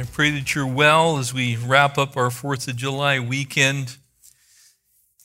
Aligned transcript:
I 0.00 0.04
pray 0.04 0.30
that 0.30 0.54
you're 0.54 0.66
well 0.66 1.18
as 1.18 1.34
we 1.34 1.56
wrap 1.56 1.98
up 1.98 2.16
our 2.16 2.30
4th 2.30 2.66
of 2.68 2.76
July 2.76 3.20
weekend. 3.20 3.98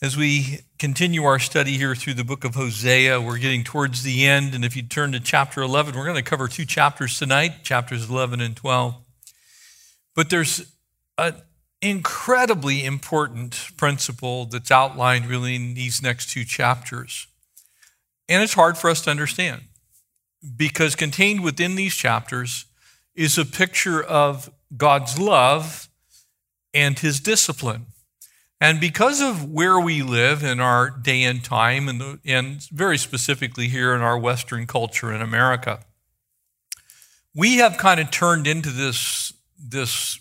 As 0.02 0.18
we 0.18 0.60
continue 0.80 1.24
our 1.24 1.40
study 1.40 1.78
here 1.78 1.96
through 1.96 2.16
the 2.16 2.26
book 2.26 2.44
of 2.44 2.56
Hosea, 2.56 3.22
we're 3.22 3.38
getting 3.38 3.64
towards 3.64 4.04
the 4.04 4.28
end. 4.28 4.54
And 4.54 4.66
if 4.66 4.76
you 4.76 4.82
turn 4.82 5.14
to 5.14 5.22
chapter 5.22 5.62
11, 5.62 5.96
we're 5.96 6.04
going 6.04 6.22
to 6.22 6.30
cover 6.30 6.50
two 6.50 6.66
chapters 6.66 7.18
tonight, 7.18 7.64
chapters 7.64 8.10
11 8.10 8.42
and 8.42 8.54
12. 8.54 8.96
But 10.14 10.30
there's 10.30 10.70
an 11.18 11.36
incredibly 11.82 12.84
important 12.84 13.70
principle 13.78 14.44
that's 14.44 14.72
outlined 14.72 15.28
really 15.28 15.56
in 15.56 15.74
these 15.74 16.02
next 16.02 16.32
two 16.32 16.44
chapters. 16.44 17.28
And 18.28 18.44
it's 18.44 18.56
hard 18.56 18.78
for 18.78 18.90
us 18.90 19.00
to 19.04 19.10
understand 19.10 19.62
because 20.58 20.98
contained 20.98 21.46
within 21.46 21.76
these 21.76 21.96
chapters 21.96 22.66
is 23.16 23.38
a 23.38 23.46
picture 23.46 24.04
of 24.04 24.50
God's 24.76 25.20
love 25.20 25.90
and 26.74 26.98
his 27.00 27.20
discipline. 27.20 27.88
And 28.62 28.80
because 28.80 29.22
of 29.22 29.52
where 29.52 29.80
we 29.80 30.02
live 30.02 30.44
in 30.44 30.60
our 30.60 30.90
day 30.90 31.24
and 31.24 31.44
time, 31.44 31.90
and, 31.90 32.00
the, 32.00 32.20
and 32.26 32.62
very 32.70 32.98
specifically 32.98 33.68
here 33.68 33.94
in 33.94 34.02
our 34.02 34.18
Western 34.18 34.66
culture 34.66 35.14
in 35.14 35.22
America, 35.22 35.82
we 37.34 37.58
have 37.58 37.78
kind 37.78 38.00
of 38.00 38.12
turned 38.12 38.48
into 38.48 38.70
this, 38.70 39.34
this 39.60 40.20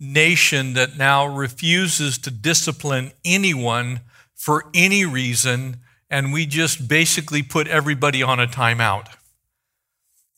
nation 0.00 0.74
that 0.74 0.98
now 0.98 1.26
refuses 1.26 2.18
to 2.18 2.30
discipline 2.30 3.12
anyone 3.24 4.00
for 4.34 4.64
any 4.74 5.04
reason, 5.04 5.78
and 6.10 6.32
we 6.32 6.46
just 6.46 6.88
basically 6.88 7.42
put 7.42 7.68
everybody 7.68 8.22
on 8.22 8.40
a 8.40 8.46
timeout. 8.46 9.06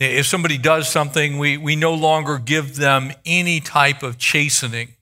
If 0.01 0.27
somebody 0.27 0.57
does 0.57 0.89
something, 0.91 1.39
we, 1.39 1.59
we 1.59 1.77
no 1.77 1.93
longer 1.93 2.39
give 2.39 2.77
them 2.77 3.13
any 3.27 3.61
type 3.61 4.03
of 4.03 4.17
chastening. 4.17 4.95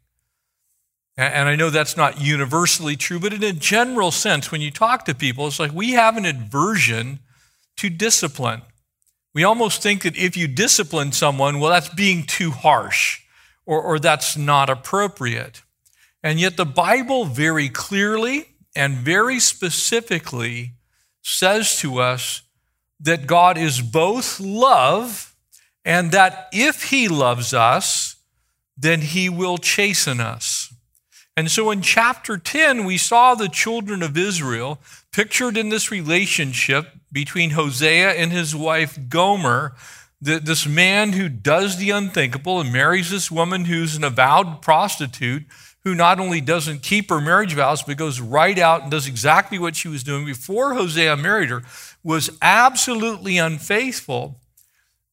And 1.16 1.48
I 1.48 1.56
know 1.56 1.70
that's 1.70 1.96
not 1.96 2.20
universally 2.20 2.96
true, 2.96 3.18
but 3.18 3.32
in 3.32 3.42
a 3.42 3.52
general 3.52 4.10
sense, 4.10 4.52
when 4.52 4.60
you 4.60 4.70
talk 4.70 5.04
to 5.04 5.14
people, 5.14 5.46
it's 5.46 5.58
like 5.58 5.72
we 5.72 5.92
have 5.92 6.16
an 6.16 6.26
aversion 6.26 7.20
to 7.76 7.90
discipline. 7.90 8.62
We 9.34 9.44
almost 9.44 9.82
think 9.82 10.02
that 10.02 10.16
if 10.16 10.36
you 10.36 10.48
discipline 10.48 11.12
someone, 11.12 11.60
well, 11.60 11.70
that's 11.70 11.88
being 11.88 12.24
too 12.24 12.50
harsh 12.50 13.20
or, 13.66 13.80
or 13.80 13.98
that's 13.98 14.36
not 14.36 14.70
appropriate. 14.70 15.62
And 16.22 16.40
yet, 16.40 16.56
the 16.56 16.66
Bible 16.66 17.24
very 17.24 17.68
clearly 17.68 18.46
and 18.74 18.96
very 18.96 19.38
specifically 19.38 20.74
says 21.22 21.78
to 21.80 21.98
us 21.98 22.42
that 23.00 23.26
God 23.26 23.58
is 23.58 23.80
both 23.80 24.40
love 24.40 25.34
and 25.84 26.10
that 26.12 26.48
if 26.52 26.90
He 26.90 27.08
loves 27.08 27.54
us, 27.54 28.16
then 28.76 29.00
He 29.00 29.28
will 29.28 29.58
chasten 29.58 30.20
us. 30.20 30.72
And 31.36 31.50
so 31.50 31.70
in 31.70 31.82
chapter 31.82 32.36
10, 32.36 32.84
we 32.84 32.98
saw 32.98 33.34
the 33.34 33.48
children 33.48 34.02
of 34.02 34.18
Israel 34.18 34.80
pictured 35.12 35.56
in 35.56 35.68
this 35.68 35.90
relationship 35.90 36.88
between 37.12 37.50
Hosea 37.50 38.10
and 38.10 38.32
his 38.32 38.56
wife 38.56 38.98
Gomer, 39.08 39.74
this 40.20 40.66
man 40.66 41.12
who 41.12 41.28
does 41.28 41.76
the 41.76 41.90
unthinkable 41.90 42.60
and 42.60 42.72
marries 42.72 43.10
this 43.10 43.30
woman 43.30 43.66
who's 43.66 43.94
an 43.94 44.02
avowed 44.02 44.62
prostitute 44.62 45.44
who 45.84 45.94
not 45.94 46.20
only 46.20 46.40
doesn't 46.40 46.82
keep 46.82 47.08
her 47.10 47.20
marriage 47.20 47.54
vows, 47.54 47.82
but 47.82 47.96
goes 47.96 48.20
right 48.20 48.58
out 48.58 48.82
and 48.82 48.90
does 48.90 49.06
exactly 49.06 49.58
what 49.58 49.76
she 49.76 49.88
was 49.88 50.02
doing 50.02 50.24
before 50.24 50.74
Hosea 50.74 51.16
married 51.16 51.50
her 51.50 51.62
was 52.02 52.30
absolutely 52.42 53.38
unfaithful, 53.38 54.40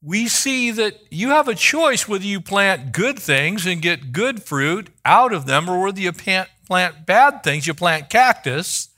we 0.02 0.28
see 0.28 0.72
that 0.72 1.00
you 1.09 1.30
have 1.30 1.48
a 1.48 1.56
choice 1.56 2.08
whether 2.08 2.26
you 2.26 2.40
plant 2.40 2.92
good 2.92 3.18
things 3.18 3.66
and 3.66 3.81
get 3.81 4.12
good 4.12 4.44
fruit 4.44 4.90
out 5.03 5.34
of 5.34 5.46
them 5.46 5.68
or 5.68 5.81
whether 5.81 6.00
you 6.00 6.12
plant, 6.12 6.50
bad 6.70 7.44
things. 7.44 7.66
You 7.66 7.74
plant 7.74 8.09
cactus 8.09 8.90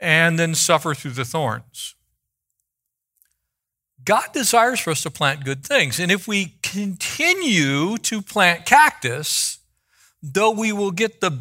and 0.00 0.38
then 0.38 0.54
suffer 0.54 0.94
through 0.94 1.12
the 1.12 1.24
thorns. 1.24 1.94
God 4.04 4.32
desires 4.32 4.80
for 4.80 4.90
us 4.92 5.02
to 5.02 5.10
plant 5.10 5.44
good 5.44 5.62
things. 5.64 6.00
And 6.00 6.10
if 6.10 6.26
we 6.26 6.54
continue 6.62 7.98
to 7.98 8.22
plant 8.22 8.64
cactus, 8.64 9.57
though 10.22 10.50
we 10.50 10.72
will 10.72 10.90
get 10.90 11.20
the, 11.20 11.38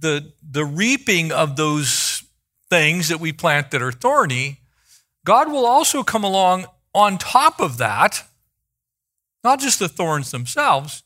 the, 0.00 0.32
the 0.48 0.64
reaping 0.64 1.32
of 1.32 1.56
those 1.56 2.24
things 2.68 3.08
that 3.08 3.20
we 3.20 3.32
plant 3.32 3.70
that 3.70 3.82
are 3.82 3.92
thorny, 3.92 4.60
God 5.24 5.50
will 5.50 5.66
also 5.66 6.02
come 6.02 6.24
along 6.24 6.66
on 6.94 7.18
top 7.18 7.60
of 7.60 7.78
that, 7.78 8.24
not 9.44 9.60
just 9.60 9.78
the 9.78 9.88
thorns 9.88 10.30
themselves, 10.30 11.02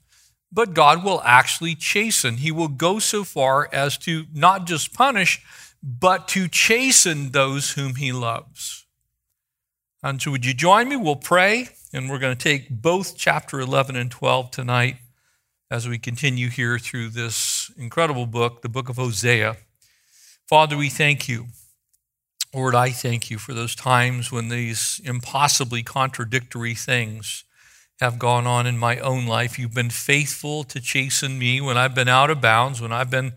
but 0.53 0.75
God 0.75 1.05
will 1.05 1.21
actually 1.25 1.75
chasten. 1.75 2.39
He 2.39 2.51
will 2.51 2.69
go 2.69 2.99
so 2.99 3.25
far 3.25 3.69
as 3.73 3.97
to 3.99 4.27
not 4.33 4.67
just 4.67 4.95
punish, 4.95 5.43
but 5.83 6.29
to 6.29 6.49
chasten 6.49 7.31
those 7.31 7.73
whom 7.73 7.97
he 7.97 8.13
loves. 8.13 8.87
And 10.03 10.21
so, 10.21 10.31
would 10.31 10.45
you 10.45 10.55
join 10.55 10.89
me? 10.89 10.97
We'll 10.97 11.17
pray, 11.17 11.69
and 11.93 12.09
we're 12.09 12.19
going 12.19 12.37
to 12.37 12.43
take 12.43 12.71
both 12.71 13.17
chapter 13.17 13.61
11 13.61 13.97
and 13.97 14.11
12 14.11 14.51
tonight 14.51 14.97
as 15.71 15.89
we 15.89 15.99
continue 15.99 16.49
here 16.49 16.79
through 16.79 17.11
this 17.11 17.71
incredible 17.77 18.27
book, 18.27 18.63
the 18.63 18.69
book 18.69 18.89
of 18.89 18.97
Hosea. 18.97 19.57
Father, 20.49 20.77
we 20.77 20.89
thank 20.89 21.29
you 21.29 21.47
Lord, 22.53 22.75
I 22.75 22.91
thank 22.91 23.31
you 23.31 23.39
for 23.39 23.55
those 23.55 23.77
times 23.77 24.33
when 24.33 24.49
these 24.49 25.01
impossibly 25.05 25.85
contradictory 25.85 26.75
things 26.75 27.45
have 28.01 28.19
gone 28.19 28.45
on 28.45 28.67
in 28.67 28.77
my 28.77 28.99
own 28.99 29.27
life. 29.27 29.57
You've 29.57 29.75
been 29.75 29.91
faithful 29.91 30.65
to 30.65 30.81
chasten 30.81 31.39
me 31.39 31.61
when 31.61 31.79
I've 31.79 31.95
been 31.95 32.09
out 32.09 32.29
of 32.29 32.41
bounds, 32.41 32.81
when 32.81 32.91
I've 32.91 33.11
been 33.11 33.35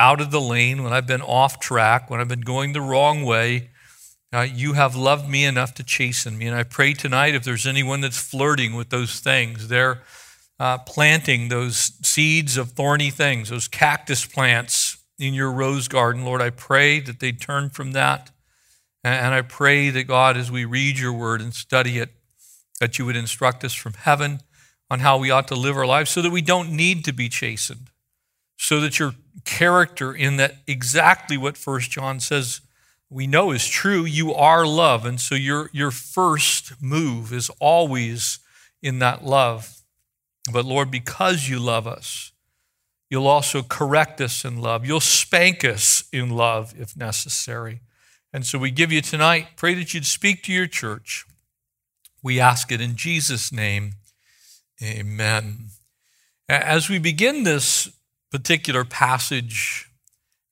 out 0.00 0.20
of 0.20 0.32
the 0.32 0.40
lane, 0.40 0.82
when 0.82 0.92
I've 0.92 1.06
been 1.06 1.22
off 1.22 1.60
track, 1.60 2.10
when 2.10 2.18
I've 2.18 2.26
been 2.26 2.40
going 2.40 2.72
the 2.72 2.80
wrong 2.80 3.22
way. 3.22 3.70
Uh, 4.32 4.40
you 4.40 4.72
have 4.72 4.96
loved 4.96 5.28
me 5.28 5.44
enough 5.44 5.72
to 5.74 5.84
chasten 5.84 6.36
me. 6.36 6.48
And 6.48 6.56
I 6.56 6.64
pray 6.64 6.94
tonight 6.94 7.36
if 7.36 7.44
there's 7.44 7.66
anyone 7.66 8.00
that's 8.00 8.18
flirting 8.18 8.74
with 8.74 8.90
those 8.90 9.20
things, 9.20 9.68
they're 9.68 10.02
uh, 10.60 10.78
planting 10.78 11.48
those 11.48 11.92
seeds 12.02 12.56
of 12.56 12.72
thorny 12.72 13.10
things, 13.10 13.50
those 13.50 13.68
cactus 13.68 14.26
plants 14.26 14.98
in 15.18 15.34
your 15.34 15.52
rose 15.52 15.88
garden. 15.88 16.24
Lord, 16.24 16.42
I 16.42 16.50
pray 16.50 17.00
that 17.00 17.20
they 17.20 17.32
turn 17.32 17.70
from 17.70 17.92
that 17.92 18.30
and 19.04 19.32
I 19.32 19.42
pray 19.42 19.90
that 19.90 20.04
God, 20.04 20.36
as 20.36 20.50
we 20.50 20.64
read 20.64 20.98
your 20.98 21.12
word 21.12 21.40
and 21.40 21.54
study 21.54 21.98
it, 21.98 22.10
that 22.80 22.98
you 22.98 23.06
would 23.06 23.16
instruct 23.16 23.64
us 23.64 23.74
from 23.74 23.94
heaven 23.94 24.40
on 24.90 25.00
how 25.00 25.18
we 25.18 25.30
ought 25.30 25.48
to 25.48 25.54
live 25.54 25.76
our 25.76 25.86
lives 25.86 26.10
so 26.10 26.22
that 26.22 26.30
we 26.30 26.42
don't 26.42 26.70
need 26.72 27.04
to 27.04 27.12
be 27.12 27.28
chastened, 27.28 27.90
so 28.56 28.80
that 28.80 28.98
your 28.98 29.14
character 29.44 30.12
in 30.12 30.36
that 30.36 30.56
exactly 30.66 31.36
what 31.36 31.56
First 31.56 31.90
John 31.90 32.20
says 32.20 32.60
we 33.10 33.26
know 33.26 33.52
is 33.52 33.66
true, 33.66 34.04
you 34.04 34.34
are 34.34 34.66
love. 34.66 35.06
And 35.06 35.18
so 35.18 35.34
your, 35.34 35.70
your 35.72 35.90
first 35.90 36.82
move 36.82 37.32
is 37.32 37.50
always 37.58 38.38
in 38.82 38.98
that 38.98 39.24
love. 39.24 39.77
But 40.48 40.64
Lord, 40.64 40.90
because 40.90 41.48
you 41.48 41.58
love 41.58 41.86
us, 41.86 42.32
you'll 43.10 43.26
also 43.26 43.62
correct 43.62 44.20
us 44.20 44.44
in 44.44 44.60
love. 44.60 44.86
You'll 44.86 45.00
spank 45.00 45.64
us 45.64 46.04
in 46.12 46.30
love 46.30 46.74
if 46.78 46.96
necessary. 46.96 47.80
And 48.32 48.44
so 48.44 48.58
we 48.58 48.70
give 48.70 48.92
you 48.92 49.00
tonight, 49.00 49.48
pray 49.56 49.74
that 49.74 49.94
you'd 49.94 50.04
speak 50.04 50.42
to 50.44 50.52
your 50.52 50.66
church. 50.66 51.24
We 52.22 52.40
ask 52.40 52.70
it 52.70 52.80
in 52.80 52.96
Jesus' 52.96 53.52
name. 53.52 53.92
Amen. 54.82 55.70
As 56.48 56.88
we 56.88 56.98
begin 56.98 57.44
this 57.44 57.90
particular 58.30 58.84
passage, 58.84 59.90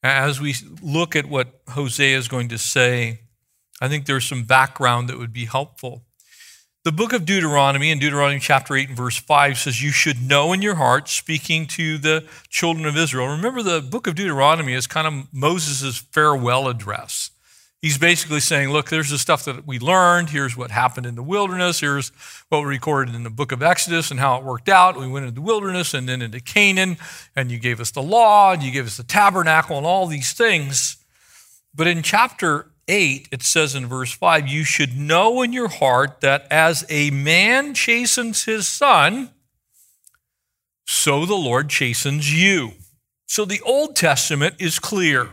as 0.03 0.41
we 0.41 0.55
look 0.81 1.15
at 1.15 1.27
what 1.27 1.61
Hosea 1.69 2.17
is 2.17 2.29
going 2.29 2.49
to 2.49 2.59
say, 2.59 3.21
I 3.81 3.89
think 3.89 4.07
there's 4.07 4.27
some 4.27 4.45
background 4.45 5.09
that 5.09 5.19
would 5.19 5.33
be 5.33 5.45
helpful. 5.45 6.06
The 6.87 6.93
book 6.93 7.13
of 7.13 7.25
Deuteronomy, 7.25 7.91
in 7.91 7.99
Deuteronomy 7.99 8.39
chapter 8.39 8.77
8 8.77 8.91
and 8.91 8.97
verse 8.97 9.17
5, 9.17 9.59
says, 9.59 9.83
You 9.83 9.91
should 9.91 10.23
know 10.23 10.53
in 10.53 10.63
your 10.63 10.77
heart, 10.77 11.09
speaking 11.09 11.67
to 11.67 11.99
the 11.99 12.25
children 12.49 12.87
of 12.87 12.97
Israel. 12.97 13.27
Remember, 13.27 13.61
the 13.61 13.81
book 13.81 14.07
of 14.07 14.15
Deuteronomy 14.15 14.73
is 14.73 14.87
kind 14.87 15.09
of 15.09 15.35
Moses' 15.35 15.99
farewell 15.99 16.69
address. 16.69 17.33
He's 17.83 17.99
basically 17.99 18.39
saying, 18.39 18.71
look, 18.71 18.89
there's 18.89 19.11
the 19.11 19.19
stuff 19.19 19.45
that 19.47 19.67
we 19.67 19.81
learned. 19.81 20.31
Here's 20.31 20.57
what 20.57 20.71
happened 20.71 21.07
in 21.07 21.17
the 21.17 21.25
wilderness. 21.25 21.81
Here's 21.81 22.11
what 22.51 22.61
we 22.61 22.69
recorded 22.69 23.17
in 23.17 23.25
the 23.25 23.31
book 23.31 23.51
of 23.51 23.65
Exodus 23.65 24.13
and 24.13 24.21
how 24.21 24.37
it 24.37 24.45
worked 24.45 24.69
out. 24.69 24.97
We 24.97 25.09
went 25.09 25.27
into 25.27 25.35
the 25.35 25.45
wilderness 25.45 25.93
and 25.93 26.09
then 26.09 26.23
into 26.23 26.39
Canaan, 26.39 26.99
and 27.35 27.51
you 27.51 27.59
gave 27.59 27.81
us 27.81 27.91
the 27.91 28.01
law, 28.01 28.53
and 28.53 28.63
you 28.63 28.71
gave 28.71 28.87
us 28.87 28.97
the 28.97 29.03
tabernacle, 29.03 29.77
and 29.77 29.85
all 29.85 30.07
these 30.07 30.35
things. 30.35 30.99
But 31.75 31.89
in 31.89 32.05
chapter 32.05 32.71
8, 32.89 33.29
it 33.33 33.43
says 33.43 33.75
in 33.75 33.87
verse 33.87 34.13
5, 34.13 34.47
you 34.47 34.65
should 34.65 34.97
know 34.97 35.43
in 35.43 35.53
your 35.53 35.69
heart 35.69 36.21
that 36.21 36.47
as 36.51 36.85
a 36.89 37.11
man 37.11 37.75
chastens 37.75 38.45
his 38.45 38.69
son, 38.69 39.31
so 40.87 41.27
the 41.27 41.35
Lord 41.35 41.69
chastens 41.69 42.33
you. 42.33 42.73
So 43.27 43.45
the 43.45 43.61
Old 43.63 43.97
Testament 43.97 44.55
is 44.61 44.79
clear. 44.79 45.31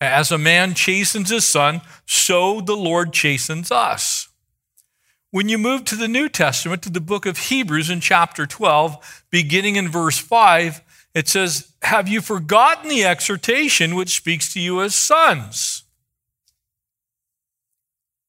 As 0.00 0.32
a 0.32 0.38
man 0.38 0.74
chastens 0.74 1.30
his 1.30 1.44
son, 1.44 1.82
so 2.06 2.60
the 2.60 2.76
Lord 2.76 3.12
chastens 3.12 3.70
us. 3.70 4.28
When 5.30 5.48
you 5.48 5.58
move 5.58 5.84
to 5.86 5.96
the 5.96 6.08
New 6.08 6.28
Testament, 6.28 6.82
to 6.82 6.90
the 6.90 7.00
book 7.00 7.24
of 7.24 7.38
Hebrews 7.38 7.88
in 7.88 8.00
chapter 8.00 8.46
12, 8.46 9.24
beginning 9.30 9.76
in 9.76 9.88
verse 9.88 10.18
5, 10.18 10.82
it 11.14 11.28
says, 11.28 11.72
Have 11.82 12.08
you 12.08 12.20
forgotten 12.20 12.88
the 12.88 13.04
exhortation 13.04 13.94
which 13.94 14.16
speaks 14.16 14.52
to 14.54 14.60
you 14.60 14.82
as 14.82 14.94
sons? 14.94 15.81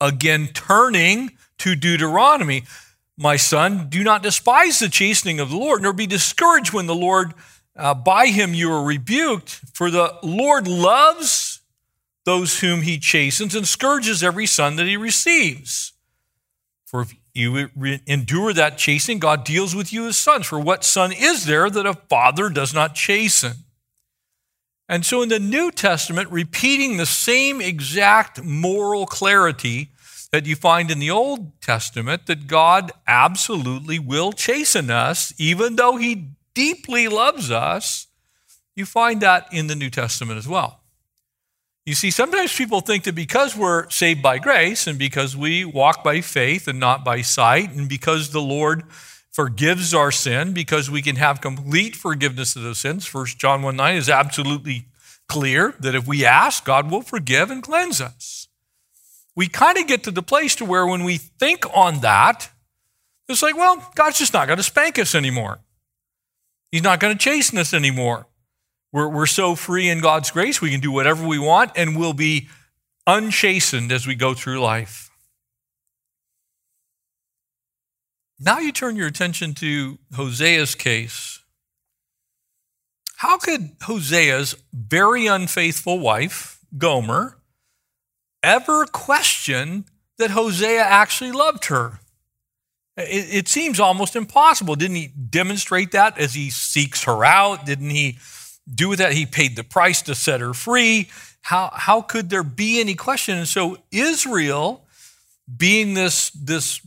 Again, 0.03 0.49
turning 0.53 1.37
to 1.59 1.75
Deuteronomy, 1.75 2.63
my 3.17 3.37
son, 3.37 3.87
do 3.87 4.03
not 4.03 4.21
despise 4.21 4.79
the 4.79 4.89
chastening 4.89 5.39
of 5.39 5.49
the 5.49 5.55
Lord, 5.55 5.81
nor 5.81 5.93
be 5.93 6.05
discouraged 6.05 6.73
when 6.73 6.87
the 6.87 6.93
Lord, 6.93 7.33
uh, 7.77 7.93
by 7.93 8.27
him 8.27 8.53
you 8.53 8.69
are 8.69 8.83
rebuked. 8.83 9.61
For 9.73 9.89
the 9.89 10.19
Lord 10.21 10.67
loves 10.67 11.61
those 12.25 12.59
whom 12.59 12.81
he 12.81 12.99
chastens 12.99 13.55
and 13.55 13.65
scourges 13.65 14.21
every 14.21 14.45
son 14.45 14.75
that 14.75 14.87
he 14.87 14.97
receives. 14.97 15.93
For 16.85 17.03
if 17.03 17.15
you 17.33 17.69
endure 18.05 18.51
that 18.51 18.77
chastening, 18.77 19.19
God 19.19 19.45
deals 19.45 19.73
with 19.73 19.93
you 19.93 20.05
as 20.07 20.17
sons. 20.17 20.47
For 20.47 20.59
what 20.59 20.83
son 20.83 21.13
is 21.13 21.45
there 21.45 21.69
that 21.69 21.85
a 21.85 21.93
father 21.93 22.49
does 22.49 22.73
not 22.73 22.93
chasten? 22.93 23.53
And 24.89 25.05
so 25.05 25.21
in 25.21 25.29
the 25.29 25.39
New 25.39 25.71
Testament, 25.71 26.29
repeating 26.29 26.97
the 26.97 27.05
same 27.05 27.61
exact 27.61 28.43
moral 28.43 29.05
clarity 29.05 29.91
that 30.33 30.47
you 30.47 30.55
find 30.55 30.89
in 30.89 30.97
the 30.97 31.11
Old 31.11 31.61
Testament, 31.61 32.25
that 32.25 32.47
God 32.47 32.91
absolutely 33.05 33.99
will 33.99 34.31
chasten 34.31 34.89
us, 34.89 35.31
even 35.37 35.75
though 35.75 35.97
he 35.97 36.29
deeply 36.55 37.07
loves 37.07 37.51
us, 37.51 38.07
you 38.75 38.83
find 38.83 39.21
that 39.21 39.45
in 39.53 39.67
the 39.67 39.75
New 39.75 39.91
Testament 39.91 40.39
as 40.39 40.47
well. 40.47 40.79
You 41.85 41.93
see, 41.93 42.09
sometimes 42.09 42.55
people 42.55 42.81
think 42.81 43.03
that 43.03 43.13
because 43.13 43.55
we're 43.55 43.87
saved 43.91 44.23
by 44.23 44.39
grace 44.39 44.87
and 44.87 44.97
because 44.97 45.37
we 45.37 45.65
walk 45.65 46.03
by 46.03 46.21
faith 46.21 46.67
and 46.67 46.79
not 46.79 47.05
by 47.05 47.21
sight, 47.21 47.71
and 47.71 47.87
because 47.87 48.31
the 48.31 48.41
Lord 48.41 48.85
forgives 49.31 49.93
our 49.93 50.11
sin, 50.11 50.51
because 50.51 50.89
we 50.89 51.03
can 51.03 51.17
have 51.17 51.41
complete 51.41 51.95
forgiveness 51.95 52.55
of 52.55 52.63
those 52.63 52.79
sins, 52.79 53.13
1 53.13 53.25
John 53.37 53.61
1 53.61 53.75
9 53.75 53.95
is 53.97 54.09
absolutely 54.09 54.85
clear 55.27 55.75
that 55.79 55.93
if 55.93 56.07
we 56.07 56.25
ask, 56.25 56.65
God 56.65 56.89
will 56.89 57.03
forgive 57.03 57.51
and 57.51 57.61
cleanse 57.61 58.01
us. 58.01 58.42
We 59.35 59.47
kind 59.47 59.77
of 59.77 59.87
get 59.87 60.03
to 60.03 60.11
the 60.11 60.23
place 60.23 60.55
to 60.55 60.65
where 60.65 60.85
when 60.85 61.03
we 61.03 61.17
think 61.17 61.65
on 61.75 62.01
that, 62.01 62.49
it's 63.27 63.41
like, 63.41 63.57
well, 63.57 63.91
God's 63.95 64.19
just 64.19 64.33
not 64.33 64.47
going 64.47 64.57
to 64.57 64.63
spank 64.63 64.99
us 64.99 65.15
anymore. 65.15 65.59
He's 66.71 66.83
not 66.83 66.99
going 66.99 67.15
to 67.15 67.19
chasten 67.19 67.57
us 67.57 67.73
anymore. 67.73 68.27
We're, 68.91 69.07
we're 69.07 69.25
so 69.25 69.55
free 69.55 69.89
in 69.89 70.01
God's 70.01 70.29
grace, 70.31 70.61
we 70.61 70.69
can 70.69 70.79
do 70.79 70.91
whatever 70.91 71.25
we 71.25 71.39
want 71.39 71.71
and 71.75 71.97
we'll 71.97 72.13
be 72.13 72.47
unchastened 73.07 73.91
as 73.91 74.05
we 74.05 74.15
go 74.15 74.33
through 74.33 74.61
life. 74.61 75.09
Now 78.39 78.59
you 78.59 78.71
turn 78.71 78.95
your 78.95 79.07
attention 79.07 79.53
to 79.55 79.97
Hosea's 80.13 80.75
case. 80.75 81.39
How 83.17 83.37
could 83.37 83.79
Hosea's 83.79 84.55
very 84.73 85.27
unfaithful 85.27 85.97
wife, 85.99 86.59
Gomer, 86.77 87.37
ever 88.43 88.85
question 88.85 89.85
that 90.17 90.31
Hosea 90.31 90.83
actually 90.83 91.31
loved 91.31 91.65
her? 91.65 91.99
It, 92.95 93.33
it, 93.33 93.47
seems 93.47 93.79
almost 93.79 94.15
impossible. 94.15 94.75
Didn't 94.75 94.97
he 94.97 95.07
demonstrate 95.07 95.93
that 95.93 96.19
as 96.19 96.35
he 96.35 96.51
seeks 96.51 97.05
her 97.05 97.25
out? 97.25 97.65
Didn't 97.65 97.89
he 97.89 98.19
do 98.71 98.95
that. 98.95 99.13
He 99.13 99.25
paid 99.25 99.55
the 99.55 99.63
price 99.63 100.01
to 100.03 100.15
set 100.15 100.41
her 100.41 100.53
free. 100.53 101.09
How, 101.41 101.71
how 101.73 102.01
could 102.01 102.29
there 102.29 102.43
be 102.43 102.79
any 102.79 102.95
question? 102.95 103.37
And 103.37 103.47
so 103.47 103.77
Israel, 103.91 104.85
being 105.57 105.93
this, 105.93 106.29
this 106.31 106.81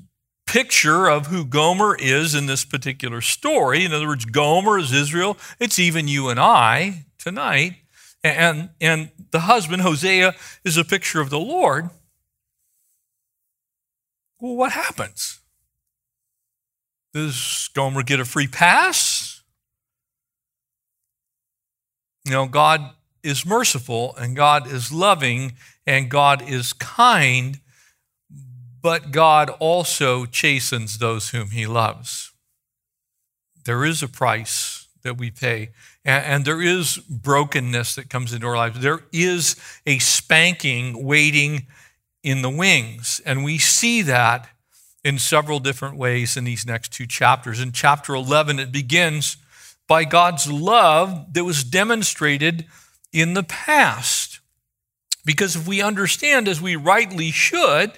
picture 0.46 1.06
of 1.06 1.26
who 1.26 1.44
Gomer 1.44 1.96
is 1.98 2.34
in 2.34 2.46
this 2.46 2.64
particular 2.64 3.20
story, 3.20 3.84
in 3.84 3.92
other 3.92 4.06
words, 4.06 4.24
Gomer 4.24 4.78
is 4.78 4.92
Israel, 4.92 5.36
it's 5.60 5.78
even 5.78 6.08
you 6.08 6.28
and 6.28 6.40
I 6.40 7.04
tonight. 7.18 7.74
And, 8.26 8.70
and 8.80 9.10
the 9.30 9.40
husband, 9.40 9.82
Hosea, 9.82 10.34
is 10.64 10.76
a 10.76 10.84
picture 10.84 11.20
of 11.20 11.30
the 11.30 11.38
Lord. 11.38 11.90
Well, 14.40 14.56
what 14.56 14.72
happens? 14.72 15.40
Does 17.14 17.70
Gomer 17.74 18.02
get 18.02 18.20
a 18.20 18.24
free 18.24 18.48
pass? 18.48 19.42
You 22.24 22.32
know, 22.32 22.46
God 22.46 22.90
is 23.22 23.46
merciful 23.46 24.14
and 24.16 24.34
God 24.34 24.70
is 24.70 24.92
loving 24.92 25.52
and 25.86 26.10
God 26.10 26.42
is 26.42 26.72
kind, 26.72 27.60
but 28.82 29.12
God 29.12 29.50
also 29.60 30.26
chastens 30.26 30.98
those 30.98 31.30
whom 31.30 31.50
he 31.50 31.66
loves. 31.66 32.32
There 33.64 33.84
is 33.84 34.02
a 34.02 34.08
price 34.08 34.85
that 35.06 35.16
we 35.16 35.30
pay, 35.30 35.70
and, 36.04 36.44
there 36.44 36.60
is 36.60 36.98
brokenness 36.98 37.94
that 37.94 38.10
comes 38.10 38.32
into 38.32 38.46
our 38.46 38.56
lives. 38.56 38.80
There 38.80 39.00
is 39.12 39.56
a 39.86 39.98
spanking 39.98 41.04
waiting 41.04 41.66
in 42.22 42.42
the 42.42 42.50
wings, 42.50 43.20
and 43.24 43.42
we 43.42 43.58
see 43.58 44.02
that 44.02 44.48
in 45.04 45.18
several 45.18 45.60
different 45.60 45.96
ways 45.96 46.36
in 46.36 46.44
these 46.44 46.66
next 46.66 46.92
two 46.92 47.06
chapters. 47.06 47.60
In 47.60 47.72
chapter 47.72 48.14
11, 48.14 48.58
it 48.58 48.72
begins 48.72 49.36
by 49.86 50.04
God's 50.04 50.50
love 50.50 51.32
that 51.32 51.44
was 51.44 51.62
demonstrated 51.62 52.66
in 53.12 53.34
the 53.34 53.44
past. 53.44 54.40
Because 55.24 55.56
if 55.56 55.66
we 55.66 55.80
understand, 55.80 56.48
as 56.48 56.60
we 56.60 56.74
rightly 56.76 57.30
should, 57.30 57.92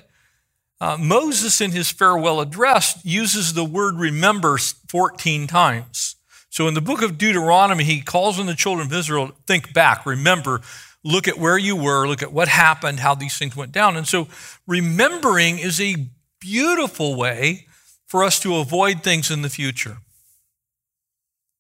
uh, 0.81 0.97
Moses 0.99 1.61
in 1.61 1.73
his 1.73 1.91
farewell 1.91 2.41
address 2.41 3.01
uses 3.05 3.55
the 3.55 3.65
word 3.65 3.97
remember 3.97 4.59
14 4.59 5.47
times. 5.47 6.17
So 6.51 6.67
in 6.67 6.75
the 6.75 6.81
book 6.81 7.03
of 7.03 7.19
Deuteronomy, 7.19 7.85
he 7.85 8.01
calls 8.01 8.39
on 8.39 8.47
the 8.47 8.55
children 8.55 8.87
of 8.87 8.93
Israel, 8.93 9.33
think 9.47 9.73
back, 9.73 10.07
remember, 10.07 10.61
look 11.05 11.29
at 11.29 11.39
where 11.39 11.59
you 11.59 11.77
were, 11.77 12.07
look 12.07 12.23
at 12.23 12.33
what 12.33 12.49
happened, 12.49 13.01
how 13.01 13.15
these 13.15 13.37
things 13.39 13.55
went 13.55 13.73
down. 13.73 13.97
And 13.97 14.07
so 14.07 14.29
remembering 14.67 15.59
is 15.59 15.81
a 15.81 16.07
beautiful 16.41 17.17
way 17.17 17.67
for 18.07 18.25
us 18.25 18.41
to 18.41 18.57
avoid 18.57 19.03
things 19.03 19.31
in 19.31 19.43
the 19.43 19.51
future. 19.51 19.99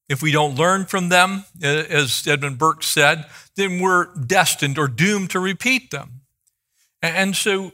If 0.09 0.23
we 0.23 0.33
don't 0.33 0.57
learn 0.57 0.87
from 0.87 1.11
them, 1.11 1.45
as 1.63 2.27
Edmund 2.27 2.59
Burke 2.59 2.83
said, 2.83 3.27
then 3.57 3.81
we're 3.81 4.07
destined 4.15 4.79
or 4.79 4.89
doomed 4.89 5.31
to 5.31 5.41
repeat 5.41 5.91
them. 5.91 6.23
And 7.03 7.37
so, 7.37 7.73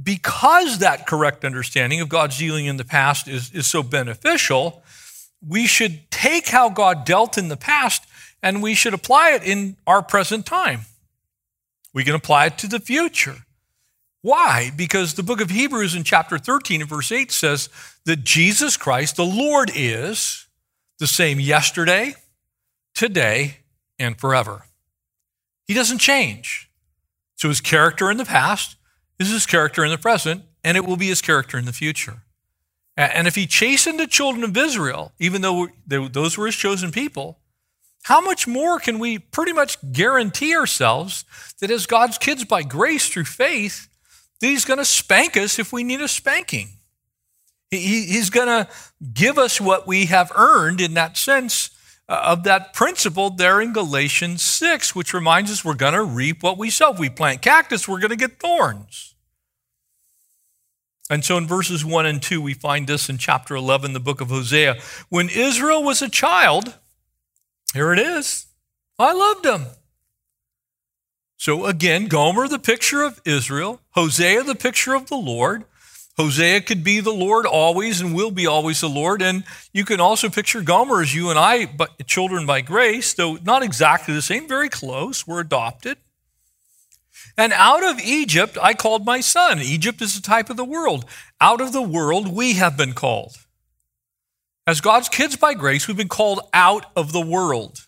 because 0.00 0.78
that 0.78 1.06
correct 1.06 1.44
understanding 1.44 2.00
of 2.00 2.08
God's 2.08 2.38
dealing 2.38 2.66
in 2.66 2.76
the 2.76 2.84
past 2.84 3.26
is, 3.26 3.50
is 3.50 3.66
so 3.66 3.82
beneficial, 3.82 4.83
we 5.46 5.66
should 5.66 6.10
take 6.10 6.48
how 6.48 6.68
God 6.68 7.04
dealt 7.04 7.38
in 7.38 7.48
the 7.48 7.56
past 7.56 8.04
and 8.42 8.62
we 8.62 8.74
should 8.74 8.94
apply 8.94 9.30
it 9.30 9.42
in 9.42 9.76
our 9.86 10.02
present 10.02 10.46
time. 10.46 10.82
We 11.92 12.04
can 12.04 12.14
apply 12.14 12.46
it 12.46 12.58
to 12.58 12.66
the 12.66 12.80
future. 12.80 13.36
Why? 14.20 14.70
Because 14.74 15.14
the 15.14 15.22
book 15.22 15.40
of 15.40 15.50
Hebrews 15.50 15.94
in 15.94 16.02
chapter 16.02 16.38
13 16.38 16.80
and 16.80 16.90
verse 16.90 17.12
8 17.12 17.30
says 17.30 17.68
that 18.06 18.24
Jesus 18.24 18.76
Christ, 18.76 19.16
the 19.16 19.24
Lord, 19.24 19.70
is 19.74 20.46
the 20.98 21.06
same 21.06 21.40
yesterday, 21.40 22.14
today, 22.94 23.58
and 23.98 24.18
forever. 24.18 24.64
He 25.66 25.74
doesn't 25.74 25.98
change. 25.98 26.70
So 27.36 27.48
his 27.48 27.60
character 27.60 28.10
in 28.10 28.16
the 28.16 28.24
past 28.24 28.76
is 29.18 29.30
his 29.30 29.46
character 29.46 29.84
in 29.84 29.90
the 29.90 29.98
present, 29.98 30.42
and 30.62 30.76
it 30.76 30.86
will 30.86 30.96
be 30.96 31.08
his 31.08 31.20
character 31.20 31.58
in 31.58 31.64
the 31.64 31.72
future. 31.72 32.23
And 32.96 33.26
if 33.26 33.34
he 33.34 33.46
chastened 33.46 33.98
the 33.98 34.06
children 34.06 34.44
of 34.44 34.56
Israel, 34.56 35.12
even 35.18 35.42
though 35.42 35.68
those 35.86 36.38
were 36.38 36.46
his 36.46 36.54
chosen 36.54 36.92
people, 36.92 37.38
how 38.04 38.20
much 38.20 38.46
more 38.46 38.78
can 38.78 38.98
we 38.98 39.18
pretty 39.18 39.52
much 39.52 39.78
guarantee 39.92 40.54
ourselves 40.54 41.24
that 41.60 41.70
as 41.70 41.86
God's 41.86 42.18
kids 42.18 42.44
by 42.44 42.62
grace 42.62 43.08
through 43.08 43.24
faith, 43.24 43.88
that 44.40 44.46
he's 44.46 44.64
going 44.64 44.78
to 44.78 44.84
spank 44.84 45.36
us 45.36 45.58
if 45.58 45.72
we 45.72 45.82
need 45.82 46.02
a 46.02 46.08
spanking? 46.08 46.68
He, 47.70 48.04
he's 48.04 48.30
going 48.30 48.46
to 48.46 48.68
give 49.12 49.38
us 49.38 49.60
what 49.60 49.86
we 49.86 50.06
have 50.06 50.30
earned 50.36 50.80
in 50.80 50.94
that 50.94 51.16
sense 51.16 51.70
uh, 52.08 52.20
of 52.24 52.44
that 52.44 52.74
principle 52.74 53.30
there 53.30 53.60
in 53.60 53.72
Galatians 53.72 54.42
6, 54.42 54.94
which 54.94 55.14
reminds 55.14 55.50
us 55.50 55.64
we're 55.64 55.74
going 55.74 55.94
to 55.94 56.04
reap 56.04 56.42
what 56.42 56.58
we 56.58 56.70
sow. 56.70 56.92
If 56.92 56.98
we 56.98 57.08
plant 57.08 57.40
cactus, 57.42 57.88
we're 57.88 58.00
going 58.00 58.10
to 58.10 58.16
get 58.16 58.38
thorns. 58.38 59.13
And 61.14 61.24
so 61.24 61.38
in 61.38 61.46
verses 61.46 61.84
1 61.84 62.06
and 62.06 62.20
2, 62.20 62.42
we 62.42 62.54
find 62.54 62.88
this 62.88 63.08
in 63.08 63.18
chapter 63.18 63.54
11, 63.54 63.92
the 63.92 64.00
book 64.00 64.20
of 64.20 64.30
Hosea. 64.30 64.80
When 65.10 65.28
Israel 65.28 65.80
was 65.80 66.02
a 66.02 66.08
child, 66.08 66.74
here 67.72 67.92
it 67.92 68.00
is, 68.00 68.46
I 68.98 69.12
loved 69.12 69.46
him. 69.46 69.66
So 71.36 71.66
again, 71.66 72.06
Gomer, 72.06 72.48
the 72.48 72.58
picture 72.58 73.04
of 73.04 73.20
Israel, 73.24 73.80
Hosea, 73.90 74.42
the 74.42 74.56
picture 74.56 74.92
of 74.94 75.06
the 75.06 75.16
Lord. 75.16 75.66
Hosea 76.16 76.62
could 76.62 76.82
be 76.82 76.98
the 76.98 77.12
Lord 77.12 77.46
always 77.46 78.00
and 78.00 78.12
will 78.12 78.32
be 78.32 78.48
always 78.48 78.80
the 78.80 78.88
Lord. 78.88 79.22
And 79.22 79.44
you 79.72 79.84
can 79.84 80.00
also 80.00 80.28
picture 80.28 80.62
Gomer 80.62 81.00
as 81.00 81.14
you 81.14 81.30
and 81.30 81.38
I, 81.38 81.66
but 81.66 82.08
children 82.08 82.44
by 82.44 82.60
grace, 82.60 83.14
though 83.14 83.34
not 83.34 83.62
exactly 83.62 84.14
the 84.14 84.22
same, 84.22 84.48
very 84.48 84.68
close. 84.68 85.28
We're 85.28 85.38
adopted. 85.38 85.96
And 87.36 87.52
out 87.52 87.82
of 87.82 88.00
Egypt 88.00 88.56
I 88.60 88.74
called 88.74 89.04
my 89.04 89.20
son. 89.20 89.60
Egypt 89.60 90.00
is 90.00 90.16
a 90.16 90.22
type 90.22 90.50
of 90.50 90.56
the 90.56 90.64
world. 90.64 91.04
Out 91.40 91.60
of 91.60 91.72
the 91.72 91.82
world 91.82 92.28
we 92.28 92.54
have 92.54 92.76
been 92.76 92.92
called. 92.92 93.36
As 94.66 94.80
God's 94.80 95.08
kids 95.08 95.36
by 95.36 95.54
grace, 95.54 95.86
we've 95.86 95.96
been 95.96 96.08
called 96.08 96.40
out 96.54 96.86
of 96.96 97.12
the 97.12 97.20
world. 97.20 97.86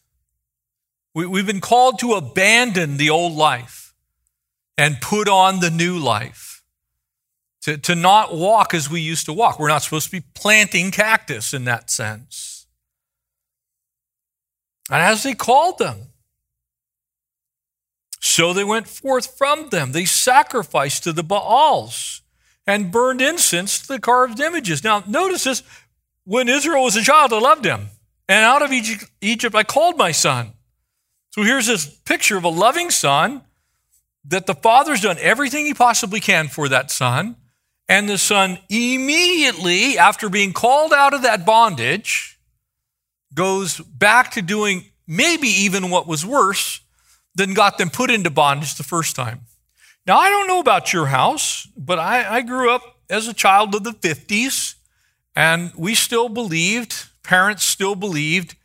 We, 1.14 1.38
have 1.38 1.46
been 1.46 1.62
called 1.62 1.98
to 2.00 2.12
abandon 2.12 2.98
the 2.98 3.08
old 3.08 3.32
life 3.32 3.94
and 4.76 5.00
put 5.00 5.28
on 5.28 5.60
the 5.60 5.70
new 5.70 5.98
life 5.98 6.62
to, 7.62 7.78
to 7.78 7.94
not 7.94 8.36
walk 8.36 8.74
as 8.74 8.90
we 8.90 9.00
used 9.00 9.24
to 9.26 9.32
walk. 9.32 9.58
We're 9.58 9.68
not 9.68 9.82
supposed 9.82 10.06
to 10.06 10.20
be 10.20 10.26
planting 10.34 10.90
cactus 10.90 11.54
in 11.54 11.64
that 11.64 11.90
sense. 11.90 12.66
And 14.90 15.02
as 15.02 15.22
they 15.22 15.34
called 15.34 15.78
them, 15.78 16.05
so 18.26 18.52
they 18.52 18.64
went 18.64 18.88
forth 18.88 19.38
from 19.38 19.68
them. 19.68 19.92
They 19.92 20.04
sacrificed 20.04 21.04
to 21.04 21.12
the 21.12 21.22
Baals 21.22 22.22
and 22.66 22.90
burned 22.90 23.22
incense 23.22 23.78
to 23.80 23.88
the 23.88 24.00
carved 24.00 24.40
images. 24.40 24.82
Now, 24.82 25.04
notice 25.06 25.44
this 25.44 25.62
when 26.24 26.48
Israel 26.48 26.82
was 26.82 26.96
a 26.96 27.02
child, 27.02 27.32
I 27.32 27.38
loved 27.38 27.64
him. 27.64 27.88
And 28.28 28.44
out 28.44 28.62
of 28.62 28.72
Egypt, 28.72 29.54
I 29.54 29.62
called 29.62 29.96
my 29.96 30.10
son. 30.10 30.52
So 31.30 31.42
here's 31.42 31.66
this 31.66 31.86
picture 31.86 32.36
of 32.36 32.44
a 32.44 32.48
loving 32.48 32.90
son 32.90 33.42
that 34.24 34.46
the 34.46 34.54
father's 34.54 35.02
done 35.02 35.18
everything 35.20 35.64
he 35.64 35.74
possibly 35.74 36.18
can 36.18 36.48
for 36.48 36.68
that 36.68 36.90
son. 36.90 37.36
And 37.88 38.08
the 38.08 38.18
son 38.18 38.58
immediately, 38.68 39.96
after 39.96 40.28
being 40.28 40.52
called 40.52 40.92
out 40.92 41.14
of 41.14 41.22
that 41.22 41.46
bondage, 41.46 42.40
goes 43.32 43.78
back 43.78 44.32
to 44.32 44.42
doing 44.42 44.86
maybe 45.06 45.46
even 45.46 45.90
what 45.90 46.08
was 46.08 46.26
worse 46.26 46.80
than 47.36 47.54
got 47.54 47.78
them 47.78 47.90
put 47.90 48.10
into 48.10 48.30
bondage 48.30 48.74
the 48.74 48.82
first 48.82 49.14
time. 49.14 49.42
Now, 50.06 50.18
I 50.18 50.30
don't 50.30 50.48
know 50.48 50.60
about 50.60 50.92
your 50.92 51.06
house, 51.06 51.68
but 51.76 51.98
I, 51.98 52.36
I 52.36 52.42
grew 52.42 52.70
up 52.70 52.82
as 53.08 53.28
a 53.28 53.34
child 53.34 53.74
of 53.74 53.84
the 53.84 53.90
50s, 53.90 54.74
and 55.34 55.72
we 55.76 55.94
still 55.94 56.28
believed, 56.28 57.08
parents 57.22 57.64
still 57.64 57.94
believed, 57.94 58.56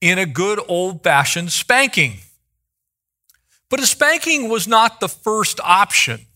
in 0.00 0.18
a 0.18 0.26
good 0.26 0.60
old 0.68 1.02
fashioned 1.02 1.52
spanking. 1.52 2.18
But 3.70 3.80
a 3.80 3.86
spanking 3.86 4.48
was 4.48 4.68
not 4.68 5.00
the 5.00 5.08
first 5.08 5.58
option. 5.64 6.26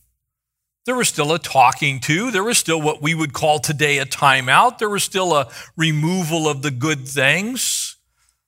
There 0.87 0.95
was 0.95 1.09
still 1.09 1.33
a 1.33 1.38
talking 1.38 2.00
to. 2.00 2.31
There 2.31 2.45
was 2.45 2.59
still 2.59 2.81
what 2.81 3.02
we 3.02 3.14
would 3.14 3.33
call 3.33 3.59
today 3.59 3.99
a 3.99 4.07
timeout. 4.07 4.78
There 4.78 4.88
was 4.88 5.02
still 5.02 5.35
a 5.35 5.49
removal 5.76 6.49
of 6.49 6.62
the 6.62 6.71
good 6.71 7.07
things. 7.07 7.96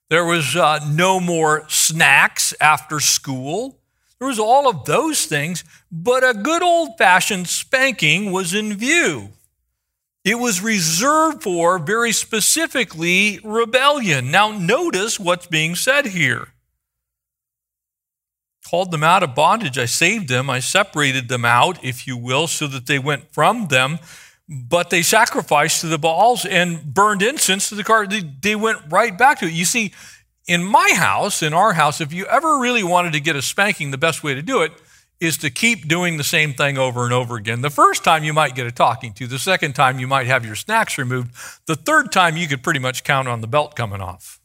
There 0.09 0.25
was 0.25 0.55
uh, 0.55 0.79
no 0.89 1.19
more 1.19 1.65
snacks 1.69 2.53
after 2.59 2.99
school. 2.99 3.77
There 4.17 4.27
was 4.27 4.39
all 4.39 4.67
of 4.67 4.85
those 4.85 5.25
things, 5.25 5.63
but 5.91 6.23
a 6.23 6.33
good 6.33 6.63
old 6.63 6.97
fashioned 6.97 7.47
spanking 7.47 8.31
was 8.31 8.53
in 8.53 8.73
view. 8.73 9.29
It 10.25 10.35
was 10.35 10.61
reserved 10.61 11.43
for 11.43 11.79
very 11.79 12.11
specifically 12.11 13.39
rebellion. 13.43 14.31
Now, 14.31 14.51
notice 14.51 15.19
what's 15.19 15.47
being 15.47 15.75
said 15.75 16.07
here 16.07 16.49
called 18.69 18.91
them 18.91 19.03
out 19.03 19.23
of 19.23 19.33
bondage. 19.33 19.77
I 19.77 19.85
saved 19.85 20.29
them. 20.29 20.49
I 20.49 20.59
separated 20.59 21.27
them 21.27 21.43
out, 21.43 21.83
if 21.83 22.05
you 22.05 22.15
will, 22.15 22.47
so 22.47 22.67
that 22.67 22.85
they 22.85 22.99
went 22.99 23.33
from 23.33 23.67
them. 23.67 23.99
But 24.49 24.89
they 24.89 25.03
sacrificed 25.03 25.81
to 25.81 25.87
the 25.87 25.99
Baals 25.99 26.43
and 26.43 26.83
burned 26.83 27.21
incense 27.21 27.69
to 27.69 27.75
the 27.75 27.83
car. 27.83 28.07
They, 28.07 28.21
they 28.21 28.55
went 28.55 28.79
right 28.89 29.15
back 29.15 29.39
to 29.39 29.45
it. 29.45 29.53
You 29.53 29.65
see, 29.65 29.93
in 30.47 30.63
my 30.63 30.91
house, 30.95 31.43
in 31.43 31.53
our 31.53 31.73
house, 31.73 32.01
if 32.01 32.11
you 32.11 32.25
ever 32.25 32.57
really 32.57 32.83
wanted 32.83 33.13
to 33.13 33.19
get 33.19 33.35
a 33.35 33.43
spanking, 33.43 33.91
the 33.91 33.97
best 33.99 34.23
way 34.23 34.33
to 34.33 34.41
do 34.41 34.63
it 34.63 34.71
is 35.19 35.37
to 35.37 35.49
keep 35.51 35.87
doing 35.87 36.17
the 36.17 36.23
same 36.23 36.53
thing 36.53 36.77
over 36.77 37.03
and 37.03 37.13
over 37.13 37.35
again. 37.35 37.61
The 37.61 37.69
first 37.69 38.03
time 38.03 38.23
you 38.23 38.33
might 38.33 38.55
get 38.55 38.65
a 38.65 38.71
talking 38.71 39.13
to, 39.13 39.27
the 39.27 39.37
second 39.37 39.73
time 39.73 39.99
you 39.99 40.07
might 40.07 40.27
have 40.27 40.45
your 40.45 40.55
snacks 40.55 40.97
removed, 40.97 41.35
the 41.67 41.75
third 41.75 42.11
time 42.11 42.37
you 42.37 42.47
could 42.47 42.63
pretty 42.63 42.79
much 42.79 43.03
count 43.03 43.27
on 43.27 43.41
the 43.41 43.47
belt 43.47 43.75
coming 43.75 44.01
off. 44.01 44.39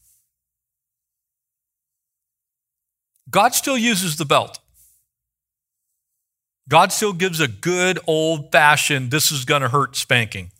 God 3.30 3.54
still 3.54 3.78
uses 3.78 4.16
the 4.16 4.24
belt. 4.24 4.58
God 6.68 6.92
still 6.92 7.12
gives 7.12 7.40
a 7.40 7.48
good 7.48 7.98
old 8.06 8.50
fashioned, 8.50 9.10
this 9.10 9.30
is 9.30 9.44
going 9.44 9.62
to 9.62 9.68
hurt 9.68 9.96
spanking. 9.96 10.50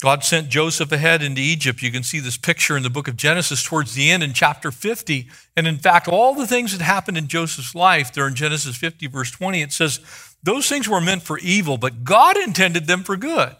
God 0.00 0.22
sent 0.22 0.48
Joseph 0.48 0.92
ahead 0.92 1.22
into 1.22 1.40
Egypt. 1.40 1.82
You 1.82 1.90
can 1.90 2.04
see 2.04 2.20
this 2.20 2.36
picture 2.36 2.76
in 2.76 2.84
the 2.84 2.90
book 2.90 3.08
of 3.08 3.16
Genesis 3.16 3.64
towards 3.64 3.94
the 3.94 4.10
end 4.10 4.22
in 4.22 4.32
chapter 4.32 4.70
50. 4.70 5.28
And 5.56 5.66
in 5.66 5.76
fact, 5.76 6.06
all 6.06 6.34
the 6.34 6.46
things 6.46 6.70
that 6.76 6.84
happened 6.84 7.18
in 7.18 7.26
Joseph's 7.26 7.74
life, 7.74 8.12
there 8.12 8.28
in 8.28 8.36
Genesis 8.36 8.76
50, 8.76 9.08
verse 9.08 9.32
20, 9.32 9.60
it 9.60 9.72
says, 9.72 9.98
those 10.40 10.68
things 10.68 10.88
were 10.88 11.00
meant 11.00 11.22
for 11.22 11.38
evil, 11.38 11.78
but 11.78 12.04
God 12.04 12.36
intended 12.36 12.86
them 12.86 13.02
for 13.02 13.16
good. 13.16 13.56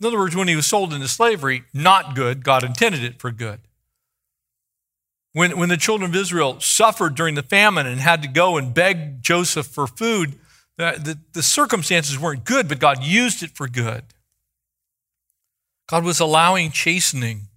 In 0.00 0.06
other 0.06 0.18
words, 0.18 0.34
when 0.34 0.48
he 0.48 0.56
was 0.56 0.66
sold 0.66 0.92
into 0.92 1.06
slavery, 1.06 1.62
not 1.72 2.16
good, 2.16 2.42
God 2.42 2.64
intended 2.64 3.04
it 3.04 3.20
for 3.20 3.30
good. 3.30 3.60
When, 5.32 5.58
when 5.58 5.68
the 5.68 5.76
children 5.76 6.10
of 6.10 6.16
Israel 6.16 6.60
suffered 6.60 7.14
during 7.14 7.34
the 7.34 7.42
famine 7.42 7.86
and 7.86 8.00
had 8.00 8.22
to 8.22 8.28
go 8.28 8.58
and 8.58 8.74
beg 8.74 9.22
Joseph 9.22 9.66
for 9.66 9.86
food, 9.86 10.38
the, 10.76 10.98
the, 11.02 11.18
the 11.32 11.42
circumstances 11.42 12.18
weren't 12.18 12.44
good, 12.44 12.68
but 12.68 12.78
God 12.78 13.02
used 13.02 13.42
it 13.42 13.50
for 13.50 13.66
good. 13.66 14.04
God 15.88 16.04
was 16.04 16.20
allowing 16.20 16.70
chastening. 16.70 17.48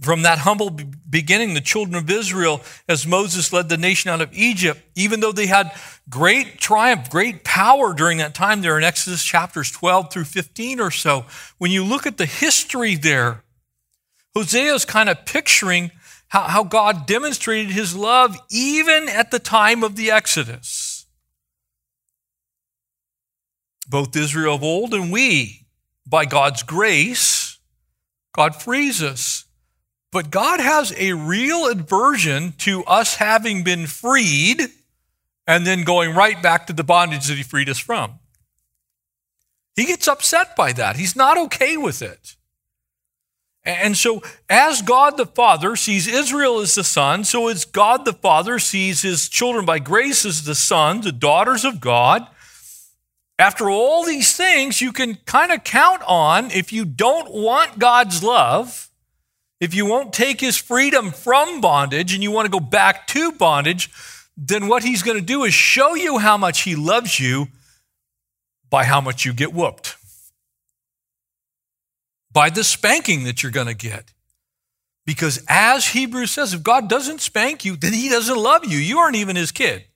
From 0.00 0.22
that 0.22 0.40
humble 0.40 0.70
beginning, 1.08 1.54
the 1.54 1.60
children 1.62 1.96
of 1.96 2.10
Israel, 2.10 2.60
as 2.86 3.06
Moses 3.06 3.50
led 3.50 3.70
the 3.70 3.78
nation 3.78 4.10
out 4.10 4.20
of 4.20 4.28
Egypt, 4.34 4.82
even 4.94 5.20
though 5.20 5.32
they 5.32 5.46
had 5.46 5.72
great 6.10 6.58
triumph, 6.58 7.08
great 7.08 7.44
power 7.44 7.94
during 7.94 8.18
that 8.18 8.34
time 8.34 8.60
there 8.60 8.76
in 8.76 8.84
Exodus 8.84 9.24
chapters 9.24 9.70
12 9.70 10.12
through 10.12 10.24
15 10.24 10.80
or 10.80 10.90
so, 10.90 11.24
when 11.56 11.70
you 11.70 11.82
look 11.82 12.06
at 12.06 12.18
the 12.18 12.26
history 12.26 12.94
there, 12.94 13.42
Hosea 14.36 14.74
is 14.74 14.84
kind 14.84 15.08
of 15.08 15.24
picturing 15.24 15.90
how, 16.28 16.42
how 16.42 16.62
God 16.62 17.06
demonstrated 17.06 17.72
his 17.72 17.96
love 17.96 18.36
even 18.50 19.08
at 19.08 19.30
the 19.30 19.38
time 19.38 19.82
of 19.82 19.96
the 19.96 20.10
Exodus. 20.10 21.06
Both 23.88 24.14
Israel 24.14 24.56
of 24.56 24.62
old 24.62 24.92
and 24.92 25.10
we, 25.10 25.64
by 26.06 26.26
God's 26.26 26.62
grace, 26.62 27.58
God 28.34 28.54
frees 28.54 29.02
us. 29.02 29.46
But 30.12 30.30
God 30.30 30.60
has 30.60 30.92
a 30.98 31.14
real 31.14 31.70
aversion 31.70 32.52
to 32.58 32.84
us 32.84 33.14
having 33.14 33.64
been 33.64 33.86
freed 33.86 34.60
and 35.46 35.66
then 35.66 35.82
going 35.82 36.14
right 36.14 36.42
back 36.42 36.66
to 36.66 36.74
the 36.74 36.84
bondage 36.84 37.26
that 37.28 37.38
He 37.38 37.42
freed 37.42 37.70
us 37.70 37.78
from. 37.78 38.18
He 39.76 39.86
gets 39.86 40.06
upset 40.06 40.54
by 40.56 40.72
that. 40.72 40.96
He's 40.96 41.16
not 41.16 41.38
okay 41.38 41.78
with 41.78 42.02
it. 42.02 42.36
And 43.66 43.96
so, 43.96 44.22
as 44.48 44.80
God 44.80 45.16
the 45.16 45.26
Father 45.26 45.74
sees 45.74 46.06
Israel 46.06 46.60
as 46.60 46.76
the 46.76 46.84
Son, 46.84 47.24
so 47.24 47.48
as 47.48 47.64
God 47.64 48.04
the 48.04 48.12
Father 48.12 48.60
sees 48.60 49.02
his 49.02 49.28
children 49.28 49.64
by 49.64 49.80
grace 49.80 50.24
as 50.24 50.44
the 50.44 50.54
sons, 50.54 51.04
the 51.04 51.10
daughters 51.10 51.64
of 51.64 51.80
God. 51.80 52.28
After 53.40 53.68
all 53.68 54.04
these 54.04 54.36
things, 54.36 54.80
you 54.80 54.92
can 54.92 55.16
kind 55.26 55.50
of 55.50 55.64
count 55.64 56.00
on 56.06 56.52
if 56.52 56.72
you 56.72 56.84
don't 56.84 57.32
want 57.32 57.80
God's 57.80 58.22
love, 58.22 58.88
if 59.60 59.74
you 59.74 59.84
won't 59.84 60.12
take 60.12 60.40
his 60.40 60.56
freedom 60.56 61.10
from 61.10 61.60
bondage 61.60 62.14
and 62.14 62.22
you 62.22 62.30
want 62.30 62.46
to 62.46 62.50
go 62.50 62.60
back 62.60 63.08
to 63.08 63.32
bondage, 63.32 63.90
then 64.36 64.68
what 64.68 64.84
he's 64.84 65.02
going 65.02 65.18
to 65.18 65.24
do 65.24 65.42
is 65.42 65.52
show 65.52 65.94
you 65.94 66.18
how 66.18 66.36
much 66.36 66.62
he 66.62 66.76
loves 66.76 67.18
you 67.18 67.48
by 68.70 68.84
how 68.84 69.00
much 69.00 69.24
you 69.24 69.32
get 69.32 69.52
whooped 69.52 69.96
by 72.36 72.50
the 72.50 72.62
spanking 72.62 73.24
that 73.24 73.42
you're 73.42 73.50
going 73.50 73.66
to 73.66 73.72
get. 73.72 74.12
Because 75.06 75.42
as 75.48 75.86
Hebrews 75.86 76.32
says, 76.32 76.52
if 76.52 76.62
God 76.62 76.86
doesn't 76.86 77.22
spank 77.22 77.64
you, 77.64 77.76
then 77.76 77.94
he 77.94 78.10
doesn't 78.10 78.36
love 78.36 78.66
you. 78.66 78.76
You 78.76 78.98
aren't 78.98 79.16
even 79.16 79.36
his 79.36 79.52
kid. 79.52 79.86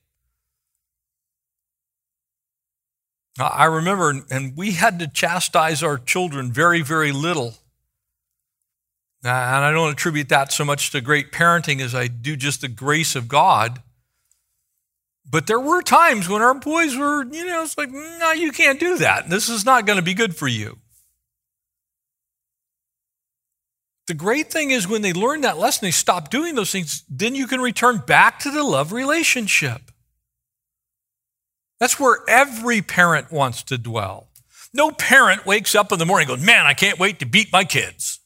I 3.39 3.65
remember, 3.65 4.23
and 4.31 4.57
we 4.57 4.71
had 4.71 4.97
to 4.97 5.07
chastise 5.07 5.83
our 5.83 5.99
children 5.99 6.51
very, 6.51 6.81
very 6.81 7.11
little. 7.11 7.53
And 9.23 9.31
I 9.31 9.71
don't 9.71 9.91
attribute 9.91 10.29
that 10.29 10.51
so 10.51 10.65
much 10.65 10.89
to 10.93 11.01
great 11.01 11.31
parenting 11.31 11.79
as 11.79 11.93
I 11.93 12.07
do 12.07 12.35
just 12.35 12.61
the 12.61 12.69
grace 12.69 13.15
of 13.15 13.27
God. 13.27 13.83
But 15.29 15.45
there 15.45 15.59
were 15.59 15.83
times 15.83 16.27
when 16.27 16.41
our 16.41 16.55
boys 16.55 16.97
were, 16.97 17.23
you 17.23 17.45
know, 17.45 17.61
it's 17.61 17.77
like, 17.77 17.89
mm, 17.89 18.19
no, 18.19 18.31
you 18.31 18.51
can't 18.51 18.79
do 18.79 18.97
that. 18.97 19.29
This 19.29 19.47
is 19.47 19.63
not 19.63 19.85
going 19.85 19.97
to 19.97 20.03
be 20.03 20.15
good 20.15 20.35
for 20.35 20.47
you. 20.47 20.80
The 24.11 24.15
great 24.15 24.51
thing 24.51 24.71
is 24.71 24.89
when 24.89 25.03
they 25.03 25.13
learn 25.13 25.39
that 25.39 25.57
lesson, 25.57 25.85
they 25.85 25.91
stop 25.91 26.29
doing 26.29 26.55
those 26.55 26.69
things, 26.69 27.05
then 27.09 27.33
you 27.33 27.47
can 27.47 27.61
return 27.61 27.99
back 27.99 28.39
to 28.39 28.51
the 28.51 28.61
love 28.61 28.91
relationship. 28.91 29.83
That's 31.79 31.97
where 31.97 32.17
every 32.27 32.81
parent 32.81 33.31
wants 33.31 33.63
to 33.63 33.77
dwell. 33.77 34.27
No 34.73 34.91
parent 34.91 35.45
wakes 35.45 35.75
up 35.75 35.93
in 35.93 35.97
the 35.97 36.05
morning 36.05 36.27
and 36.29 36.39
goes, 36.39 36.45
Man, 36.45 36.65
I 36.65 36.73
can't 36.73 36.99
wait 36.99 37.19
to 37.19 37.25
beat 37.25 37.53
my 37.53 37.63
kids. 37.63 38.19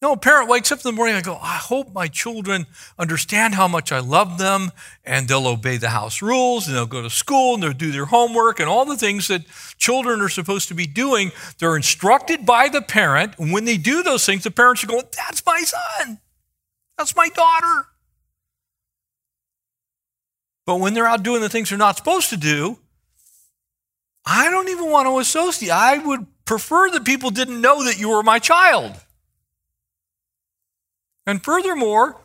No, 0.00 0.12
a 0.12 0.16
parent 0.16 0.48
wakes 0.48 0.70
up 0.70 0.78
in 0.78 0.82
the 0.84 0.92
morning 0.92 1.16
and 1.16 1.26
I 1.26 1.28
go, 1.28 1.36
I 1.42 1.56
hope 1.56 1.92
my 1.92 2.06
children 2.06 2.66
understand 3.00 3.56
how 3.56 3.66
much 3.66 3.90
I 3.90 3.98
love 3.98 4.38
them 4.38 4.70
and 5.04 5.26
they'll 5.26 5.48
obey 5.48 5.76
the 5.76 5.88
house 5.88 6.22
rules 6.22 6.68
and 6.68 6.76
they'll 6.76 6.86
go 6.86 7.02
to 7.02 7.10
school 7.10 7.54
and 7.54 7.62
they'll 7.62 7.72
do 7.72 7.90
their 7.90 8.04
homework 8.04 8.60
and 8.60 8.68
all 8.68 8.84
the 8.84 8.96
things 8.96 9.26
that 9.26 9.42
children 9.76 10.20
are 10.20 10.28
supposed 10.28 10.68
to 10.68 10.74
be 10.74 10.86
doing. 10.86 11.32
They're 11.58 11.74
instructed 11.74 12.46
by 12.46 12.68
the 12.68 12.80
parent. 12.80 13.34
And 13.40 13.52
when 13.52 13.64
they 13.64 13.76
do 13.76 14.04
those 14.04 14.24
things, 14.24 14.44
the 14.44 14.52
parents 14.52 14.84
are 14.84 14.86
going, 14.86 15.02
That's 15.16 15.44
my 15.44 15.62
son. 15.62 16.20
That's 16.96 17.16
my 17.16 17.28
daughter. 17.30 17.88
But 20.64 20.76
when 20.76 20.94
they're 20.94 21.06
out 21.06 21.24
doing 21.24 21.40
the 21.40 21.48
things 21.48 21.70
they're 21.70 21.78
not 21.78 21.96
supposed 21.96 22.30
to 22.30 22.36
do, 22.36 22.78
I 24.24 24.48
don't 24.48 24.68
even 24.68 24.90
want 24.90 25.08
to 25.08 25.18
associate. 25.18 25.72
I 25.72 25.98
would 25.98 26.26
prefer 26.44 26.88
that 26.90 27.04
people 27.04 27.30
didn't 27.30 27.60
know 27.60 27.82
that 27.84 27.98
you 27.98 28.10
were 28.10 28.22
my 28.22 28.38
child. 28.38 28.94
And 31.28 31.44
furthermore, 31.44 32.16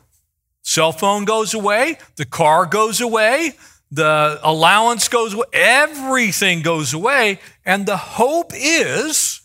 cell 0.62 0.90
phone 0.90 1.26
goes 1.26 1.52
away, 1.52 1.98
the 2.16 2.24
car 2.24 2.64
goes 2.64 3.02
away, 3.02 3.52
the 3.90 4.40
allowance 4.42 5.08
goes 5.08 5.34
away, 5.34 5.44
everything 5.52 6.62
goes 6.62 6.94
away. 6.94 7.38
And 7.66 7.84
the 7.84 7.98
hope 7.98 8.52
is 8.54 9.42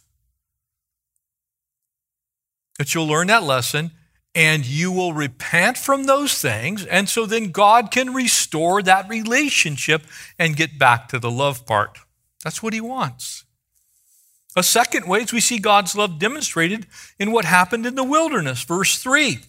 that 2.77 2.95
you'll 2.95 3.07
learn 3.07 3.27
that 3.27 3.43
lesson 3.43 3.91
and 4.33 4.65
you 4.65 4.93
will 4.93 5.11
repent 5.11 5.77
from 5.77 6.05
those 6.05 6.41
things. 6.41 6.85
And 6.85 7.09
so 7.09 7.25
then 7.25 7.51
God 7.51 7.91
can 7.91 8.13
restore 8.13 8.81
that 8.83 9.09
relationship 9.09 10.03
and 10.39 10.55
get 10.55 10.79
back 10.79 11.09
to 11.09 11.19
the 11.19 11.29
love 11.29 11.65
part. 11.65 11.99
That's 12.45 12.63
what 12.63 12.71
He 12.71 12.79
wants. 12.79 13.43
A 14.56 14.63
second 14.63 15.08
way 15.08 15.22
is 15.22 15.32
we 15.32 15.41
see 15.41 15.60
God's 15.60 15.96
love 15.96 16.20
demonstrated 16.20 16.88
in 17.20 17.32
what 17.32 17.46
happened 17.46 17.86
in 17.86 17.96
the 17.96 18.03
wilderness. 18.03 18.63
Verse 18.63 18.98
3 18.98 19.39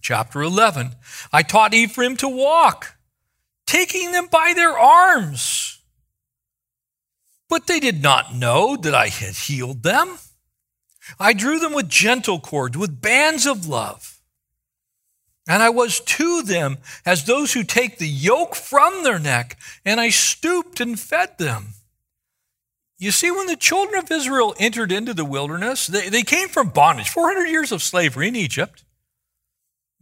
chapter 0.00 0.42
11. 0.42 0.96
I 1.32 1.42
taught 1.42 1.72
Ephraim 1.72 2.16
to 2.18 2.28
walk, 2.28 2.96
taking 3.66 4.12
them 4.12 4.26
by 4.30 4.52
their 4.54 4.76
arms. 4.76 5.80
But 7.48 7.66
they 7.66 7.80
did 7.80 8.02
not 8.02 8.34
know 8.34 8.76
that 8.76 8.94
I 8.94 9.08
had 9.08 9.34
healed 9.34 9.82
them. 9.82 10.18
I 11.18 11.32
drew 11.32 11.58
them 11.58 11.72
with 11.72 11.88
gentle 11.88 12.40
cords, 12.40 12.76
with 12.76 13.00
bands 13.00 13.46
of 13.46 13.66
love. 13.66 14.20
And 15.48 15.62
I 15.62 15.70
was 15.70 16.00
to 16.00 16.42
them 16.42 16.78
as 17.04 17.24
those 17.24 17.52
who 17.52 17.64
take 17.64 17.98
the 17.98 18.08
yoke 18.08 18.54
from 18.54 19.02
their 19.02 19.18
neck, 19.18 19.58
and 19.84 20.00
I 20.00 20.10
stooped 20.10 20.80
and 20.80 20.98
fed 20.98 21.36
them. 21.38 21.74
You 23.02 23.10
see, 23.10 23.32
when 23.32 23.46
the 23.46 23.56
children 23.56 23.98
of 23.98 24.08
Israel 24.12 24.54
entered 24.60 24.92
into 24.92 25.12
the 25.12 25.24
wilderness, 25.24 25.88
they, 25.88 26.08
they 26.08 26.22
came 26.22 26.48
from 26.48 26.68
bondage, 26.68 27.08
400 27.08 27.46
years 27.46 27.72
of 27.72 27.82
slavery 27.82 28.28
in 28.28 28.36
Egypt. 28.36 28.84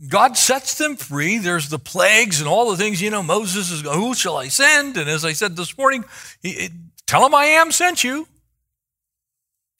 God 0.06 0.36
sets 0.36 0.76
them 0.76 0.96
free. 0.96 1.38
There's 1.38 1.70
the 1.70 1.78
plagues 1.78 2.40
and 2.40 2.48
all 2.48 2.70
the 2.70 2.76
things, 2.76 3.00
you 3.00 3.08
know, 3.08 3.22
Moses 3.22 3.70
is, 3.70 3.80
who 3.80 4.12
shall 4.12 4.36
I 4.36 4.48
send? 4.48 4.98
And 4.98 5.08
as 5.08 5.24
I 5.24 5.32
said 5.32 5.56
this 5.56 5.78
morning, 5.78 6.04
he, 6.42 6.68
tell 7.06 7.22
them 7.22 7.34
I 7.34 7.46
am 7.46 7.72
sent 7.72 8.04
you. 8.04 8.28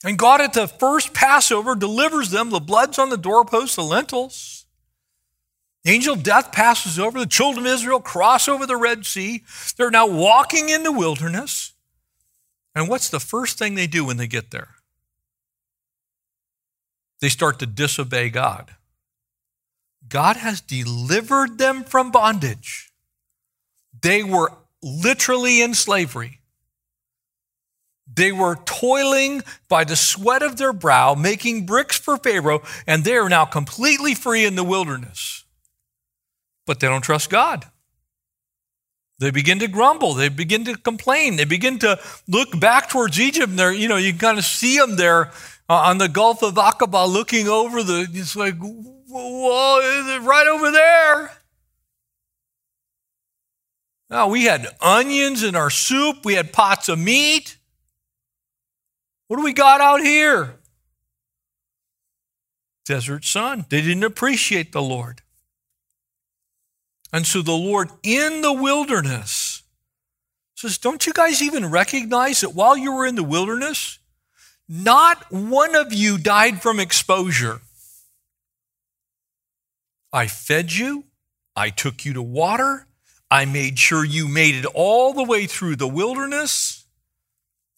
And 0.03 0.17
God 0.17 0.41
at 0.41 0.53
the 0.53 0.67
first 0.67 1.13
Passover 1.13 1.75
delivers 1.75 2.31
them. 2.31 2.49
The 2.49 2.59
blood's 2.59 2.97
on 2.97 3.11
the 3.11 3.17
doorposts, 3.17 3.75
the 3.75 3.83
lentils. 3.83 4.65
The 5.83 5.91
angel 5.91 6.15
of 6.15 6.23
death 6.23 6.51
passes 6.51 6.97
over. 6.97 7.19
The 7.19 7.27
children 7.27 7.67
of 7.67 7.71
Israel 7.71 7.99
cross 7.99 8.47
over 8.47 8.65
the 8.65 8.77
Red 8.77 9.05
Sea. 9.05 9.43
They're 9.77 9.91
now 9.91 10.07
walking 10.07 10.69
in 10.69 10.81
the 10.81 10.91
wilderness. 10.91 11.73
And 12.73 12.87
what's 12.87 13.09
the 13.09 13.19
first 13.19 13.57
thing 13.57 13.75
they 13.75 13.87
do 13.87 14.05
when 14.05 14.17
they 14.17 14.27
get 14.27 14.51
there? 14.51 14.75
They 17.19 17.29
start 17.29 17.59
to 17.59 17.65
disobey 17.65 18.29
God. 18.29 18.75
God 20.07 20.37
has 20.37 20.61
delivered 20.61 21.57
them 21.57 21.83
from 21.83 22.11
bondage. 22.11 22.91
They 24.01 24.23
were 24.23 24.51
literally 24.81 25.61
in 25.61 25.73
slavery. 25.73 26.39
They 28.13 28.31
were 28.31 28.57
toiling 28.65 29.43
by 29.69 29.83
the 29.83 29.95
sweat 29.95 30.41
of 30.41 30.57
their 30.57 30.73
brow, 30.73 31.13
making 31.13 31.65
bricks 31.65 31.97
for 31.97 32.17
Pharaoh, 32.17 32.61
and 32.85 33.03
they 33.03 33.15
are 33.15 33.29
now 33.29 33.45
completely 33.45 34.15
free 34.15 34.45
in 34.45 34.55
the 34.55 34.63
wilderness. 34.63 35.45
But 36.65 36.79
they 36.79 36.87
don't 36.87 37.03
trust 37.03 37.29
God. 37.29 37.65
They 39.21 39.29
begin 39.29 39.59
to 39.59 39.67
grumble. 39.67 40.15
They 40.15 40.29
begin 40.29 40.65
to 40.65 40.75
complain. 40.75 41.35
They 41.35 41.45
begin 41.45 41.77
to 41.79 41.99
look 42.27 42.59
back 42.59 42.89
towards 42.89 43.19
Egypt. 43.19 43.49
And 43.49 43.59
they're, 43.59 43.71
you 43.71 43.87
know, 43.87 43.97
you 43.97 44.15
kind 44.15 44.39
of 44.39 44.43
see 44.43 44.79
them 44.79 44.95
there 44.95 45.31
uh, 45.69 45.75
on 45.75 45.99
the 45.99 46.09
Gulf 46.09 46.41
of 46.41 46.55
Aqaba 46.55 47.07
looking 47.07 47.47
over 47.47 47.83
the, 47.83 48.07
it's 48.11 48.35
like, 48.35 48.55
whoa, 48.57 50.19
right 50.23 50.47
over 50.47 50.71
there. 50.71 51.31
Now, 54.09 54.27
we 54.27 54.45
had 54.45 54.67
onions 54.81 55.43
in 55.43 55.55
our 55.55 55.69
soup, 55.69 56.25
we 56.25 56.33
had 56.33 56.51
pots 56.51 56.89
of 56.89 56.97
meat. 56.97 57.57
What 59.27 59.37
do 59.37 59.43
we 59.43 59.53
got 59.53 59.81
out 59.81 60.01
here? 60.01 60.55
Desert 62.85 63.23
sun. 63.23 63.65
They 63.69 63.81
didn't 63.81 64.03
appreciate 64.03 64.71
the 64.71 64.81
Lord. 64.81 65.21
And 67.13 67.27
so 67.27 67.41
the 67.41 67.51
Lord 67.51 67.89
in 68.03 68.41
the 68.41 68.53
wilderness 68.53 69.63
says, 70.55 70.77
Don't 70.77 71.05
you 71.05 71.13
guys 71.13 71.41
even 71.41 71.69
recognize 71.69 72.41
that 72.41 72.55
while 72.55 72.77
you 72.77 72.93
were 72.93 73.05
in 73.05 73.15
the 73.15 73.23
wilderness, 73.23 73.99
not 74.69 75.31
one 75.31 75.75
of 75.75 75.91
you 75.91 76.17
died 76.17 76.61
from 76.61 76.79
exposure? 76.79 77.61
I 80.13 80.27
fed 80.27 80.73
you, 80.73 81.05
I 81.55 81.69
took 81.69 82.05
you 82.05 82.13
to 82.13 82.21
water, 82.21 82.87
I 83.29 83.45
made 83.45 83.79
sure 83.79 84.03
you 84.03 84.27
made 84.27 84.55
it 84.55 84.65
all 84.65 85.13
the 85.13 85.23
way 85.23 85.45
through 85.45 85.77
the 85.77 85.87
wilderness. 85.87 86.80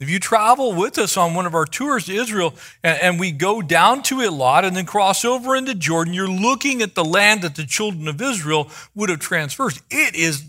If 0.04 0.10
you 0.10 0.20
travel 0.20 0.74
with 0.74 0.98
us 0.98 1.16
on 1.16 1.34
one 1.34 1.46
of 1.46 1.56
our 1.56 1.66
tours 1.66 2.08
to 2.08 2.14
Israel 2.14 2.56
and, 2.84 3.02
and, 3.02 3.20
we 3.22 3.32
go 3.32 3.62
down 3.62 4.04
to 4.04 4.18
Eilat 4.18 4.66
and 4.66 4.76
then 4.76 4.86
cross 4.86 5.24
over 5.24 5.56
into 5.56 5.74
Jordan, 5.74 6.14
you're 6.14 6.28
looking 6.28 6.82
at 6.82 6.94
the 6.94 7.06
land 7.06 7.42
that 7.44 7.56
the 7.56 7.66
children 7.66 8.10
of 8.10 8.22
Israel 8.22 8.70
would 8.94 9.10
have 9.10 9.20
traversed. 9.20 9.82
It 9.90 10.14
is 10.14 10.44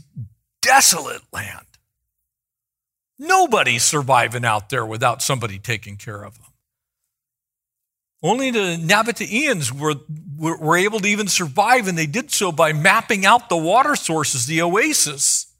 desolate 0.60 1.22
land. 1.32 1.66
Nobody's 3.16 3.84
surviving 3.84 4.44
out 4.44 4.70
there 4.70 4.84
without 4.84 5.22
somebody 5.22 5.60
taking 5.60 5.98
care 5.98 6.24
of 6.24 6.34
them. 6.34 6.50
Only 8.24 8.50
the 8.50 8.76
Nabateans 8.76 9.70
were, 9.70 9.94
were, 10.36 10.58
were, 10.58 10.76
able 10.76 10.98
to 10.98 11.06
even 11.06 11.28
survive, 11.28 11.86
and 11.86 11.96
they 11.96 12.06
did 12.06 12.32
so 12.32 12.50
by 12.50 12.72
mapping 12.72 13.24
out 13.24 13.48
the 13.48 13.56
water 13.56 13.94
sources, 13.94 14.46
the 14.46 14.62
oasis 14.62 15.53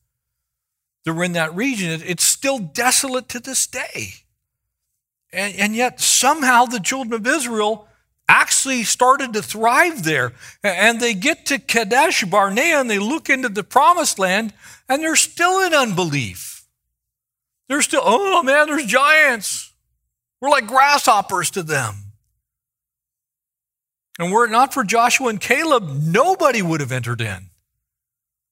that 1.05 1.15
were 1.15 1.25
in 1.25 1.33
that 1.33 1.55
region. 1.55 2.03
It's 2.05 2.25
still 2.25 2.59
desolate 2.59 3.29
to 3.31 3.41
this 3.41 3.67
day. 3.67 4.15
And, 5.33 5.55
and 5.57 5.75
yet, 5.75 6.01
somehow, 6.01 6.65
the 6.65 6.81
children 6.81 7.15
of 7.15 7.27
Israel 7.27 7.89
actually 8.29 8.85
started 8.85 9.33
to 9.33 9.43
thrive 9.43 10.03
there. 10.05 10.33
And 10.63 11.01
they 11.01 11.15
get 11.15 11.47
to 11.47 11.59
Kadesh 11.59 12.25
Barnea 12.25 12.81
and 12.81 12.91
they 12.91 12.99
look 12.99 13.29
into 13.29 13.49
the 13.49 13.65
promised 13.65 14.19
land, 14.19 14.55
and 14.89 15.03
they're 15.03 15.17
still 15.17 15.61
in 15.61 15.75
unbelief. 15.75 16.65
They're 17.69 17.83
still, 17.83 18.03
oh 18.05 18.43
man, 18.43 18.67
there's 18.67 18.87
giants. 18.87 19.73
We're 20.41 20.51
like 20.51 20.67
grasshoppers 20.67 21.51
to 21.53 21.63
them. 21.63 21.95
And 24.19 24.31
were 24.31 24.45
it 24.45 24.51
not 24.51 24.73
for 24.73 24.85
Joshua 24.85 25.29
and 25.29 25.41
Caleb, 25.41 25.89
nobody 25.89 26.63
would 26.63 26.81
have 26.81 26.93
entered 26.93 27.21
in. 27.21 27.51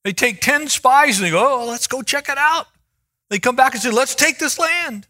They 0.04 0.12
take 0.12 0.40
10 0.40 0.68
spies 0.68 1.18
and 1.18 1.26
they 1.26 1.30
go, 1.30 1.62
oh, 1.62 1.66
let's 1.66 1.86
go 1.86 2.02
check 2.02 2.28
it 2.28 2.38
out. 2.38 2.66
They 3.30 3.38
come 3.38 3.56
back 3.56 3.72
and 3.74 3.82
say, 3.82 3.90
let's 3.90 4.14
take 4.14 4.38
this 4.38 4.58
land. 4.58 5.06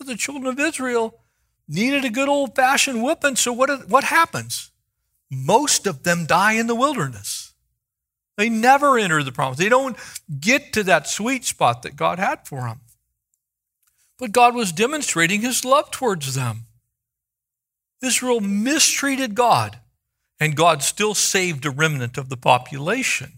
The 0.00 0.16
children 0.16 0.46
of 0.46 0.60
Israel 0.60 1.18
needed 1.66 2.04
a 2.04 2.10
good 2.10 2.28
old 2.28 2.54
fashioned 2.54 3.02
whooping. 3.02 3.36
So 3.36 3.52
what, 3.52 3.88
what 3.88 4.04
happens? 4.04 4.70
Most 5.30 5.86
of 5.86 6.02
them 6.02 6.26
die 6.26 6.52
in 6.52 6.66
the 6.66 6.74
wilderness. 6.74 7.52
They 8.36 8.48
never 8.48 8.98
enter 8.98 9.22
the 9.22 9.32
promise. 9.32 9.58
They 9.58 9.68
don't 9.68 9.96
get 10.40 10.72
to 10.74 10.84
that 10.84 11.08
sweet 11.08 11.44
spot 11.44 11.82
that 11.82 11.96
God 11.96 12.18
had 12.18 12.46
for 12.46 12.60
them. 12.60 12.80
But 14.18 14.32
God 14.32 14.54
was 14.54 14.72
demonstrating 14.72 15.40
his 15.40 15.64
love 15.64 15.90
towards 15.90 16.34
them. 16.34 16.66
Israel 18.00 18.40
mistreated 18.40 19.34
God, 19.34 19.80
and 20.38 20.54
God 20.54 20.82
still 20.82 21.14
saved 21.14 21.66
a 21.66 21.70
remnant 21.70 22.16
of 22.16 22.28
the 22.28 22.36
population. 22.36 23.37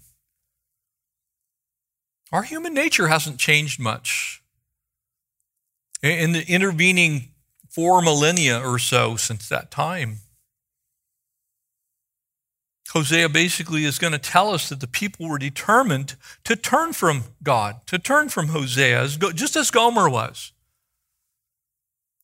Our 2.33 2.43
human 2.43 2.75
nature 2.75 3.09
hasn't 3.09 3.39
changed 3.39 3.81
much. 3.81 4.43
In 6.03 6.33
the 6.33 6.49
intervening 6.49 7.33
four 7.69 8.01
millennia 8.01 8.61
or 8.61 8.79
so 8.79 9.17
since 9.17 9.49
that 9.49 9.71
time, 9.71 10.19
Hosea 12.91 13.29
basically 13.29 13.85
is 13.85 13.99
going 13.99 14.13
to 14.13 14.19
tell 14.19 14.53
us 14.53 14.69
that 14.69 14.81
the 14.81 14.89
people 14.89 15.29
were 15.29 15.39
determined 15.39 16.17
to 16.45 16.57
turn 16.57 16.93
from 16.93 17.25
God, 17.43 17.87
to 17.87 17.99
turn 17.99 18.29
from 18.29 18.49
Hosea, 18.49 19.07
just 19.35 19.55
as 19.55 19.71
Gomer 19.71 20.09
was. 20.09 20.53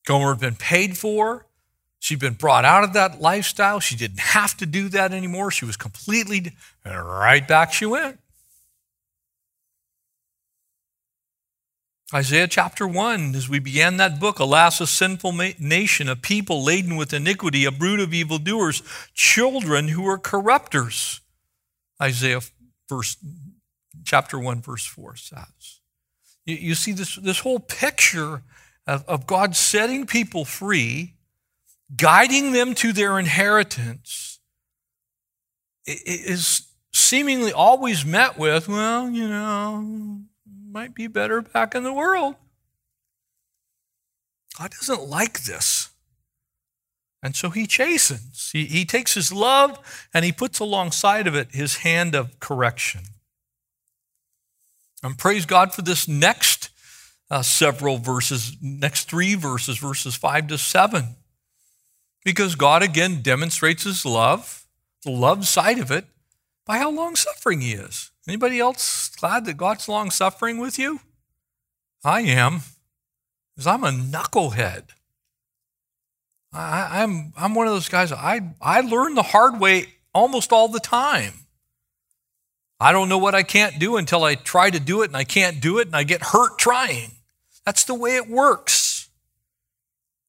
Gomer 0.06 0.30
had 0.30 0.40
been 0.40 0.56
paid 0.56 0.96
for. 0.98 1.46
She'd 1.98 2.18
been 2.18 2.34
brought 2.34 2.64
out 2.64 2.84
of 2.84 2.92
that 2.94 3.20
lifestyle. 3.20 3.80
She 3.80 3.96
didn't 3.96 4.20
have 4.20 4.56
to 4.58 4.66
do 4.66 4.88
that 4.90 5.12
anymore. 5.12 5.50
She 5.50 5.64
was 5.64 5.76
completely, 5.76 6.52
right 6.84 7.46
back 7.46 7.72
she 7.72 7.86
went. 7.86 8.18
Isaiah 12.14 12.46
chapter 12.46 12.86
1, 12.86 13.34
as 13.34 13.48
we 13.48 13.58
began 13.58 13.96
that 13.96 14.20
book, 14.20 14.38
alas, 14.38 14.80
a 14.80 14.86
sinful 14.86 15.32
nation, 15.32 16.08
a 16.08 16.14
people 16.14 16.62
laden 16.62 16.96
with 16.96 17.12
iniquity, 17.12 17.64
a 17.64 17.72
brood 17.72 17.98
of 17.98 18.14
evildoers, 18.14 18.82
children 19.12 19.88
who 19.88 20.06
are 20.06 20.16
corrupters. 20.16 21.20
Isaiah 22.00 22.42
verse, 22.88 23.16
chapter 24.04 24.38
1, 24.38 24.62
verse 24.62 24.86
4 24.86 25.16
says. 25.16 25.80
You, 26.44 26.54
you 26.54 26.74
see 26.76 26.92
this, 26.92 27.16
this 27.16 27.40
whole 27.40 27.58
picture 27.58 28.42
of, 28.86 29.04
of 29.08 29.26
God 29.26 29.56
setting 29.56 30.06
people 30.06 30.44
free, 30.44 31.14
guiding 31.96 32.52
them 32.52 32.76
to 32.76 32.92
their 32.92 33.18
inheritance, 33.18 34.38
is 35.86 36.68
seemingly 36.92 37.52
always 37.52 38.04
met 38.04 38.38
with, 38.38 38.68
well, 38.68 39.10
you 39.10 39.28
know, 39.28 40.20
might 40.76 40.94
be 40.94 41.06
better 41.06 41.40
back 41.40 41.74
in 41.74 41.84
the 41.84 41.92
world. 41.92 42.34
God 44.58 44.72
doesn't 44.72 45.08
like 45.08 45.44
this. 45.44 45.88
And 47.22 47.34
so 47.34 47.48
he 47.48 47.66
chastens. 47.66 48.50
He, 48.52 48.66
he 48.66 48.84
takes 48.84 49.14
his 49.14 49.32
love 49.32 49.78
and 50.12 50.22
he 50.22 50.32
puts 50.32 50.58
alongside 50.58 51.26
of 51.26 51.34
it 51.34 51.48
his 51.52 51.76
hand 51.76 52.14
of 52.14 52.38
correction. 52.40 53.04
And 55.02 55.16
praise 55.16 55.46
God 55.46 55.72
for 55.72 55.80
this 55.80 56.06
next 56.06 56.68
uh, 57.30 57.40
several 57.40 57.96
verses, 57.96 58.54
next 58.60 59.08
three 59.08 59.34
verses, 59.34 59.78
verses 59.78 60.14
five 60.14 60.46
to 60.48 60.58
seven. 60.58 61.16
Because 62.22 62.54
God 62.54 62.82
again 62.82 63.22
demonstrates 63.22 63.84
his 63.84 64.04
love, 64.04 64.66
the 65.04 65.10
love 65.10 65.48
side 65.48 65.78
of 65.78 65.90
it, 65.90 66.04
by 66.66 66.78
how 66.78 66.90
long 66.90 67.16
suffering 67.16 67.62
he 67.62 67.72
is. 67.72 68.10
Anybody 68.28 68.58
else 68.58 69.08
glad 69.16 69.46
that 69.46 69.56
God's 69.56 69.88
long 69.88 70.10
suffering 70.10 70.58
with 70.58 70.78
you? 70.78 71.00
I 72.04 72.20
am, 72.22 72.60
because 73.54 73.66
I'm 73.66 73.84
a 73.84 73.90
knucklehead. 73.90 74.90
I, 76.52 77.02
am 77.02 77.32
I'm, 77.36 77.44
I'm 77.44 77.54
one 77.54 77.66
of 77.66 77.72
those 77.72 77.88
guys, 77.88 78.12
I, 78.12 78.54
I 78.60 78.80
learn 78.80 79.14
the 79.14 79.22
hard 79.22 79.60
way 79.60 79.94
almost 80.12 80.52
all 80.52 80.68
the 80.68 80.80
time. 80.80 81.32
I 82.78 82.92
don't 82.92 83.08
know 83.08 83.18
what 83.18 83.34
I 83.34 83.42
can't 83.42 83.78
do 83.78 83.96
until 83.96 84.24
I 84.24 84.34
try 84.34 84.70
to 84.70 84.80
do 84.80 85.02
it 85.02 85.06
and 85.06 85.16
I 85.16 85.24
can't 85.24 85.60
do 85.60 85.78
it 85.78 85.86
and 85.86 85.96
I 85.96 86.02
get 86.02 86.22
hurt 86.22 86.58
trying. 86.58 87.12
That's 87.64 87.84
the 87.84 87.94
way 87.94 88.16
it 88.16 88.28
works. 88.28 88.85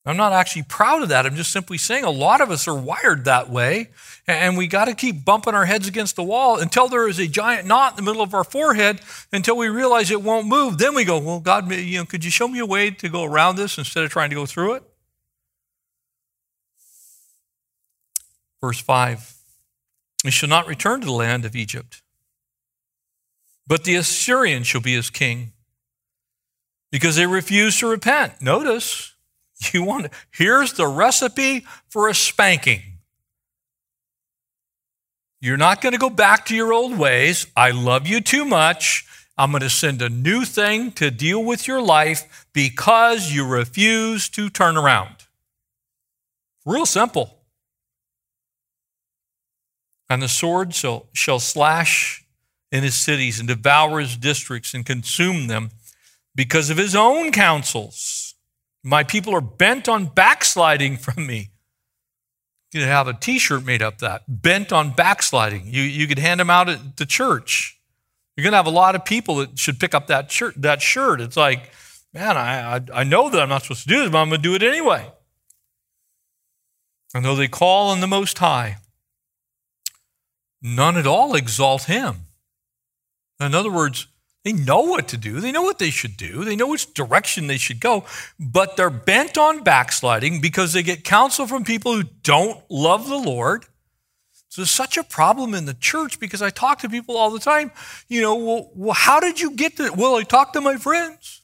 I'm 0.07 0.15
not 0.15 0.31
actually 0.31 0.63
proud 0.63 1.03
of 1.03 1.09
that. 1.09 1.25
I'm 1.25 1.35
just 1.35 1.51
simply 1.51 1.77
saying 1.77 2.05
a 2.05 2.09
lot 2.09 2.39
of 2.39 2.49
us 2.49 2.65
are 2.65 2.73
wired 2.73 3.25
that 3.25 3.49
way, 3.49 3.89
and 4.25 4.57
we 4.57 4.65
got 4.65 4.85
to 4.85 4.95
keep 4.95 5.25
bumping 5.25 5.53
our 5.53 5.65
heads 5.65 5.85
against 5.85 6.15
the 6.15 6.23
wall 6.23 6.57
until 6.57 6.87
there 6.87 7.09
is 7.09 7.19
a 7.19 7.27
giant 7.27 7.67
knot 7.67 7.91
in 7.91 7.95
the 7.97 8.09
middle 8.09 8.23
of 8.23 8.33
our 8.33 8.45
forehead 8.45 9.01
until 9.33 9.57
we 9.57 9.67
realize 9.67 10.09
it 10.09 10.21
won't 10.21 10.47
move. 10.47 10.77
Then 10.77 10.95
we 10.95 11.03
go, 11.03 11.19
Well, 11.19 11.41
God, 11.41 11.69
you 11.69 11.97
know, 11.97 12.05
could 12.05 12.23
you 12.23 12.31
show 12.31 12.47
me 12.47 12.59
a 12.59 12.65
way 12.65 12.89
to 12.89 13.09
go 13.09 13.25
around 13.25 13.57
this 13.57 13.77
instead 13.77 14.05
of 14.05 14.09
trying 14.09 14.29
to 14.29 14.35
go 14.37 14.45
through 14.45 14.75
it? 14.75 14.83
Verse 18.61 18.79
5 18.79 19.35
We 20.23 20.31
shall 20.31 20.47
not 20.47 20.67
return 20.67 21.01
to 21.01 21.05
the 21.05 21.11
land 21.11 21.43
of 21.43 21.53
Egypt, 21.53 22.01
but 23.67 23.83
the 23.83 23.95
Assyrian 23.95 24.63
shall 24.63 24.79
be 24.79 24.95
his 24.95 25.09
king 25.09 25.51
because 26.93 27.17
they 27.17 27.27
refuse 27.27 27.77
to 27.79 27.87
repent. 27.87 28.41
Notice, 28.41 29.15
You 29.73 29.83
want 29.83 30.07
here's 30.31 30.73
the 30.73 30.87
recipe 30.87 31.65
for 31.89 32.07
a 32.07 32.15
spanking. 32.15 32.81
You're 35.39 35.57
not 35.57 35.81
going 35.81 35.93
to 35.93 35.99
go 35.99 36.09
back 36.09 36.45
to 36.47 36.55
your 36.55 36.73
old 36.73 36.97
ways. 36.97 37.47
I 37.55 37.71
love 37.71 38.07
you 38.07 38.21
too 38.21 38.43
much. 38.45 39.05
I'm 39.37 39.51
going 39.51 39.61
to 39.61 39.69
send 39.69 40.01
a 40.01 40.09
new 40.09 40.45
thing 40.45 40.91
to 40.93 41.11
deal 41.11 41.43
with 41.43 41.67
your 41.67 41.81
life 41.81 42.47
because 42.53 43.31
you 43.31 43.45
refuse 43.45 44.29
to 44.29 44.49
turn 44.49 44.77
around. 44.77 45.15
Real 46.65 46.87
simple. 46.87 47.37
And 50.09 50.23
the 50.23 50.27
sword 50.27 50.73
shall, 50.73 51.05
shall 51.13 51.39
slash 51.39 52.25
in 52.71 52.83
his 52.83 52.95
cities 52.95 53.39
and 53.39 53.47
devour 53.47 53.99
his 53.99 54.17
districts 54.17 54.73
and 54.73 54.85
consume 54.85 55.47
them 55.47 55.69
because 56.33 56.69
of 56.71 56.77
his 56.77 56.95
own 56.95 57.31
counsels. 57.31 58.26
My 58.87 59.03
people 59.03 59.35
are 59.35 59.41
bent 59.41 59.89
on 59.89 60.05
backsliding 60.05 60.95
from 60.95 61.27
me. 61.27 61.49
You 62.71 62.79
could 62.79 62.87
have 62.87 63.09
a 63.09 63.13
t 63.13 63.37
shirt 63.37 63.65
made 63.65 63.81
up 63.81 63.97
that 63.97 64.23
bent 64.29 64.71
on 64.71 64.91
backsliding. 64.91 65.63
You, 65.65 65.81
you 65.81 66.07
could 66.07 66.19
hand 66.19 66.39
them 66.39 66.49
out 66.49 66.69
at 66.69 66.95
the 66.95 67.05
church. 67.05 67.81
You're 68.37 68.43
going 68.43 68.53
to 68.53 68.57
have 68.57 68.65
a 68.65 68.69
lot 68.69 68.95
of 68.95 69.03
people 69.03 69.35
that 69.37 69.59
should 69.59 69.77
pick 69.77 69.93
up 69.93 70.07
that 70.07 70.31
shirt. 70.31 70.53
That 70.61 70.81
shirt. 70.81 71.19
It's 71.19 71.35
like, 71.35 71.69
man, 72.13 72.37
I, 72.37 72.77
I, 72.77 72.81
I 72.93 73.03
know 73.03 73.29
that 73.29 73.41
I'm 73.41 73.49
not 73.49 73.63
supposed 73.63 73.83
to 73.83 73.89
do 73.89 73.99
this, 74.03 74.09
but 74.09 74.19
I'm 74.19 74.29
going 74.29 74.41
to 74.41 74.47
do 74.47 74.55
it 74.55 74.63
anyway. 74.63 75.11
And 77.13 77.25
though 77.25 77.35
they 77.35 77.49
call 77.49 77.89
on 77.89 77.99
the 77.99 78.07
Most 78.07 78.37
High, 78.37 78.77
none 80.61 80.95
at 80.95 81.05
all 81.05 81.35
exalt 81.35 81.83
Him. 81.83 82.19
In 83.37 83.53
other 83.53 83.71
words, 83.71 84.07
they 84.47 84.53
know 84.53 84.79
what 84.79 85.09
to 85.09 85.17
do. 85.17 85.41
They 85.41 85.51
know 85.51 85.61
what 85.61 85.77
they 85.77 85.89
should 85.89 86.15
do. 86.15 86.45
They 86.45 86.55
know 86.55 86.67
which 86.67 86.93
direction 86.93 87.47
they 87.47 87.57
should 87.57 87.81
go. 87.81 88.05
But 88.39 88.77
they're 88.77 88.89
bent 88.89 89.37
on 89.37 89.61
backsliding 89.61 90.39
because 90.39 90.71
they 90.71 90.83
get 90.83 91.03
counsel 91.03 91.47
from 91.47 91.65
people 91.65 91.93
who 91.93 92.03
don't 92.23 92.57
love 92.69 93.09
the 93.09 93.17
Lord. 93.17 93.65
So 94.47 94.61
there's 94.61 94.71
such 94.71 94.95
a 94.95 95.03
problem 95.03 95.53
in 95.53 95.65
the 95.65 95.73
church 95.73 96.17
because 96.17 96.41
I 96.41 96.49
talk 96.49 96.79
to 96.79 96.89
people 96.89 97.17
all 97.17 97.29
the 97.29 97.39
time. 97.39 97.71
You 98.07 98.21
know, 98.21 98.35
well, 98.35 98.71
well 98.73 98.93
how 98.93 99.19
did 99.19 99.41
you 99.41 99.51
get 99.51 99.75
to? 99.77 99.91
Well, 99.93 100.15
I 100.15 100.23
talked 100.23 100.53
to 100.53 100.61
my 100.61 100.77
friends. 100.77 101.41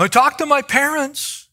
I 0.00 0.08
talked 0.08 0.38
to 0.38 0.46
my 0.46 0.62
parents. 0.62 1.48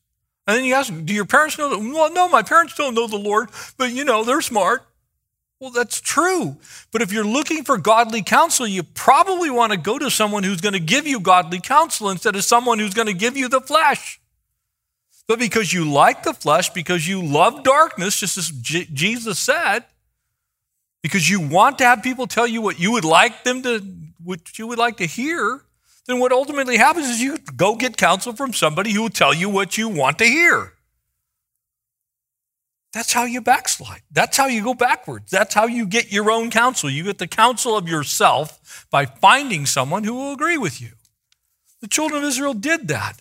And 0.47 0.57
then 0.57 0.65
you 0.65 0.73
ask, 0.73 0.91
do 1.05 1.13
your 1.13 1.25
parents 1.25 1.59
know 1.59 1.69
that? 1.69 1.77
Well, 1.77 2.11
no, 2.11 2.27
my 2.29 2.41
parents 2.41 2.73
don't 2.73 2.95
know 2.95 3.05
the 3.05 3.15
Lord, 3.17 3.49
but 3.77 3.91
you 3.91 4.05
know, 4.05 4.23
they're 4.23 4.41
smart. 4.41 4.87
Well, 5.63 5.71
that's 5.71 6.01
true. 6.01 6.57
But 6.91 7.01
if 7.01 7.13
you're 7.13 7.23
looking 7.23 7.63
for 7.63 7.77
godly 7.77 8.21
counsel, 8.21 8.67
you 8.67 8.83
probably 8.83 9.49
want 9.49 9.71
to 9.71 9.77
go 9.77 9.97
to 9.97 10.11
someone 10.11 10.43
who's 10.43 10.59
going 10.59 10.73
to 10.73 10.79
give 10.81 11.07
you 11.07 11.21
godly 11.21 11.61
counsel 11.61 12.09
instead 12.09 12.35
of 12.35 12.43
someone 12.43 12.79
who's 12.79 12.93
going 12.93 13.07
to 13.07 13.13
give 13.13 13.37
you 13.37 13.47
the 13.47 13.61
flesh. 13.61 14.19
But 15.25 15.39
because 15.39 15.71
you 15.71 15.89
like 15.89 16.23
the 16.23 16.33
flesh, 16.33 16.71
because 16.71 17.07
you 17.07 17.23
love 17.23 17.63
darkness, 17.63 18.19
just 18.19 18.37
as 18.37 18.49
J- 18.49 18.89
Jesus 18.91 19.39
said, 19.39 19.85
because 21.01 21.29
you 21.29 21.39
want 21.39 21.77
to 21.77 21.85
have 21.85 22.03
people 22.03 22.27
tell 22.27 22.45
you 22.45 22.61
what 22.61 22.77
you 22.77 22.91
would 22.91 23.05
like 23.05 23.45
them 23.45 23.63
to, 23.63 23.79
what 24.21 24.59
you 24.59 24.67
would 24.67 24.79
like 24.79 24.97
to 24.97 25.05
hear, 25.05 25.61
then 26.07 26.19
what 26.19 26.33
ultimately 26.33 26.75
happens 26.75 27.07
is 27.07 27.21
you 27.21 27.37
go 27.55 27.77
get 27.77 27.95
counsel 27.95 28.33
from 28.33 28.51
somebody 28.51 28.91
who 28.91 29.03
will 29.03 29.09
tell 29.09 29.33
you 29.33 29.47
what 29.47 29.77
you 29.77 29.87
want 29.87 30.17
to 30.17 30.25
hear. 30.25 30.72
That's 32.93 33.11
how 33.11 33.25
you 33.25 33.41
backslide. 33.41 34.03
That's 34.11 34.37
how 34.37 34.45
you 34.45 34.63
go 34.63 34.75
backwards. 34.75 35.31
That's 35.31 35.55
how 35.55 35.65
you 35.65 35.87
get 35.87 36.11
your 36.11 36.29
own 36.29 36.51
counsel. 36.51 36.91
You 36.91 37.03
get 37.03 37.17
the 37.17 37.27
counsel 37.27 37.75
of 37.75 37.89
yourself 37.89 38.85
by 38.91 39.07
finding 39.07 39.65
someone 39.65 40.03
who 40.03 40.13
will 40.13 40.33
agree 40.33 40.59
with 40.59 40.79
you. 40.79 40.89
The 41.81 41.87
children 41.87 42.23
of 42.23 42.29
Israel 42.29 42.53
did 42.53 42.87
that. 42.89 43.19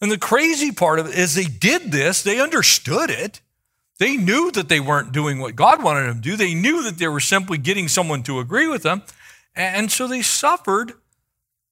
And 0.00 0.12
the 0.12 0.18
crazy 0.18 0.70
part 0.70 0.98
of 0.98 1.08
it 1.08 1.14
is 1.14 1.34
they 1.34 1.44
did 1.44 1.90
this, 1.90 2.22
they 2.22 2.38
understood 2.38 3.10
it. 3.10 3.40
They 3.98 4.16
knew 4.16 4.50
that 4.50 4.68
they 4.68 4.80
weren't 4.80 5.12
doing 5.12 5.38
what 5.38 5.56
God 5.56 5.82
wanted 5.82 6.08
them 6.08 6.16
to 6.16 6.20
do. 6.20 6.36
They 6.36 6.52
knew 6.52 6.82
that 6.82 6.98
they 6.98 7.08
were 7.08 7.20
simply 7.20 7.58
getting 7.58 7.88
someone 7.88 8.22
to 8.24 8.40
agree 8.40 8.66
with 8.66 8.82
them. 8.82 9.02
And 9.54 9.90
so 9.90 10.08
they 10.08 10.20
suffered 10.20 10.94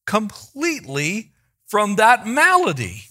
completely 0.06 1.32
from 1.66 1.96
that 1.96 2.26
malady. 2.26 3.02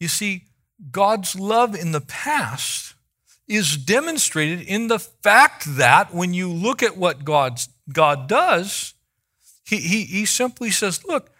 You 0.00 0.08
see, 0.08 0.44
God's 0.90 1.38
love 1.38 1.74
in 1.74 1.92
the 1.92 2.00
past 2.00 2.94
is 3.46 3.76
demonstrated 3.76 4.60
in 4.62 4.88
the 4.88 4.98
fact 4.98 5.64
that 5.76 6.14
when 6.14 6.34
you 6.34 6.50
look 6.50 6.82
at 6.82 6.96
what 6.96 7.24
God's, 7.24 7.68
God 7.92 8.28
does, 8.28 8.94
he, 9.64 9.78
he, 9.78 10.04
he 10.04 10.26
simply 10.26 10.70
says, 10.70 11.04
Look, 11.04 11.30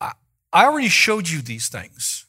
I, 0.00 0.12
I 0.52 0.64
already 0.64 0.88
showed 0.88 1.28
you 1.28 1.40
these 1.40 1.68
things. 1.68 2.26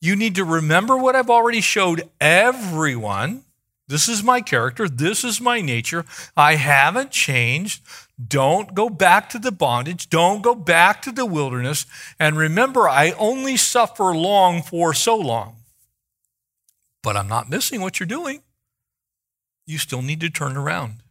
You 0.00 0.16
need 0.16 0.34
to 0.34 0.44
remember 0.44 0.96
what 0.96 1.16
I've 1.16 1.30
already 1.30 1.62
showed 1.62 2.10
everyone. 2.20 3.44
This 3.88 4.08
is 4.08 4.22
my 4.22 4.40
character. 4.40 4.88
This 4.88 5.24
is 5.24 5.40
my 5.40 5.60
nature. 5.60 6.04
I 6.36 6.56
haven't 6.56 7.10
changed. 7.10 7.82
Don't 8.22 8.74
go 8.74 8.88
back 8.88 9.28
to 9.30 9.38
the 9.38 9.50
bondage. 9.50 10.08
Don't 10.08 10.42
go 10.42 10.54
back 10.54 11.02
to 11.02 11.12
the 11.12 11.26
wilderness. 11.26 11.86
And 12.18 12.36
remember, 12.36 12.88
I 12.88 13.10
only 13.12 13.56
suffer 13.56 14.14
long 14.14 14.62
for 14.62 14.94
so 14.94 15.16
long. 15.16 15.56
But 17.02 17.16
I'm 17.16 17.28
not 17.28 17.50
missing 17.50 17.80
what 17.80 17.98
you're 17.98 18.06
doing. 18.06 18.42
You 19.66 19.78
still 19.78 20.02
need 20.02 20.20
to 20.20 20.30
turn 20.30 20.56
around. 20.56 21.02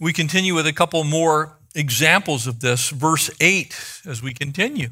We 0.00 0.12
continue 0.12 0.54
with 0.54 0.66
a 0.66 0.72
couple 0.72 1.04
more 1.04 1.58
examples 1.74 2.46
of 2.46 2.60
this. 2.60 2.90
Verse 2.90 3.30
8, 3.40 4.00
as 4.06 4.22
we 4.22 4.32
continue. 4.32 4.88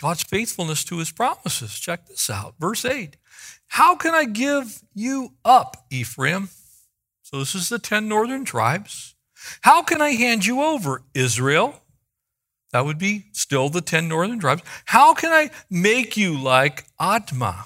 God's 0.00 0.24
faithfulness 0.24 0.84
to 0.84 0.98
his 0.98 1.10
promises. 1.10 1.78
Check 1.78 2.06
this 2.06 2.28
out. 2.28 2.54
Verse 2.58 2.84
8 2.84 3.16
How 3.68 3.94
can 3.96 4.14
I 4.14 4.24
give 4.24 4.82
you 4.94 5.32
up, 5.44 5.86
Ephraim? 5.90 6.50
So 7.26 7.40
this 7.40 7.56
is 7.56 7.68
the 7.68 7.80
10 7.80 8.06
northern 8.06 8.44
tribes. 8.44 9.16
How 9.62 9.82
can 9.82 10.00
I 10.00 10.10
hand 10.10 10.46
you 10.46 10.62
over, 10.62 11.02
Israel? 11.12 11.82
That 12.70 12.84
would 12.84 12.98
be 12.98 13.24
still 13.32 13.68
the 13.68 13.80
10 13.80 14.06
northern 14.06 14.38
tribes. 14.38 14.62
How 14.84 15.12
can 15.12 15.32
I 15.32 15.50
make 15.68 16.16
you 16.16 16.40
like 16.40 16.84
Admah? 17.00 17.64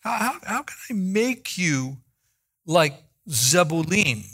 How, 0.00 0.12
how, 0.12 0.38
how 0.42 0.62
can 0.62 0.76
I 0.88 0.94
make 0.94 1.58
you 1.58 1.98
like 2.64 2.94
Zebulun? 3.28 4.24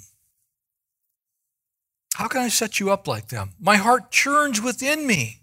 How 2.14 2.28
can 2.28 2.42
I 2.42 2.48
set 2.48 2.78
you 2.78 2.92
up 2.92 3.08
like 3.08 3.30
them? 3.30 3.54
My 3.58 3.78
heart 3.78 4.12
churns 4.12 4.62
within 4.62 5.08
me. 5.08 5.40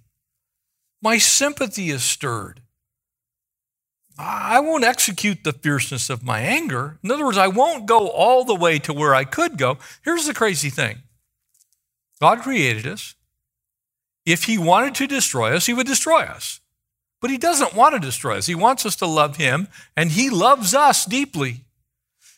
My 1.01 1.17
sympathy 1.17 1.89
is 1.89 2.05
stirred. 2.05 2.61
I 4.17 4.59
won't 4.59 4.83
execute 4.83 5.43
the 5.43 5.53
fierceness 5.53 6.09
of 6.09 6.23
my 6.23 6.39
anger. 6.39 6.99
In 7.03 7.11
other 7.11 7.25
words, 7.25 7.37
I 7.37 7.47
won't 7.47 7.85
go 7.85 8.09
all 8.09 8.43
the 8.43 8.55
way 8.55 8.77
to 8.79 8.93
where 8.93 9.15
I 9.15 9.23
could 9.23 9.57
go. 9.57 9.77
Here's 10.03 10.27
the 10.27 10.33
crazy 10.33 10.69
thing 10.69 10.99
God 12.19 12.41
created 12.41 12.85
us. 12.85 13.15
If 14.25 14.45
He 14.45 14.57
wanted 14.57 14.95
to 14.95 15.07
destroy 15.07 15.55
us, 15.55 15.65
He 15.65 15.73
would 15.73 15.87
destroy 15.87 16.21
us. 16.21 16.59
But 17.21 17.31
He 17.31 17.37
doesn't 17.37 17.73
want 17.73 17.93
to 17.95 17.99
destroy 17.99 18.37
us. 18.37 18.45
He 18.45 18.55
wants 18.55 18.85
us 18.85 18.95
to 18.97 19.07
love 19.07 19.37
Him, 19.37 19.67
and 19.97 20.11
He 20.11 20.29
loves 20.29 20.73
us 20.73 21.05
deeply. 21.05 21.61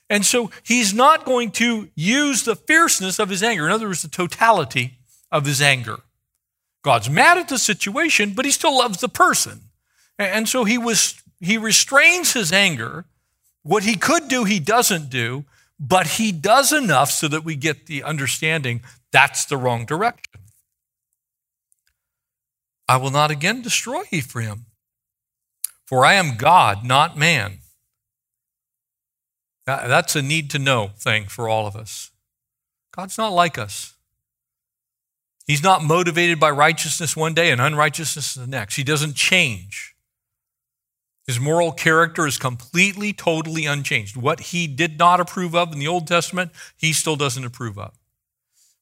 And 0.10 0.26
so 0.26 0.52
He's 0.64 0.94
not 0.94 1.26
going 1.26 1.52
to 1.52 1.90
use 1.96 2.44
the 2.44 2.56
fierceness 2.56 3.20
of 3.20 3.30
His 3.30 3.44
anger. 3.44 3.66
In 3.66 3.72
other 3.72 3.88
words, 3.88 4.02
the 4.02 4.08
totality 4.08 5.00
of 5.32 5.46
His 5.46 5.62
anger. 5.62 6.00
God's 6.86 7.10
mad 7.10 7.40
at 7.40 7.50
the 7.50 7.58
situation, 7.58 8.34
but 8.36 8.46
he 8.46 8.52
still 8.52 8.78
loves 8.78 9.02
the 9.02 9.10
person. 9.10 9.62
And 10.20 10.48
so 10.48 10.66
he 10.66 10.78
was 10.78 11.20
he 11.40 11.58
restrains 11.58 12.34
his 12.34 12.52
anger. 12.52 13.06
What 13.64 13.84
he 13.84 13.96
could 13.96 14.28
do, 14.28 14.44
he 14.44 14.60
doesn't 14.60 15.10
do, 15.10 15.46
but 15.80 16.08
he 16.08 16.32
does 16.32 16.72
enough 16.72 17.12
so 17.12 17.28
that 17.28 17.44
we 17.44 17.56
get 17.56 17.88
the 17.88 18.04
understanding 18.04 18.82
that's 19.12 19.46
the 19.46 19.58
wrong 19.58 19.86
direction. 19.86 20.42
I 22.88 22.98
will 22.98 23.12
not 23.12 23.32
again 23.32 23.62
destroy 23.62 24.04
Ephraim, 24.12 24.66
for 25.86 26.06
I 26.06 26.14
am 26.14 26.38
God, 26.38 26.84
not 26.84 27.18
man. 27.18 27.60
That's 29.66 30.16
a 30.16 30.22
need 30.22 30.52
to 30.52 30.60
know 30.60 30.92
thing 30.96 31.26
for 31.26 31.50
all 31.50 31.66
of 31.66 31.76
us. 31.76 32.12
God's 32.96 33.18
not 33.18 33.34
like 33.34 33.58
us. 33.58 33.96
He's 35.48 35.64
not 35.64 35.84
motivated 35.84 36.40
by 36.40 36.52
righteousness 36.52 37.16
one 37.16 37.34
day 37.34 37.52
and 37.52 37.60
unrighteousness 37.60 38.36
the 38.36 38.48
next. 38.48 38.76
He 38.76 38.84
doesn't 38.84 39.16
change. 39.16 39.95
His 41.28 41.40
moral 41.40 41.72
character 41.72 42.28
is 42.28 42.38
completely, 42.38 43.12
totally 43.12 43.66
unchanged. 43.66 44.16
What 44.16 44.40
he 44.40 44.68
did 44.68 45.00
not 45.00 45.20
approve 45.20 45.56
of 45.56 45.74
in 45.74 45.80
the 45.80 45.88
Old 45.88 46.08
Testament, 46.08 46.52
he 46.78 46.94
still 46.94 47.16
doesn't 47.16 47.44
approve 47.44 47.80
of. 47.80 47.98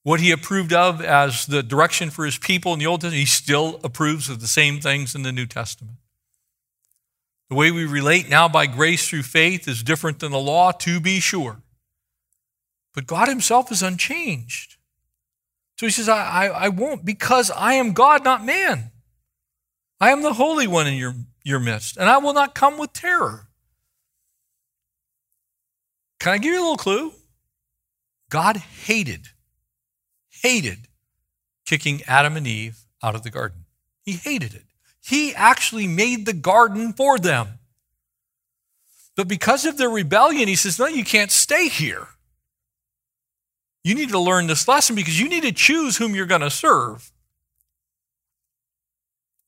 What 0.03 0.19
he 0.19 0.31
approved 0.31 0.73
of 0.73 1.01
as 1.01 1.45
the 1.45 1.63
direction 1.63 2.09
for 2.09 2.25
his 2.25 2.37
people 2.37 2.73
in 2.73 2.79
the 2.79 2.85
Old 2.85 3.01
Testament, 3.01 3.19
he 3.19 3.25
still 3.25 3.79
approves 3.83 4.29
of 4.29 4.41
the 4.41 4.47
same 4.47 4.81
things 4.81 5.15
in 5.15 5.23
the 5.23 5.31
New 5.31 5.45
Testament. 5.45 5.97
The 7.49 7.55
way 7.55 7.71
we 7.71 7.85
relate 7.85 8.29
now 8.29 8.49
by 8.49 8.65
grace 8.65 9.07
through 9.07 9.23
faith 9.23 9.67
is 9.67 9.83
different 9.83 10.19
than 10.19 10.31
the 10.31 10.39
law, 10.39 10.71
to 10.71 10.99
be 10.99 11.21
sure. 11.21 11.61
But 12.93 13.07
God 13.07 13.27
himself 13.27 13.71
is 13.71 13.81
unchanged. 13.81 14.75
So 15.77 15.85
he 15.85 15.91
says, 15.91 16.09
I, 16.09 16.47
I, 16.47 16.47
I 16.65 16.69
won't 16.69 17.05
because 17.05 17.49
I 17.51 17.75
am 17.75 17.93
God, 17.93 18.23
not 18.23 18.45
man. 18.45 18.91
I 19.99 20.11
am 20.11 20.21
the 20.21 20.33
Holy 20.33 20.67
One 20.67 20.87
in 20.87 20.95
your, 20.95 21.15
your 21.43 21.59
midst, 21.59 21.97
and 21.97 22.09
I 22.09 22.17
will 22.17 22.33
not 22.33 22.55
come 22.55 22.77
with 22.77 22.93
terror. 22.93 23.47
Can 26.19 26.33
I 26.33 26.37
give 26.37 26.53
you 26.53 26.59
a 26.59 26.61
little 26.61 26.77
clue? 26.77 27.11
God 28.29 28.57
hated, 28.57 29.27
hated 30.29 30.87
kicking 31.65 32.01
Adam 32.07 32.37
and 32.37 32.47
Eve 32.47 32.77
out 33.01 33.15
of 33.15 33.23
the 33.23 33.29
garden. 33.29 33.65
He 34.03 34.13
hated 34.13 34.53
it. 34.53 34.63
He 35.01 35.35
actually 35.35 35.87
made 35.87 36.25
the 36.25 36.33
garden 36.33 36.93
for 36.93 37.19
them. 37.19 37.59
But 39.15 39.27
because 39.27 39.65
of 39.65 39.77
their 39.77 39.89
rebellion, 39.89 40.47
he 40.47 40.55
says, 40.55 40.79
No, 40.79 40.87
you 40.87 41.03
can't 41.03 41.31
stay 41.31 41.67
here. 41.67 42.07
You 43.83 43.95
need 43.95 44.09
to 44.09 44.19
learn 44.19 44.47
this 44.47 44.67
lesson 44.67 44.95
because 44.95 45.19
you 45.19 45.27
need 45.27 45.43
to 45.43 45.51
choose 45.51 45.97
whom 45.97 46.15
you're 46.15 46.25
going 46.25 46.41
to 46.41 46.49
serve. 46.49 47.11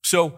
So 0.03 0.37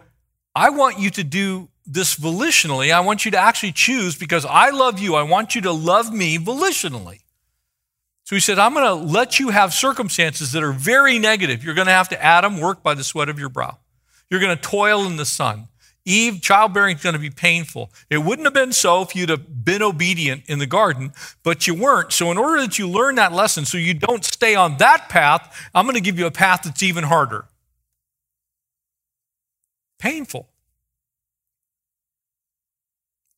I 0.57 0.71
want 0.71 0.97
you 0.97 1.11
to 1.11 1.23
do 1.23 1.69
this 1.85 2.15
volitionally. 2.15 2.91
I 2.91 3.01
want 3.01 3.25
you 3.25 3.31
to 3.31 3.37
actually 3.37 3.73
choose 3.73 4.15
because 4.17 4.43
I 4.43 4.71
love 4.71 4.97
you. 4.97 5.13
I 5.13 5.21
want 5.21 5.53
you 5.53 5.61
to 5.61 5.71
love 5.71 6.11
me 6.11 6.39
volitionally. 6.39 7.19
So 8.23 8.35
he 8.35 8.39
said, 8.39 8.57
I'm 8.57 8.73
going 8.73 8.83
to 8.83 8.95
let 8.95 9.39
you 9.39 9.49
have 9.49 9.71
circumstances 9.71 10.53
that 10.53 10.63
are 10.63 10.71
very 10.71 11.19
negative. 11.19 11.63
You're 11.63 11.75
going 11.75 11.85
to 11.85 11.93
have 11.93 12.09
to, 12.09 12.21
Adam, 12.21 12.59
work 12.59 12.81
by 12.81 12.95
the 12.95 13.03
sweat 13.03 13.29
of 13.29 13.37
your 13.37 13.49
brow. 13.49 13.77
You're 14.31 14.39
going 14.39 14.57
to 14.57 14.61
toil 14.61 15.05
in 15.05 15.17
the 15.17 15.25
sun. 15.25 15.67
Eve, 16.05 16.41
childbearing 16.41 16.97
is 16.97 17.03
going 17.03 17.13
to 17.13 17.19
be 17.19 17.29
painful. 17.29 17.91
It 18.09 18.17
wouldn't 18.17 18.47
have 18.47 18.53
been 18.55 18.73
so 18.73 19.03
if 19.03 19.15
you'd 19.15 19.29
have 19.29 19.63
been 19.63 19.83
obedient 19.83 20.45
in 20.47 20.57
the 20.57 20.65
garden, 20.65 21.11
but 21.43 21.67
you 21.67 21.75
weren't. 21.75 22.11
So, 22.13 22.31
in 22.31 22.37
order 22.39 22.61
that 22.61 22.79
you 22.79 22.89
learn 22.89 23.15
that 23.15 23.31
lesson 23.31 23.65
so 23.65 23.77
you 23.77 23.93
don't 23.93 24.25
stay 24.25 24.55
on 24.55 24.77
that 24.77 25.07
path, 25.07 25.69
I'm 25.75 25.85
going 25.85 25.95
to 25.95 26.01
give 26.01 26.17
you 26.17 26.25
a 26.25 26.31
path 26.31 26.63
that's 26.63 26.81
even 26.81 27.03
harder. 27.03 27.45
Painful. 29.99 30.49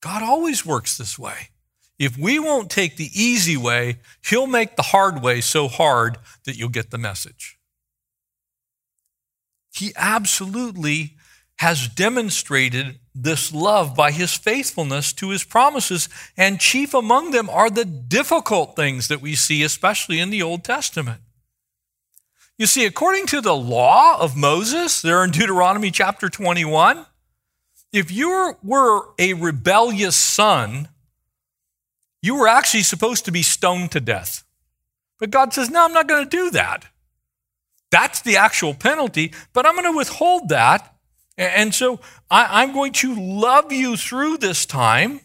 God 0.02 0.24
always 0.24 0.66
works 0.66 0.98
this 0.98 1.20
way. 1.20 1.50
If 1.98 2.18
we 2.18 2.40
won't 2.40 2.70
take 2.70 2.96
the 2.96 3.12
easy 3.14 3.58
way, 3.58 4.00
He'll 4.26 4.48
make 4.48 4.76
the 4.76 4.84
hard 4.84 5.22
way 5.22 5.42
so 5.42 5.68
hard 5.68 6.18
that 6.46 6.58
you'll 6.58 6.70
get 6.70 6.92
the 6.92 6.98
message. 6.98 7.60
He 9.74 9.92
absolutely 9.96 11.18
has 11.60 11.90
demonstrated 11.90 13.00
this 13.14 13.54
love 13.54 13.94
by 13.94 14.12
his 14.12 14.34
faithfulness 14.34 15.12
to 15.12 15.30
his 15.30 15.44
promises, 15.44 16.08
and 16.38 16.60
chief 16.60 16.94
among 16.94 17.32
them 17.32 17.50
are 17.50 17.70
the 17.70 17.84
difficult 17.84 18.78
things 18.78 19.10
that 19.10 19.20
we 19.20 19.36
see, 19.36 19.62
especially 19.62 20.20
in 20.20 20.30
the 20.30 20.42
Old 20.42 20.64
Testament. 20.64 21.22
You 22.60 22.68
see, 22.68 22.86
according 22.86 23.26
to 23.28 23.42
the 23.42 23.56
law 23.56 24.22
of 24.22 24.38
Moses, 24.38 25.02
there 25.02 25.24
in 25.24 25.32
Deuteronomy 25.32 25.90
chapter 25.90 26.30
21, 26.30 27.08
if 27.92 28.12
you 28.12 28.54
were 28.62 29.06
a 29.18 29.34
rebellious 29.34 30.16
son, 30.16 30.90
you 32.22 32.36
were 32.36 32.48
actually 32.48 32.84
supposed 32.84 33.26
to 33.26 33.32
be 33.32 33.42
stoned 33.42 33.92
to 33.94 34.00
death. 34.00 34.44
But 35.18 35.32
God 35.32 35.54
says, 35.54 35.72
No, 35.72 35.86
I'm 35.86 35.94
not 35.94 36.08
going 36.08 36.24
to 36.24 36.30
do 36.30 36.52
that. 36.52 36.86
That's 37.90 38.22
the 38.22 38.38
actual 38.38 38.76
penalty, 38.76 39.34
but 39.54 39.66
I'm 39.66 39.74
going 39.74 39.92
to 39.92 39.98
withhold 39.98 40.50
that 40.50 40.94
and 41.40 41.74
so 41.74 42.02
I, 42.30 42.64
am 42.64 42.74
going 42.74 42.92
to 42.94 43.16
love 43.16 43.72
you 43.72 43.96
through 43.96 44.40
this 44.40 44.66
time. 44.66 45.22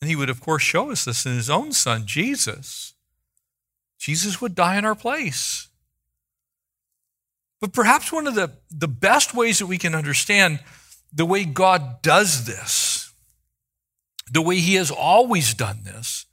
And 0.00 0.08
he 0.08 0.14
would, 0.14 0.30
of 0.30 0.40
course, 0.40 0.62
show 0.62 0.92
us 0.92 1.04
this 1.04 1.26
in 1.26 1.34
his 1.34 1.50
own 1.50 1.72
son, 1.72 2.06
Jesus. 2.06 2.94
Jesus 3.98 4.40
would 4.40 4.54
die 4.54 4.76
in 4.76 4.84
our 4.84 4.94
place. 4.94 5.68
But 7.60 7.72
perhaps 7.72 8.12
one 8.12 8.26
of 8.26 8.34
the, 8.34 8.52
the 8.70 8.88
best 8.88 9.34
ways 9.34 9.58
that 9.58 9.66
we 9.66 9.78
can 9.78 9.94
understand 9.94 10.60
the 11.12 11.24
way 11.24 11.44
God 11.44 12.02
does 12.02 12.44
this, 12.44 13.12
the 14.30 14.42
way 14.42 14.58
he 14.58 14.74
has 14.74 14.90
always 14.90 15.54
done 15.54 15.80
this, 15.84 16.26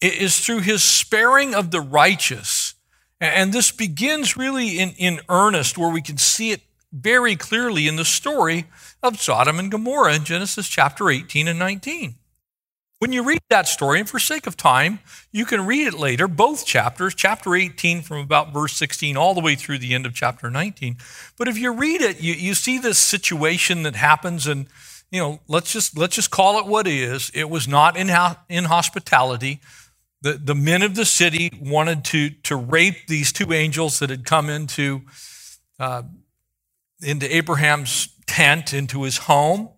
is 0.00 0.40
through 0.40 0.60
his 0.60 0.82
sparing 0.82 1.54
of 1.54 1.70
the 1.70 1.80
righteous. 1.80 2.74
And 3.20 3.52
this 3.52 3.70
begins 3.70 4.36
really 4.36 4.80
in, 4.80 4.90
in 4.98 5.20
earnest, 5.28 5.76
where 5.76 5.90
we 5.90 6.02
can 6.02 6.16
see 6.16 6.50
it 6.50 6.62
very 6.92 7.36
clearly 7.36 7.86
in 7.86 7.96
the 7.96 8.04
story 8.04 8.66
of 9.02 9.20
Sodom 9.20 9.58
and 9.58 9.70
Gomorrah 9.70 10.14
in 10.14 10.24
Genesis 10.24 10.68
chapter 10.68 11.10
18 11.10 11.48
and 11.48 11.58
19. 11.58 12.16
When 13.02 13.10
you 13.10 13.24
read 13.24 13.40
that 13.50 13.66
story, 13.66 13.98
and 13.98 14.08
for 14.08 14.20
sake 14.20 14.46
of 14.46 14.56
time, 14.56 15.00
you 15.32 15.44
can 15.44 15.66
read 15.66 15.88
it 15.88 15.94
later, 15.94 16.28
both 16.28 16.64
chapters, 16.64 17.16
chapter 17.16 17.56
18 17.56 18.00
from 18.02 18.18
about 18.18 18.52
verse 18.52 18.74
16 18.76 19.16
all 19.16 19.34
the 19.34 19.40
way 19.40 19.56
through 19.56 19.78
the 19.78 19.92
end 19.92 20.06
of 20.06 20.14
chapter 20.14 20.48
19. 20.48 20.98
But 21.36 21.48
if 21.48 21.58
you 21.58 21.72
read 21.72 22.00
it, 22.00 22.20
you, 22.20 22.32
you 22.34 22.54
see 22.54 22.78
this 22.78 23.00
situation 23.00 23.82
that 23.82 23.96
happens, 23.96 24.46
and 24.46 24.68
you 25.10 25.18
know, 25.18 25.40
let's 25.48 25.72
just 25.72 25.98
let's 25.98 26.14
just 26.14 26.30
call 26.30 26.60
it 26.60 26.66
what 26.66 26.86
it 26.86 26.94
is. 26.94 27.32
It 27.34 27.50
was 27.50 27.66
not 27.66 27.96
in, 27.96 28.08
in 28.48 28.64
hospitality. 28.66 29.58
The, 30.20 30.34
the 30.34 30.54
men 30.54 30.82
of 30.82 30.94
the 30.94 31.04
city 31.04 31.50
wanted 31.60 32.04
to, 32.04 32.30
to 32.44 32.54
rape 32.54 33.08
these 33.08 33.32
two 33.32 33.52
angels 33.52 33.98
that 33.98 34.10
had 34.10 34.24
come 34.24 34.48
into, 34.48 35.02
uh, 35.80 36.04
into 37.00 37.34
Abraham's 37.34 38.14
tent, 38.28 38.72
into 38.72 39.02
his 39.02 39.18
home. 39.18 39.70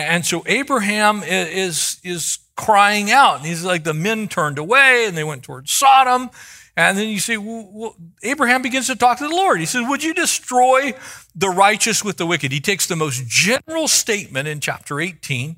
And 0.00 0.24
so 0.24 0.42
Abraham 0.46 1.22
is, 1.24 2.00
is 2.04 2.38
crying 2.56 3.10
out. 3.10 3.38
And 3.38 3.46
he's 3.46 3.64
like, 3.64 3.84
the 3.84 3.94
men 3.94 4.28
turned 4.28 4.58
away 4.58 5.06
and 5.06 5.16
they 5.16 5.24
went 5.24 5.42
towards 5.42 5.72
Sodom. 5.72 6.30
And 6.76 6.96
then 6.96 7.08
you 7.08 7.18
see, 7.18 7.36
well, 7.36 7.96
Abraham 8.22 8.62
begins 8.62 8.86
to 8.86 8.96
talk 8.96 9.18
to 9.18 9.28
the 9.28 9.34
Lord. 9.34 9.60
He 9.60 9.66
says, 9.66 9.86
Would 9.86 10.02
you 10.02 10.14
destroy 10.14 10.94
the 11.34 11.50
righteous 11.50 12.04
with 12.04 12.16
the 12.16 12.26
wicked? 12.26 12.52
He 12.52 12.60
takes 12.60 12.86
the 12.86 12.96
most 12.96 13.26
general 13.26 13.88
statement 13.88 14.48
in 14.48 14.60
chapter 14.60 15.00
18. 15.00 15.56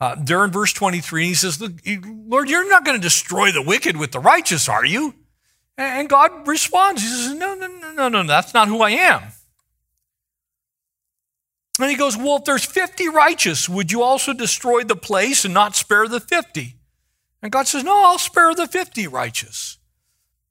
Uh, 0.00 0.16
verse 0.18 0.72
23, 0.72 1.26
he 1.26 1.34
says, 1.34 1.60
Lord, 1.60 2.48
you're 2.48 2.68
not 2.70 2.86
going 2.86 2.96
to 2.96 3.02
destroy 3.02 3.52
the 3.52 3.62
wicked 3.62 3.98
with 3.98 4.12
the 4.12 4.18
righteous, 4.18 4.66
are 4.66 4.84
you? 4.84 5.14
And 5.76 6.08
God 6.08 6.48
responds, 6.48 7.02
He 7.02 7.08
says, 7.08 7.34
No, 7.34 7.54
no, 7.54 7.66
no, 7.66 7.92
no, 7.92 8.08
no, 8.08 8.22
that's 8.24 8.54
not 8.54 8.68
who 8.68 8.80
I 8.80 8.90
am. 8.90 9.22
And 11.82 11.90
he 11.90 11.96
goes, 11.96 12.16
Well, 12.16 12.36
if 12.36 12.44
there's 12.44 12.64
50 12.64 13.08
righteous, 13.08 13.68
would 13.68 13.92
you 13.92 14.02
also 14.02 14.32
destroy 14.32 14.84
the 14.84 14.96
place 14.96 15.44
and 15.44 15.54
not 15.54 15.76
spare 15.76 16.08
the 16.08 16.20
50? 16.20 16.76
And 17.42 17.52
God 17.52 17.66
says, 17.66 17.84
No, 17.84 18.04
I'll 18.04 18.18
spare 18.18 18.54
the 18.54 18.66
50 18.66 19.06
righteous. 19.06 19.78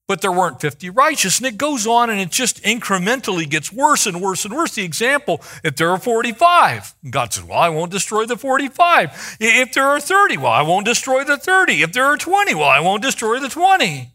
But 0.07 0.21
there 0.21 0.31
weren't 0.31 0.59
50 0.59 0.89
righteous. 0.89 1.37
And 1.37 1.45
it 1.45 1.57
goes 1.57 1.85
on 1.85 2.09
and 2.09 2.19
it 2.19 2.31
just 2.31 2.63
incrementally 2.63 3.47
gets 3.47 3.71
worse 3.71 4.07
and 4.07 4.19
worse 4.19 4.43
and 4.43 4.55
worse. 4.55 4.73
The 4.73 4.83
example, 4.83 5.39
if 5.63 5.75
there 5.75 5.91
are 5.91 5.99
45, 5.99 6.95
God 7.11 7.31
says, 7.31 7.43
Well, 7.43 7.59
I 7.59 7.69
won't 7.69 7.91
destroy 7.91 8.25
the 8.25 8.35
45. 8.35 9.37
If 9.39 9.73
there 9.73 9.85
are 9.85 9.99
30, 9.99 10.37
well, 10.37 10.47
I 10.51 10.63
won't 10.63 10.85
destroy 10.85 11.23
the 11.23 11.37
30. 11.37 11.83
If 11.83 11.93
there 11.93 12.05
are 12.05 12.17
20, 12.17 12.55
well, 12.55 12.69
I 12.69 12.79
won't 12.79 13.03
destroy 13.03 13.39
the 13.39 13.49
20. 13.49 14.11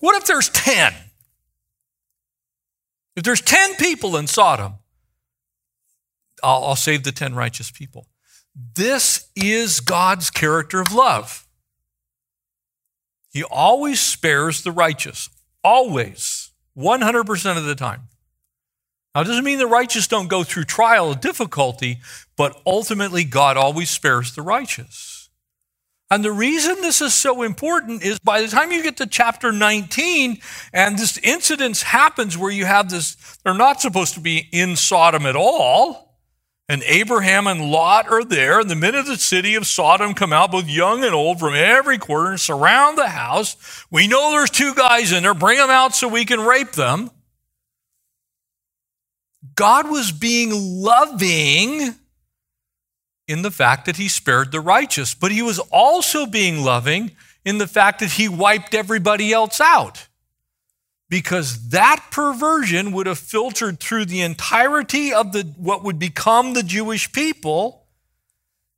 What 0.00 0.16
if 0.16 0.26
there's 0.26 0.48
10? 0.48 0.94
If 3.14 3.24
there's 3.24 3.40
10 3.40 3.76
people 3.76 4.16
in 4.16 4.26
Sodom, 4.26 4.77
I'll, 6.42 6.64
I'll 6.64 6.76
save 6.76 7.04
the 7.04 7.12
10 7.12 7.34
righteous 7.34 7.70
people. 7.70 8.06
This 8.74 9.28
is 9.36 9.80
God's 9.80 10.30
character 10.30 10.80
of 10.80 10.92
love. 10.92 11.46
He 13.30 13.44
always 13.44 14.00
spares 14.00 14.62
the 14.62 14.72
righteous, 14.72 15.28
always, 15.62 16.50
100% 16.76 17.56
of 17.56 17.64
the 17.64 17.74
time. 17.74 18.08
Now, 19.14 19.22
it 19.22 19.24
doesn't 19.24 19.44
mean 19.44 19.58
the 19.58 19.66
righteous 19.66 20.06
don't 20.06 20.28
go 20.28 20.44
through 20.44 20.64
trial 20.64 21.12
and 21.12 21.20
difficulty, 21.20 21.98
but 22.36 22.60
ultimately, 22.66 23.24
God 23.24 23.56
always 23.56 23.90
spares 23.90 24.34
the 24.34 24.42
righteous. 24.42 25.18
And 26.10 26.24
the 26.24 26.32
reason 26.32 26.80
this 26.80 27.02
is 27.02 27.12
so 27.12 27.42
important 27.42 28.02
is 28.02 28.18
by 28.18 28.40
the 28.40 28.48
time 28.48 28.72
you 28.72 28.82
get 28.82 28.96
to 28.96 29.06
chapter 29.06 29.52
19 29.52 30.38
and 30.72 30.98
this 30.98 31.18
incident 31.18 31.78
happens 31.80 32.38
where 32.38 32.50
you 32.50 32.64
have 32.64 32.88
this, 32.88 33.16
they're 33.44 33.54
not 33.54 33.80
supposed 33.80 34.14
to 34.14 34.20
be 34.20 34.48
in 34.50 34.74
Sodom 34.74 35.26
at 35.26 35.36
all. 35.36 36.07
And 36.70 36.82
Abraham 36.82 37.46
and 37.46 37.70
Lot 37.70 38.08
are 38.10 38.24
there, 38.24 38.60
and 38.60 38.68
the 38.68 38.76
men 38.76 38.94
of 38.94 39.06
the 39.06 39.16
city 39.16 39.54
of 39.54 39.66
Sodom 39.66 40.12
come 40.12 40.34
out, 40.34 40.50
both 40.50 40.68
young 40.68 41.02
and 41.02 41.14
old, 41.14 41.40
from 41.40 41.54
every 41.54 41.96
quarter 41.96 42.30
and 42.30 42.40
surround 42.40 42.98
the 42.98 43.08
house. 43.08 43.86
We 43.90 44.06
know 44.06 44.32
there's 44.32 44.50
two 44.50 44.74
guys 44.74 45.10
in 45.12 45.22
there. 45.22 45.32
Bring 45.32 45.56
them 45.56 45.70
out 45.70 45.94
so 45.94 46.08
we 46.08 46.26
can 46.26 46.40
rape 46.40 46.72
them. 46.72 47.10
God 49.54 49.90
was 49.90 50.12
being 50.12 50.50
loving 50.52 51.94
in 53.26 53.42
the 53.42 53.50
fact 53.50 53.86
that 53.86 53.96
he 53.96 54.08
spared 54.08 54.52
the 54.52 54.60
righteous, 54.60 55.14
but 55.14 55.32
he 55.32 55.40
was 55.40 55.58
also 55.70 56.26
being 56.26 56.62
loving 56.62 57.12
in 57.46 57.56
the 57.56 57.66
fact 57.66 58.00
that 58.00 58.12
he 58.12 58.28
wiped 58.28 58.74
everybody 58.74 59.32
else 59.32 59.58
out 59.60 60.07
because 61.08 61.68
that 61.68 62.06
perversion 62.10 62.92
would 62.92 63.06
have 63.06 63.18
filtered 63.18 63.80
through 63.80 64.04
the 64.04 64.20
entirety 64.20 65.12
of 65.12 65.32
the 65.32 65.42
what 65.56 65.82
would 65.82 65.98
become 65.98 66.52
the 66.52 66.62
Jewish 66.62 67.10
people. 67.12 67.86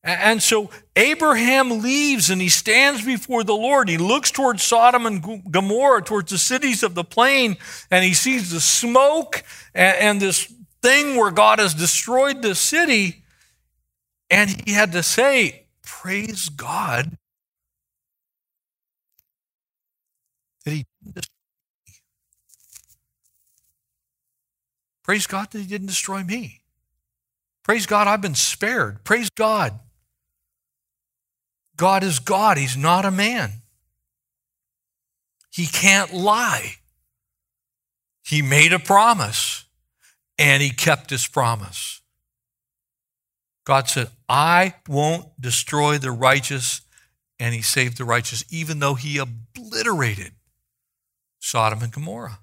And 0.02 0.42
so 0.42 0.70
Abraham 0.96 1.82
leaves 1.82 2.30
and 2.30 2.40
he 2.40 2.48
stands 2.48 3.04
before 3.04 3.44
the 3.44 3.54
Lord. 3.54 3.88
He 3.88 3.98
looks 3.98 4.30
towards 4.30 4.62
Sodom 4.62 5.04
and 5.04 5.52
Gomorrah, 5.52 6.02
towards 6.02 6.30
the 6.30 6.38
cities 6.38 6.82
of 6.82 6.94
the 6.94 7.04
plain, 7.04 7.58
and 7.90 8.02
he 8.02 8.14
sees 8.14 8.50
the 8.50 8.60
smoke 8.60 9.42
and, 9.74 10.20
this 10.20 10.50
thing 10.80 11.16
where 11.16 11.30
God 11.30 11.58
has 11.58 11.74
destroyed 11.74 12.40
the 12.40 12.54
city. 12.54 13.24
And 14.30 14.48
he 14.64 14.72
had 14.72 14.92
to 14.92 15.02
say, 15.02 15.66
Praise 15.82 16.48
God 16.48 17.18
that 20.64 20.70
he 20.70 20.86
Praise 25.10 25.26
God 25.26 25.50
that 25.50 25.58
He 25.58 25.66
didn't 25.66 25.88
destroy 25.88 26.22
me. 26.22 26.60
Praise 27.64 27.84
God, 27.84 28.06
I've 28.06 28.20
been 28.20 28.36
spared. 28.36 29.02
Praise 29.02 29.28
God. 29.28 29.76
God 31.76 32.04
is 32.04 32.20
God, 32.20 32.56
He's 32.56 32.76
not 32.76 33.04
a 33.04 33.10
man. 33.10 33.50
He 35.50 35.66
can't 35.66 36.14
lie. 36.14 36.74
He 38.22 38.40
made 38.40 38.72
a 38.72 38.78
promise 38.78 39.64
and 40.38 40.62
He 40.62 40.70
kept 40.70 41.10
His 41.10 41.26
promise. 41.26 42.02
God 43.64 43.88
said, 43.88 44.10
I 44.28 44.74
won't 44.86 45.26
destroy 45.40 45.98
the 45.98 46.12
righteous, 46.12 46.82
and 47.40 47.52
He 47.52 47.62
saved 47.62 47.98
the 47.98 48.04
righteous, 48.04 48.44
even 48.48 48.78
though 48.78 48.94
He 48.94 49.18
obliterated 49.18 50.34
Sodom 51.40 51.82
and 51.82 51.92
Gomorrah. 51.92 52.38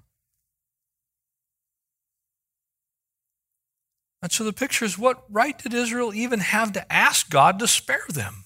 And 4.20 4.32
so 4.32 4.44
the 4.44 4.52
picture 4.52 4.84
is 4.84 4.98
what 4.98 5.24
right 5.30 5.56
did 5.56 5.74
Israel 5.74 6.12
even 6.12 6.40
have 6.40 6.72
to 6.72 6.92
ask 6.92 7.30
God 7.30 7.58
to 7.60 7.68
spare 7.68 8.06
them? 8.08 8.44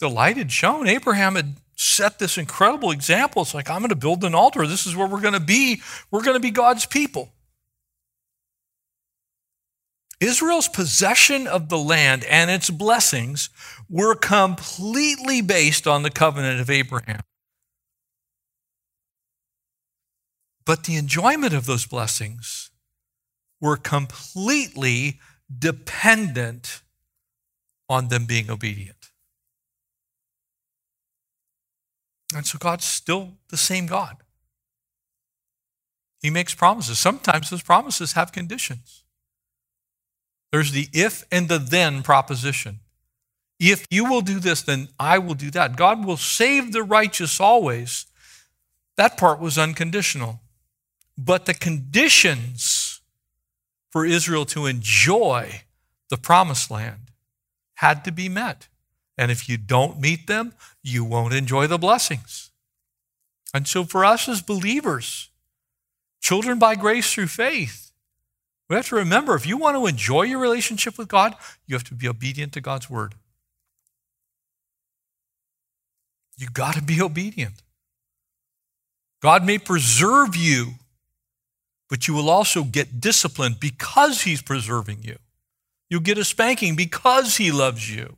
The 0.00 0.10
light 0.10 0.36
had 0.36 0.52
shown. 0.52 0.86
Abraham 0.86 1.36
had 1.36 1.54
set 1.76 2.18
this 2.18 2.36
incredible 2.36 2.90
example. 2.90 3.42
It's 3.42 3.54
like, 3.54 3.70
I'm 3.70 3.78
going 3.78 3.88
to 3.88 3.96
build 3.96 4.24
an 4.24 4.34
altar. 4.34 4.66
This 4.66 4.86
is 4.86 4.94
where 4.94 5.06
we're 5.06 5.20
going 5.20 5.34
to 5.34 5.40
be. 5.40 5.80
We're 6.10 6.22
going 6.22 6.36
to 6.36 6.40
be 6.40 6.50
God's 6.50 6.84
people. 6.84 7.32
Israel's 10.20 10.68
possession 10.68 11.46
of 11.46 11.68
the 11.68 11.78
land 11.78 12.24
and 12.24 12.50
its 12.50 12.70
blessings 12.70 13.50
were 13.88 14.14
completely 14.14 15.40
based 15.40 15.86
on 15.86 16.02
the 16.02 16.10
covenant 16.10 16.60
of 16.60 16.70
Abraham. 16.70 17.20
But 20.66 20.84
the 20.84 20.96
enjoyment 20.96 21.52
of 21.52 21.66
those 21.66 21.86
blessings 21.86 22.70
were 23.60 23.76
completely 23.76 25.20
dependent 25.56 26.82
on 27.88 28.08
them 28.08 28.24
being 28.24 28.50
obedient. 28.50 29.10
And 32.34 32.46
so 32.46 32.58
God's 32.58 32.84
still 32.84 33.34
the 33.50 33.56
same 33.56 33.86
God. 33.86 34.16
He 36.20 36.30
makes 36.30 36.54
promises. 36.54 36.98
Sometimes 36.98 37.50
those 37.50 37.62
promises 37.62 38.14
have 38.14 38.32
conditions. 38.32 39.04
There's 40.50 40.72
the 40.72 40.88
if 40.92 41.24
and 41.30 41.48
the 41.48 41.58
then 41.58 42.02
proposition. 42.02 42.80
If 43.60 43.86
you 43.90 44.04
will 44.04 44.20
do 44.20 44.40
this, 44.40 44.62
then 44.62 44.88
I 44.98 45.18
will 45.18 45.34
do 45.34 45.50
that. 45.50 45.76
God 45.76 46.04
will 46.04 46.16
save 46.16 46.72
the 46.72 46.82
righteous 46.82 47.40
always. 47.40 48.06
That 48.96 49.16
part 49.16 49.38
was 49.38 49.58
unconditional. 49.58 50.40
But 51.16 51.46
the 51.46 51.54
conditions 51.54 53.00
for 53.90 54.04
Israel 54.04 54.44
to 54.46 54.66
enjoy 54.66 55.62
the 56.10 56.16
promised 56.16 56.70
land 56.70 57.12
had 57.76 58.04
to 58.04 58.12
be 58.12 58.28
met. 58.28 58.68
And 59.16 59.30
if 59.30 59.48
you 59.48 59.56
don't 59.56 60.00
meet 60.00 60.26
them, 60.26 60.54
you 60.82 61.04
won't 61.04 61.32
enjoy 61.32 61.66
the 61.66 61.78
blessings. 61.78 62.50
And 63.52 63.68
so, 63.68 63.84
for 63.84 64.04
us 64.04 64.28
as 64.28 64.42
believers, 64.42 65.30
children 66.20 66.58
by 66.58 66.74
grace 66.74 67.12
through 67.12 67.28
faith, 67.28 67.92
we 68.68 68.74
have 68.74 68.88
to 68.88 68.96
remember 68.96 69.34
if 69.34 69.46
you 69.46 69.56
want 69.56 69.76
to 69.76 69.86
enjoy 69.86 70.22
your 70.22 70.40
relationship 70.40 70.98
with 70.98 71.06
God, 71.06 71.36
you 71.66 71.76
have 71.76 71.84
to 71.84 71.94
be 71.94 72.08
obedient 72.08 72.52
to 72.54 72.60
God's 72.60 72.90
word. 72.90 73.14
You 76.36 76.48
got 76.48 76.74
to 76.74 76.82
be 76.82 77.00
obedient. 77.00 77.62
God 79.22 79.46
may 79.46 79.58
preserve 79.58 80.34
you 80.34 80.74
but 81.88 82.08
you 82.08 82.14
will 82.14 82.30
also 82.30 82.64
get 82.64 83.00
disciplined 83.00 83.60
because 83.60 84.22
he's 84.22 84.42
preserving 84.42 85.02
you. 85.02 85.16
You'll 85.90 86.00
get 86.00 86.18
a 86.18 86.24
spanking 86.24 86.76
because 86.76 87.36
he 87.36 87.52
loves 87.52 87.94
you. 87.94 88.16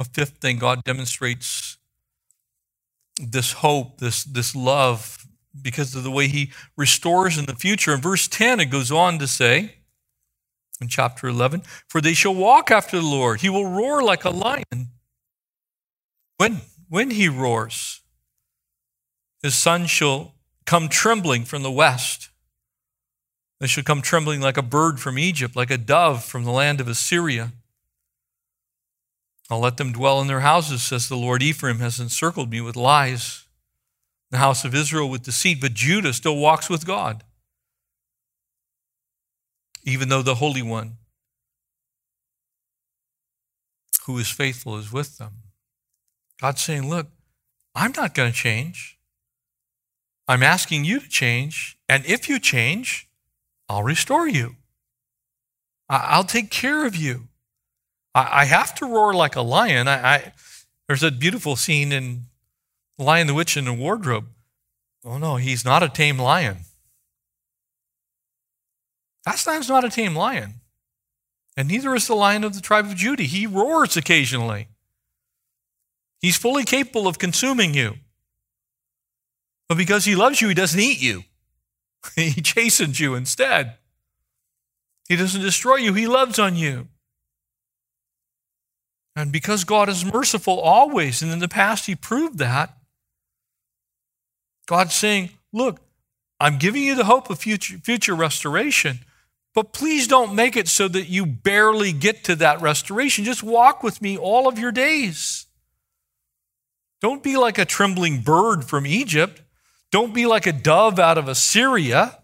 A 0.00 0.04
fifth 0.04 0.38
thing, 0.38 0.58
God 0.58 0.82
demonstrates 0.84 1.78
this 3.18 3.52
hope, 3.52 3.98
this, 3.98 4.24
this 4.24 4.56
love, 4.56 5.26
because 5.60 5.94
of 5.94 6.02
the 6.02 6.10
way 6.10 6.28
he 6.28 6.50
restores 6.76 7.38
in 7.38 7.44
the 7.44 7.54
future. 7.54 7.92
In 7.92 8.00
verse 8.00 8.26
10, 8.26 8.58
it 8.58 8.66
goes 8.66 8.90
on 8.90 9.18
to 9.18 9.26
say, 9.26 9.76
in 10.80 10.88
chapter 10.88 11.28
11, 11.28 11.62
For 11.88 12.00
they 12.00 12.14
shall 12.14 12.34
walk 12.34 12.70
after 12.70 12.98
the 12.98 13.06
Lord. 13.06 13.40
He 13.40 13.48
will 13.48 13.66
roar 13.66 14.02
like 14.02 14.24
a 14.24 14.30
lion. 14.30 14.88
When, 16.38 16.62
when 16.88 17.10
he 17.10 17.28
roars, 17.28 18.00
his 19.42 19.54
son 19.54 19.86
shall 19.86 20.31
come 20.66 20.88
trembling 20.88 21.44
from 21.44 21.62
the 21.62 21.70
west. 21.70 22.30
They 23.60 23.66
shall 23.66 23.84
come 23.84 24.02
trembling 24.02 24.40
like 24.40 24.56
a 24.56 24.62
bird 24.62 24.98
from 24.98 25.18
Egypt, 25.18 25.54
like 25.54 25.70
a 25.70 25.78
dove 25.78 26.24
from 26.24 26.44
the 26.44 26.50
land 26.50 26.80
of 26.80 26.88
Assyria. 26.88 27.52
I'll 29.48 29.60
let 29.60 29.76
them 29.76 29.92
dwell 29.92 30.20
in 30.20 30.26
their 30.26 30.40
houses, 30.40 30.82
says 30.82 31.08
the 31.08 31.16
Lord. 31.16 31.42
Ephraim 31.42 31.78
has 31.78 32.00
encircled 32.00 32.50
me 32.50 32.60
with 32.60 32.74
lies, 32.74 33.44
the 34.30 34.38
house 34.38 34.64
of 34.64 34.74
Israel 34.74 35.08
with 35.08 35.22
deceit, 35.22 35.60
but 35.60 35.74
Judah 35.74 36.12
still 36.12 36.36
walks 36.36 36.70
with 36.70 36.86
God, 36.86 37.22
even 39.84 40.08
though 40.08 40.22
the 40.22 40.36
Holy 40.36 40.62
One, 40.62 40.96
who 44.06 44.18
is 44.18 44.28
faithful, 44.28 44.76
is 44.76 44.92
with 44.92 45.18
them. 45.18 45.34
God's 46.40 46.62
saying, 46.62 46.88
Look, 46.88 47.08
I'm 47.74 47.92
not 47.96 48.14
going 48.14 48.32
to 48.32 48.36
change. 48.36 48.98
I'm 50.28 50.42
asking 50.42 50.84
you 50.84 51.00
to 51.00 51.08
change. 51.08 51.78
And 51.88 52.04
if 52.06 52.28
you 52.28 52.38
change, 52.38 53.08
I'll 53.68 53.82
restore 53.82 54.28
you. 54.28 54.56
I'll 55.88 56.24
take 56.24 56.50
care 56.50 56.86
of 56.86 56.96
you. 56.96 57.28
I 58.14 58.44
have 58.44 58.74
to 58.76 58.86
roar 58.86 59.14
like 59.14 59.36
a 59.36 59.42
lion. 59.42 59.88
I, 59.88 60.14
I, 60.14 60.32
there's 60.86 61.02
a 61.02 61.10
beautiful 61.10 61.56
scene 61.56 61.92
in 61.92 62.24
Lion, 62.98 63.26
the 63.26 63.34
Witch, 63.34 63.56
and 63.56 63.66
the 63.66 63.72
Wardrobe. 63.72 64.26
Oh, 65.04 65.18
no, 65.18 65.36
he's 65.36 65.64
not 65.64 65.82
a 65.82 65.88
tame 65.88 66.18
lion. 66.18 66.58
Aslan's 69.26 69.68
not 69.68 69.84
a 69.84 69.90
tame 69.90 70.14
lion. 70.14 70.54
And 71.56 71.68
neither 71.68 71.94
is 71.94 72.06
the 72.06 72.14
lion 72.14 72.44
of 72.44 72.54
the 72.54 72.60
tribe 72.60 72.86
of 72.86 72.96
Judah. 72.96 73.22
He 73.22 73.46
roars 73.46 73.96
occasionally. 73.96 74.68
He's 76.20 76.36
fully 76.36 76.64
capable 76.64 77.08
of 77.08 77.18
consuming 77.18 77.74
you. 77.74 77.96
But 79.68 79.78
because 79.78 80.04
he 80.04 80.14
loves 80.14 80.40
you, 80.40 80.48
he 80.48 80.54
doesn't 80.54 80.80
eat 80.80 81.00
you. 81.00 81.24
he 82.16 82.40
chastens 82.40 83.00
you 83.00 83.14
instead. 83.14 83.76
He 85.08 85.16
doesn't 85.16 85.40
destroy 85.40 85.76
you, 85.76 85.94
he 85.94 86.06
loves 86.06 86.38
on 86.38 86.56
you. 86.56 86.88
And 89.14 89.30
because 89.30 89.64
God 89.64 89.88
is 89.88 90.04
merciful 90.04 90.58
always, 90.58 91.22
and 91.22 91.30
in 91.30 91.38
the 91.38 91.48
past 91.48 91.86
he 91.86 91.94
proved 91.94 92.38
that, 92.38 92.76
God's 94.66 94.94
saying, 94.94 95.30
Look, 95.52 95.80
I'm 96.40 96.58
giving 96.58 96.82
you 96.82 96.94
the 96.94 97.04
hope 97.04 97.28
of 97.28 97.38
future, 97.38 97.76
future 97.76 98.14
restoration, 98.14 99.00
but 99.54 99.72
please 99.74 100.08
don't 100.08 100.34
make 100.34 100.56
it 100.56 100.66
so 100.66 100.88
that 100.88 101.08
you 101.08 101.26
barely 101.26 101.92
get 101.92 102.24
to 102.24 102.36
that 102.36 102.62
restoration. 102.62 103.24
Just 103.24 103.42
walk 103.42 103.82
with 103.82 104.00
me 104.00 104.16
all 104.16 104.48
of 104.48 104.58
your 104.58 104.72
days. 104.72 105.46
Don't 107.02 107.22
be 107.22 107.36
like 107.36 107.58
a 107.58 107.64
trembling 107.66 108.22
bird 108.22 108.64
from 108.64 108.86
Egypt. 108.86 109.42
Don't 109.92 110.14
be 110.14 110.26
like 110.26 110.46
a 110.46 110.52
dove 110.52 110.98
out 110.98 111.18
of 111.18 111.28
Assyria. 111.28 112.18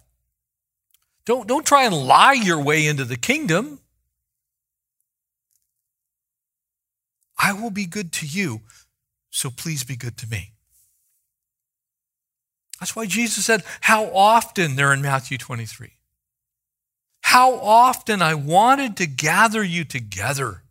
Don't, 1.26 1.46
don't 1.46 1.66
try 1.66 1.84
and 1.84 1.94
lie 1.94 2.32
your 2.32 2.60
way 2.60 2.86
into 2.86 3.04
the 3.04 3.18
kingdom. 3.18 3.78
I 7.38 7.52
will 7.52 7.70
be 7.70 7.86
good 7.86 8.10
to 8.14 8.26
you, 8.26 8.62
so 9.30 9.50
please 9.50 9.84
be 9.84 9.94
good 9.94 10.16
to 10.16 10.26
me. 10.26 10.52
That's 12.80 12.96
why 12.96 13.06
Jesus 13.06 13.44
said, 13.44 13.62
How 13.82 14.06
often, 14.06 14.76
there 14.76 14.92
in 14.92 15.02
Matthew 15.02 15.36
23, 15.36 15.92
how 17.20 17.54
often 17.56 18.22
I 18.22 18.34
wanted 18.34 18.96
to 18.96 19.06
gather 19.06 19.62
you 19.62 19.84
together 19.84 20.62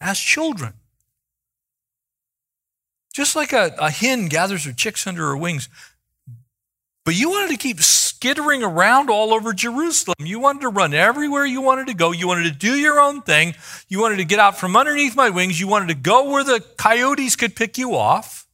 as 0.00 0.18
children. 0.18 0.74
Just 3.12 3.36
like 3.36 3.52
a, 3.52 3.74
a 3.78 3.90
hen 3.90 4.26
gathers 4.26 4.64
her 4.64 4.72
chicks 4.72 5.06
under 5.06 5.26
her 5.26 5.36
wings, 5.36 5.68
but 7.04 7.14
you 7.14 7.30
wanted 7.30 7.50
to 7.50 7.56
keep 7.56 7.80
skittering 7.80 8.62
around 8.62 9.08
all 9.08 9.32
over 9.32 9.52
Jerusalem. 9.52 10.16
You 10.20 10.38
wanted 10.38 10.60
to 10.60 10.68
run 10.68 10.92
everywhere 10.92 11.46
you 11.46 11.62
wanted 11.62 11.86
to 11.86 11.94
go. 11.94 12.12
You 12.12 12.28
wanted 12.28 12.44
to 12.44 12.50
do 12.50 12.74
your 12.74 13.00
own 13.00 13.22
thing. 13.22 13.54
You 13.88 14.00
wanted 14.00 14.16
to 14.16 14.24
get 14.24 14.38
out 14.38 14.58
from 14.58 14.76
underneath 14.76 15.16
my 15.16 15.30
wings. 15.30 15.58
You 15.58 15.66
wanted 15.68 15.88
to 15.88 15.94
go 15.94 16.30
where 16.30 16.44
the 16.44 16.62
coyotes 16.76 17.36
could 17.36 17.56
pick 17.56 17.78
you 17.78 17.94
off. 17.94 18.46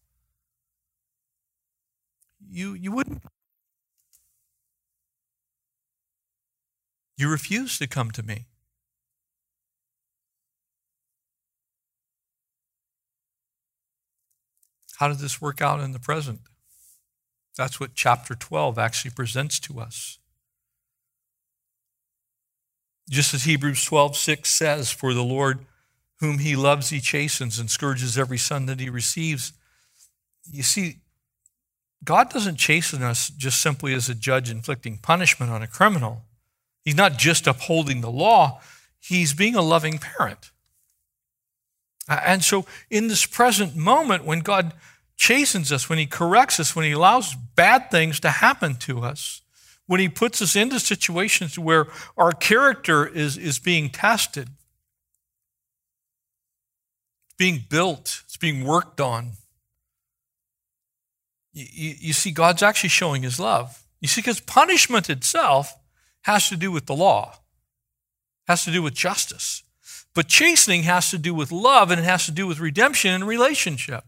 You, 2.48 2.74
you 2.74 2.92
wouldn't. 2.92 3.22
You 7.18 7.28
refused 7.30 7.78
to 7.80 7.86
come 7.86 8.10
to 8.12 8.22
me. 8.22 8.46
How 14.98 15.08
did 15.08 15.18
this 15.18 15.40
work 15.42 15.60
out 15.60 15.80
in 15.80 15.92
the 15.92 15.98
present? 15.98 16.40
That's 17.56 17.80
what 17.80 17.94
chapter 17.94 18.34
12 18.34 18.78
actually 18.78 19.12
presents 19.12 19.58
to 19.60 19.80
us. 19.80 20.18
Just 23.08 23.32
as 23.34 23.44
Hebrews 23.44 23.84
12, 23.84 24.16
6 24.16 24.48
says, 24.48 24.90
For 24.90 25.14
the 25.14 25.24
Lord 25.24 25.60
whom 26.20 26.38
he 26.38 26.56
loves, 26.56 26.90
he 26.90 27.00
chastens 27.00 27.58
and 27.58 27.70
scourges 27.70 28.18
every 28.18 28.38
son 28.38 28.66
that 28.66 28.80
he 28.80 28.90
receives. 28.90 29.52
You 30.50 30.62
see, 30.62 30.96
God 32.04 32.30
doesn't 32.30 32.56
chasten 32.56 33.02
us 33.02 33.28
just 33.28 33.60
simply 33.60 33.94
as 33.94 34.08
a 34.08 34.14
judge 34.14 34.50
inflicting 34.50 34.98
punishment 34.98 35.50
on 35.50 35.62
a 35.62 35.66
criminal. 35.66 36.22
He's 36.82 36.96
not 36.96 37.18
just 37.18 37.46
upholding 37.46 38.00
the 38.00 38.10
law, 38.10 38.60
he's 38.98 39.34
being 39.34 39.54
a 39.54 39.62
loving 39.62 39.98
parent. 39.98 40.50
And 42.08 42.44
so, 42.44 42.66
in 42.88 43.08
this 43.08 43.26
present 43.26 43.74
moment, 43.74 44.24
when 44.24 44.40
God 44.40 44.72
chastens 45.16 45.72
us, 45.72 45.88
when 45.88 45.98
He 45.98 46.06
corrects 46.06 46.60
us, 46.60 46.76
when 46.76 46.84
He 46.84 46.92
allows 46.92 47.34
bad 47.34 47.90
things 47.90 48.20
to 48.20 48.30
happen 48.30 48.76
to 48.76 49.00
us, 49.00 49.42
when 49.86 50.00
He 50.00 50.08
puts 50.08 50.42
us 50.42 50.54
into 50.54 50.78
situations 50.78 51.58
where 51.58 51.86
our 52.16 52.32
character 52.32 53.06
is, 53.06 53.36
is 53.36 53.58
being 53.58 53.90
tested, 53.90 54.48
it's 57.26 57.36
being 57.36 57.64
built, 57.68 58.22
it's 58.24 58.36
being 58.36 58.64
worked 58.64 59.00
on. 59.00 59.32
You, 61.52 61.66
you, 61.72 61.94
you 61.98 62.12
see, 62.12 62.30
God's 62.30 62.62
actually 62.62 62.90
showing 62.90 63.22
His 63.22 63.40
love. 63.40 63.82
You 64.00 64.08
see, 64.08 64.20
because 64.20 64.40
punishment 64.40 65.08
itself 65.08 65.74
has 66.22 66.48
to 66.48 66.56
do 66.56 66.70
with 66.70 66.86
the 66.86 66.94
law, 66.94 67.38
has 68.46 68.64
to 68.64 68.70
do 68.70 68.82
with 68.82 68.94
justice. 68.94 69.62
But 70.14 70.28
chastening 70.28 70.84
has 70.84 71.10
to 71.10 71.18
do 71.18 71.34
with 71.34 71.52
love 71.52 71.90
and 71.90 72.00
it 72.00 72.04
has 72.04 72.24
to 72.26 72.32
do 72.32 72.46
with 72.46 72.58
redemption 72.58 73.12
and 73.12 73.26
relationship. 73.26 74.04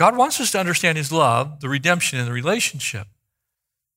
God 0.00 0.16
wants 0.16 0.40
us 0.40 0.52
to 0.52 0.58
understand 0.58 0.96
His 0.96 1.12
love, 1.12 1.60
the 1.60 1.68
redemption, 1.68 2.18
and 2.18 2.26
the 2.26 2.32
relationship. 2.32 3.06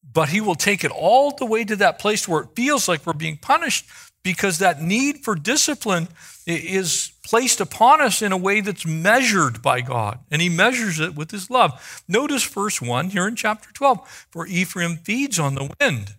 But 0.04 0.28
He 0.28 0.42
will 0.42 0.54
take 0.54 0.84
it 0.84 0.92
all 0.92 1.32
the 1.32 1.46
way 1.46 1.64
to 1.64 1.78
that 1.78 1.98
place 1.98 2.28
where 2.28 2.44
it 2.44 2.50
feels 2.58 2.90
like 2.90 3.06
we're 3.06 3.14
being 3.14 3.38
punished 3.38 3.86
because 4.22 4.60
that 4.60 4.82
need 4.82 5.20
for 5.20 5.34
discipline 5.34 6.10
is 6.46 7.14
placed 7.24 7.62
upon 7.62 8.02
us 8.02 8.22
in 8.22 8.34
a 8.34 8.38
way 8.38 8.60
that's 8.60 8.86
measured 8.86 9.62
by 9.62 9.80
God. 9.80 10.20
And 10.30 10.42
He 10.42 10.50
measures 10.50 11.00
it 11.00 11.16
with 11.16 11.32
His 11.32 11.50
love. 11.50 12.04
Notice 12.06 12.44
verse 12.44 12.82
1 12.82 13.12
here 13.12 13.26
in 13.26 13.38
chapter 13.38 13.72
12 13.72 14.28
For 14.30 14.46
Ephraim 14.46 14.98
feeds 14.98 15.40
on 15.40 15.56
the 15.56 15.74
wind, 15.80 16.16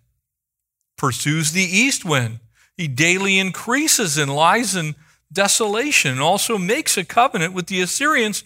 pursues 0.96 1.52
the 1.52 1.60
east 1.60 2.06
wind. 2.06 2.40
He 2.74 2.88
daily 2.88 3.38
increases 3.38 4.16
and 4.16 4.34
lies 4.34 4.74
in 4.74 4.94
desolation, 5.30 6.12
and 6.12 6.20
also 6.22 6.56
makes 6.56 6.96
a 6.96 7.04
covenant 7.04 7.52
with 7.52 7.66
the 7.66 7.82
Assyrians 7.82 8.44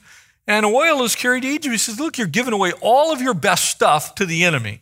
and 0.49 0.65
oil 0.65 1.03
is 1.05 1.15
carried 1.15 1.43
to 1.43 1.49
Egypt. 1.49 1.73
He 1.73 1.79
says, 1.79 2.01
Look, 2.01 2.19
you're 2.19 2.27
giving 2.27 2.55
away 2.55 2.73
all 2.81 3.13
of 3.13 3.21
your 3.21 3.35
best 3.35 3.67
stuff 3.67 4.15
to 4.17 4.27
the 4.27 4.45
enemy. 4.45 4.81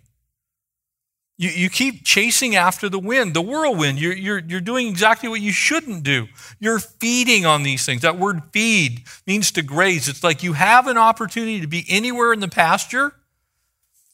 You, 1.36 1.50
you 1.50 1.68
keep 1.68 2.04
chasing 2.04 2.56
after 2.56 2.88
the 2.88 2.98
wind, 2.98 3.34
the 3.34 3.42
whirlwind. 3.42 4.00
You're, 4.00 4.14
you're, 4.14 4.38
you're 4.38 4.60
doing 4.60 4.86
exactly 4.86 5.28
what 5.28 5.42
you 5.42 5.52
shouldn't 5.52 6.02
do. 6.02 6.28
You're 6.60 6.78
feeding 6.78 7.44
on 7.44 7.62
these 7.62 7.84
things. 7.84 8.02
That 8.02 8.16
word 8.16 8.42
feed 8.52 9.02
means 9.26 9.50
to 9.52 9.62
graze. 9.62 10.08
It's 10.08 10.24
like 10.24 10.42
you 10.42 10.54
have 10.54 10.86
an 10.86 10.96
opportunity 10.96 11.60
to 11.60 11.66
be 11.66 11.84
anywhere 11.88 12.32
in 12.32 12.40
the 12.40 12.48
pasture. 12.48 13.12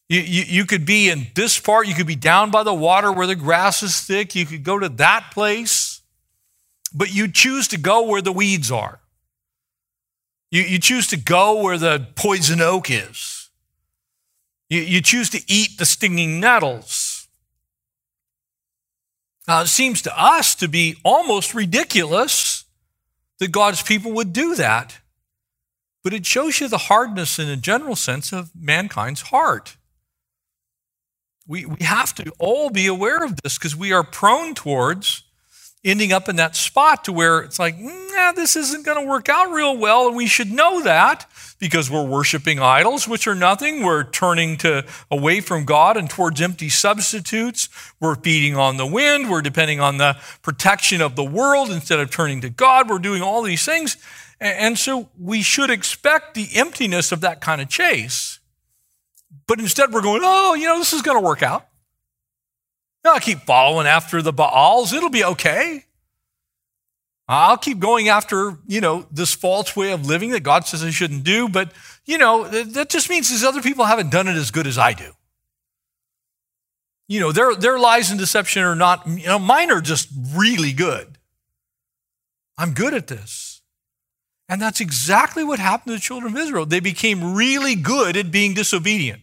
You, 0.09 0.21
you, 0.21 0.43
you 0.47 0.65
could 0.65 0.85
be 0.85 1.11
in 1.11 1.29
this 1.35 1.61
part, 1.61 1.87
you 1.87 1.95
could 1.95 2.09
be 2.09 2.17
down 2.17 2.51
by 2.51 2.65
the 2.65 2.75
water 2.75 3.13
where 3.13 3.27
the 3.27 3.37
grass 3.37 3.83
is 3.83 4.01
thick, 4.01 4.35
you 4.35 4.45
could 4.45 4.65
go 4.65 4.79
to 4.79 4.89
that 4.89 5.31
place, 5.33 6.03
but 6.93 7.15
you 7.15 7.31
choose 7.31 7.69
to 7.69 7.79
go 7.79 8.03
where 8.03 8.21
the 8.21 8.33
weeds 8.33 8.71
are. 8.71 9.02
You, 10.53 10.63
you 10.63 10.79
choose 10.79 11.07
to 11.09 11.17
go 11.17 11.63
where 11.63 11.79
the 11.79 12.07
poison 12.15 12.61
oak 12.61 12.91
is. 12.91 13.51
You, 14.69 14.83
you 14.83 15.01
choose 15.01 15.31
to 15.31 15.41
eat 15.49 15.79
the 15.79 15.87
stinging 15.87 16.39
nettles. 16.39 17.27
Uh, 19.49 19.63
it 19.65 19.69
seems 19.69 20.03
to 20.03 20.23
us 20.23 20.55
to 20.57 20.69
be 20.69 20.97
almost 21.05 21.55
ridiculous 21.55 22.67
that 23.39 23.51
God's 23.51 23.83
people 23.83 24.13
would 24.13 24.33
do 24.35 24.55
that. 24.55 25.01
But 26.05 26.13
it 26.13 26.27
shows 26.27 26.61
you 26.61 26.69
the 26.69 26.79
hardness, 26.79 27.39
in 27.39 27.49
a 27.49 27.57
general 27.57 27.97
sense, 27.97 28.31
of 28.31 28.51
mankind's 28.55 29.23
heart. 29.23 29.79
We, 31.47 31.65
we 31.65 31.83
have 31.83 32.15
to 32.17 32.31
all 32.39 32.69
be 32.69 32.87
aware 32.87 33.25
of 33.25 33.41
this 33.43 33.57
because 33.57 33.75
we 33.75 33.91
are 33.93 34.05
prone 34.05 34.55
towards 34.55 35.25
ending 35.85 36.13
up 36.13 36.29
in 36.29 36.37
that 36.37 36.55
spot 36.55 37.05
to 37.05 37.13
where 37.13 37.41
it's 37.41 37.59
like, 37.59 37.77
nah, 37.79 38.33
this 38.33 38.55
isn't 38.55 38.85
going 38.85 39.01
to 39.03 39.09
work 39.09 39.29
out 39.29 39.51
real 39.51 39.77
well. 39.77 40.07
And 40.07 40.17
we 40.17 40.27
should 40.27 40.51
know 40.51 40.83
that 40.83 41.27
because 41.59 41.91
we're 41.91 42.07
worshiping 42.07 42.61
idols, 42.61 43.09
which 43.09 43.27
are 43.27 43.35
nothing. 43.35 43.83
We're 43.83 44.05
turning 44.05 44.57
to 44.59 44.85
away 45.11 45.41
from 45.41 45.65
God 45.65 45.97
and 45.97 46.09
towards 46.09 46.41
empty 46.41 46.69
substitutes. 46.69 47.69
We're 47.99 48.15
feeding 48.15 48.57
on 48.57 48.77
the 48.77 48.87
wind. 48.87 49.31
We're 49.31 49.43
depending 49.43 49.81
on 49.81 49.99
the 49.99 50.17
protection 50.43 51.01
of 51.01 51.17
the 51.17 51.25
world 51.25 51.71
instead 51.71 51.99
of 51.99 52.11
turning 52.11 52.41
to 52.43 52.51
God. 52.51 52.89
We're 52.89 52.99
doing 52.99 53.23
all 53.23 53.43
these 53.43 53.65
things. 53.65 53.97
And 54.41 54.79
so 54.79 55.09
we 55.19 55.43
should 55.43 55.71
expect 55.71 56.35
the 56.35 56.49
emptiness 56.55 57.13
of 57.13 57.21
that 57.23 57.41
kind 57.41 57.61
of 57.61 57.69
chase. 57.69 58.41
But 59.47 59.61
instead, 59.61 59.93
we're 59.93 60.03
going, 60.03 60.23
oh, 60.25 60.55
you 60.55 60.67
know, 60.67 60.79
this 60.79 60.93
is 60.93 61.03
going 61.03 61.17
to 61.17 61.25
work 61.25 61.43
out. 61.43 61.67
I'll 63.05 63.21
keep 63.21 63.41
following 63.41 63.87
after 63.87 64.23
the 64.23 64.33
Baals. 64.33 64.93
It'll 64.93 65.11
be 65.11 65.25
okay. 65.25 65.85
I'll 67.29 67.57
keep 67.57 67.79
going 67.79 68.09
after, 68.09 68.59
you 68.67 68.81
know, 68.81 69.07
this 69.11 69.35
false 69.35 69.75
way 69.75 69.93
of 69.93 70.07
living 70.07 70.31
that 70.31 70.43
God 70.43 70.67
says 70.67 70.85
I 70.85 70.91
shouldn't 70.91 71.25
do. 71.25 71.49
But, 71.49 71.73
you 72.05 72.19
know, 72.19 72.47
that 72.49 72.91
just 72.91 73.09
means 73.09 73.31
these 73.31 73.45
other 73.45 73.63
people 73.63 73.85
haven't 73.85 74.11
done 74.11 74.29
it 74.29 74.37
as 74.37 74.51
good 74.51 74.67
as 74.67 74.79
I 74.79 74.93
do. 74.93 75.13
You 77.09 77.21
know, 77.21 77.33
their, 77.33 77.55
their 77.55 77.79
lies 77.79 78.11
and 78.11 78.19
deception 78.19 78.63
are 78.63 78.75
not, 78.75 79.07
you 79.07 79.27
know, 79.27 79.39
mine 79.39 79.71
are 79.71 79.81
just 79.81 80.09
really 80.35 80.73
good. 80.73 81.19
I'm 82.59 82.75
good 82.75 82.95
at 82.95 83.09
this. 83.09 83.63
And 84.49 84.61
that's 84.61 84.81
exactly 84.81 85.43
what 85.43 85.59
happened 85.59 85.93
to 85.93 85.95
the 85.95 86.01
children 86.01 86.35
of 86.35 86.39
Israel. 86.39 86.67
They 86.67 86.81
became 86.81 87.35
really 87.35 87.75
good 87.75 88.17
at 88.17 88.31
being 88.31 88.55
disobedient. 88.55 89.23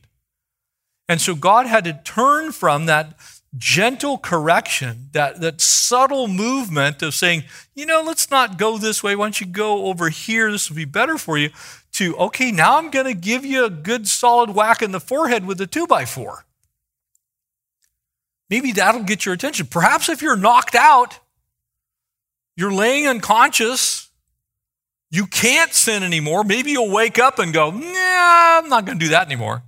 And 1.07 1.21
so 1.21 1.35
God 1.35 1.65
had 1.65 1.83
to 1.85 1.93
turn 2.03 2.51
from 2.51 2.85
that 2.87 3.15
gentle 3.57 4.17
correction, 4.17 5.09
that, 5.13 5.41
that 5.41 5.59
subtle 5.61 6.27
movement 6.27 7.01
of 7.01 7.13
saying, 7.13 7.43
you 7.73 7.85
know, 7.85 8.03
let's 8.05 8.29
not 8.29 8.57
go 8.57 8.77
this 8.77 9.01
way. 9.01 9.15
Why 9.15 9.25
don't 9.25 9.41
you 9.41 9.47
go 9.47 9.85
over 9.85 10.09
here? 10.09 10.51
This 10.51 10.69
will 10.69 10.77
be 10.77 10.85
better 10.85 11.17
for 11.17 11.37
you. 11.37 11.49
To, 11.93 12.15
okay, 12.17 12.51
now 12.51 12.77
I'm 12.77 12.91
going 12.91 13.07
to 13.07 13.15
give 13.15 13.43
you 13.43 13.65
a 13.65 13.69
good 13.69 14.07
solid 14.07 14.51
whack 14.51 14.81
in 14.81 14.91
the 14.91 14.99
forehead 14.99 15.45
with 15.45 15.59
a 15.61 15.67
two 15.67 15.87
by 15.87 16.05
four. 16.05 16.45
Maybe 18.49 18.71
that'll 18.71 19.03
get 19.03 19.25
your 19.25 19.33
attention. 19.33 19.67
Perhaps 19.67 20.09
if 20.09 20.21
you're 20.21 20.35
knocked 20.35 20.75
out, 20.75 21.19
you're 22.55 22.73
laying 22.73 23.07
unconscious, 23.07 24.09
you 25.11 25.25
can't 25.25 25.73
sin 25.73 26.03
anymore. 26.03 26.43
Maybe 26.43 26.71
you'll 26.71 26.91
wake 26.91 27.17
up 27.17 27.39
and 27.39 27.53
go, 27.53 27.71
nah, 27.71 28.59
I'm 28.59 28.69
not 28.69 28.85
going 28.85 28.99
to 28.99 29.05
do 29.05 29.11
that 29.11 29.25
anymore. 29.25 29.63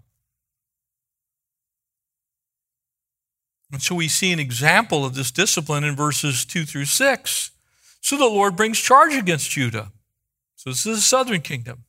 And 3.72 3.82
so 3.82 3.96
we 3.96 4.08
see 4.08 4.32
an 4.34 4.40
example 4.40 5.06
of 5.06 5.16
this 5.16 5.32
discipline 5.32 5.84
in 5.84 5.96
verses 5.96 6.46
2 6.46 6.66
through 6.66 6.86
6. 6.86 7.52
So 8.02 8.18
the 8.18 8.26
Lord 8.26 8.56
brings 8.56 8.80
charge 8.80 9.14
against 9.14 9.52
Judah. 9.52 9.92
So 10.56 10.72
this 10.72 10.86
is 10.86 10.98
the 10.98 11.02
southern 11.02 11.42
kingdom. 11.42 11.86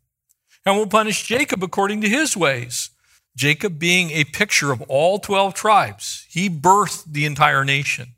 And 0.65 0.77
will 0.77 0.87
punish 0.87 1.27
Jacob 1.27 1.63
according 1.63 2.01
to 2.03 2.09
his 2.09 2.37
ways. 2.37 2.91
Jacob 3.37 3.79
being 3.79 4.11
a 4.11 4.25
picture 4.25 4.71
of 4.71 4.83
all 4.83 5.19
12 5.19 5.55
tribes. 5.55 6.27
He 6.29 6.49
birthed 6.49 7.05
the 7.13 7.25
entire 7.25 7.65
nation 7.65 8.15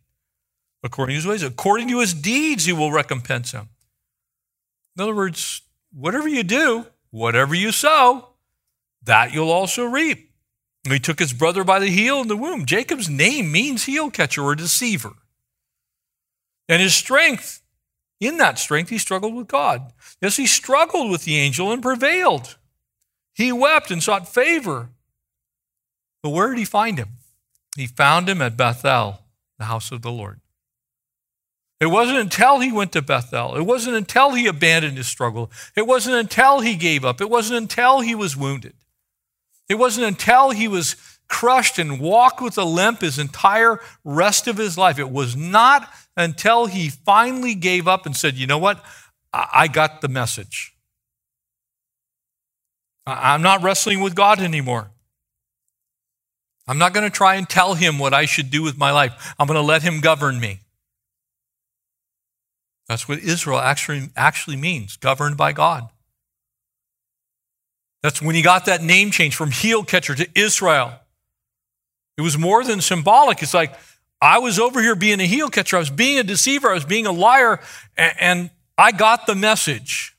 according 0.82 1.14
to 1.14 1.16
his 1.16 1.26
ways. 1.26 1.42
According 1.42 1.88
to 1.88 2.00
his 2.00 2.12
deeds, 2.12 2.66
he 2.66 2.72
will 2.72 2.92
recompense 2.92 3.52
him. 3.52 3.70
In 4.96 5.02
other 5.02 5.14
words, 5.14 5.62
whatever 5.92 6.28
you 6.28 6.42
do, 6.42 6.86
whatever 7.10 7.54
you 7.54 7.72
sow, 7.72 8.28
that 9.02 9.32
you'll 9.32 9.50
also 9.50 9.84
reap. 9.84 10.30
He 10.92 10.98
took 10.98 11.18
his 11.18 11.32
brother 11.32 11.64
by 11.64 11.78
the 11.78 11.88
heel 11.88 12.20
in 12.20 12.28
the 12.28 12.36
womb. 12.36 12.66
Jacob's 12.66 13.08
name 13.08 13.50
means 13.50 13.84
heel 13.84 14.10
catcher 14.10 14.42
or 14.42 14.54
deceiver. 14.54 15.14
And 16.68 16.82
his 16.82 16.94
strength, 16.94 17.62
in 18.20 18.36
that 18.38 18.58
strength, 18.58 18.90
he 18.90 18.98
struggled 18.98 19.34
with 19.34 19.48
God. 19.48 19.92
Yes, 20.20 20.36
he 20.36 20.46
struggled 20.46 21.10
with 21.10 21.24
the 21.24 21.36
angel 21.36 21.72
and 21.72 21.82
prevailed. 21.82 22.56
He 23.34 23.50
wept 23.50 23.90
and 23.90 24.02
sought 24.02 24.28
favor. 24.28 24.90
But 26.22 26.30
where 26.30 26.48
did 26.50 26.58
he 26.58 26.64
find 26.64 26.98
him? 26.98 27.08
He 27.76 27.86
found 27.86 28.28
him 28.28 28.40
at 28.40 28.56
Bethel, 28.56 29.20
the 29.58 29.64
house 29.64 29.90
of 29.90 30.02
the 30.02 30.12
Lord. 30.12 30.40
It 31.80 31.86
wasn't 31.86 32.18
until 32.18 32.60
he 32.60 32.72
went 32.72 32.92
to 32.92 33.02
Bethel. 33.02 33.56
It 33.56 33.62
wasn't 33.62 33.96
until 33.96 34.32
he 34.32 34.46
abandoned 34.46 34.96
his 34.96 35.08
struggle. 35.08 35.50
It 35.76 35.86
wasn't 35.86 36.16
until 36.16 36.60
he 36.60 36.76
gave 36.76 37.04
up. 37.04 37.20
It 37.20 37.28
wasn't 37.28 37.58
until 37.58 38.00
he 38.00 38.14
was 38.14 38.36
wounded. 38.36 38.74
It 39.68 39.76
wasn't 39.76 40.06
until 40.06 40.50
he 40.50 40.68
was 40.68 40.96
crushed 41.28 41.78
and 41.78 42.00
walked 42.00 42.40
with 42.40 42.58
a 42.58 42.64
limp 42.64 43.00
his 43.00 43.18
entire 43.18 43.80
rest 44.04 44.46
of 44.46 44.56
his 44.56 44.76
life. 44.76 44.98
It 44.98 45.10
was 45.10 45.34
not 45.34 45.88
until 46.16 46.66
he 46.66 46.88
finally 46.88 47.54
gave 47.54 47.88
up 47.88 48.06
and 48.06 48.16
said, 48.16 48.34
You 48.34 48.46
know 48.46 48.58
what? 48.58 48.84
I 49.32 49.66
got 49.66 50.00
the 50.00 50.08
message. 50.08 50.74
I'm 53.06 53.42
not 53.42 53.62
wrestling 53.62 54.00
with 54.00 54.14
God 54.14 54.40
anymore. 54.40 54.90
I'm 56.66 56.78
not 56.78 56.94
going 56.94 57.04
to 57.04 57.14
try 57.14 57.34
and 57.34 57.48
tell 57.48 57.74
him 57.74 57.98
what 57.98 58.14
I 58.14 58.24
should 58.24 58.50
do 58.50 58.62
with 58.62 58.78
my 58.78 58.90
life. 58.90 59.34
I'm 59.38 59.46
going 59.46 59.58
to 59.58 59.66
let 59.66 59.82
him 59.82 60.00
govern 60.00 60.40
me. 60.40 60.60
That's 62.88 63.08
what 63.08 63.18
Israel 63.18 63.58
actually, 63.58 64.10
actually 64.16 64.56
means 64.56 64.96
governed 64.96 65.36
by 65.36 65.52
God. 65.52 65.88
That's 68.04 68.20
when 68.20 68.34
he 68.34 68.42
got 68.42 68.66
that 68.66 68.82
name 68.82 69.10
change 69.10 69.34
from 69.34 69.50
heel 69.50 69.82
catcher 69.82 70.14
to 70.14 70.28
Israel. 70.38 70.92
It 72.18 72.20
was 72.20 72.36
more 72.36 72.62
than 72.62 72.82
symbolic. 72.82 73.42
It's 73.42 73.54
like, 73.54 73.74
I 74.20 74.40
was 74.40 74.58
over 74.58 74.82
here 74.82 74.94
being 74.94 75.20
a 75.20 75.24
heel 75.24 75.48
catcher. 75.48 75.76
I 75.76 75.78
was 75.78 75.88
being 75.88 76.18
a 76.18 76.22
deceiver. 76.22 76.68
I 76.68 76.74
was 76.74 76.84
being 76.84 77.06
a 77.06 77.12
liar. 77.12 77.60
And 77.96 78.50
I 78.76 78.92
got 78.92 79.26
the 79.26 79.34
message. 79.34 80.14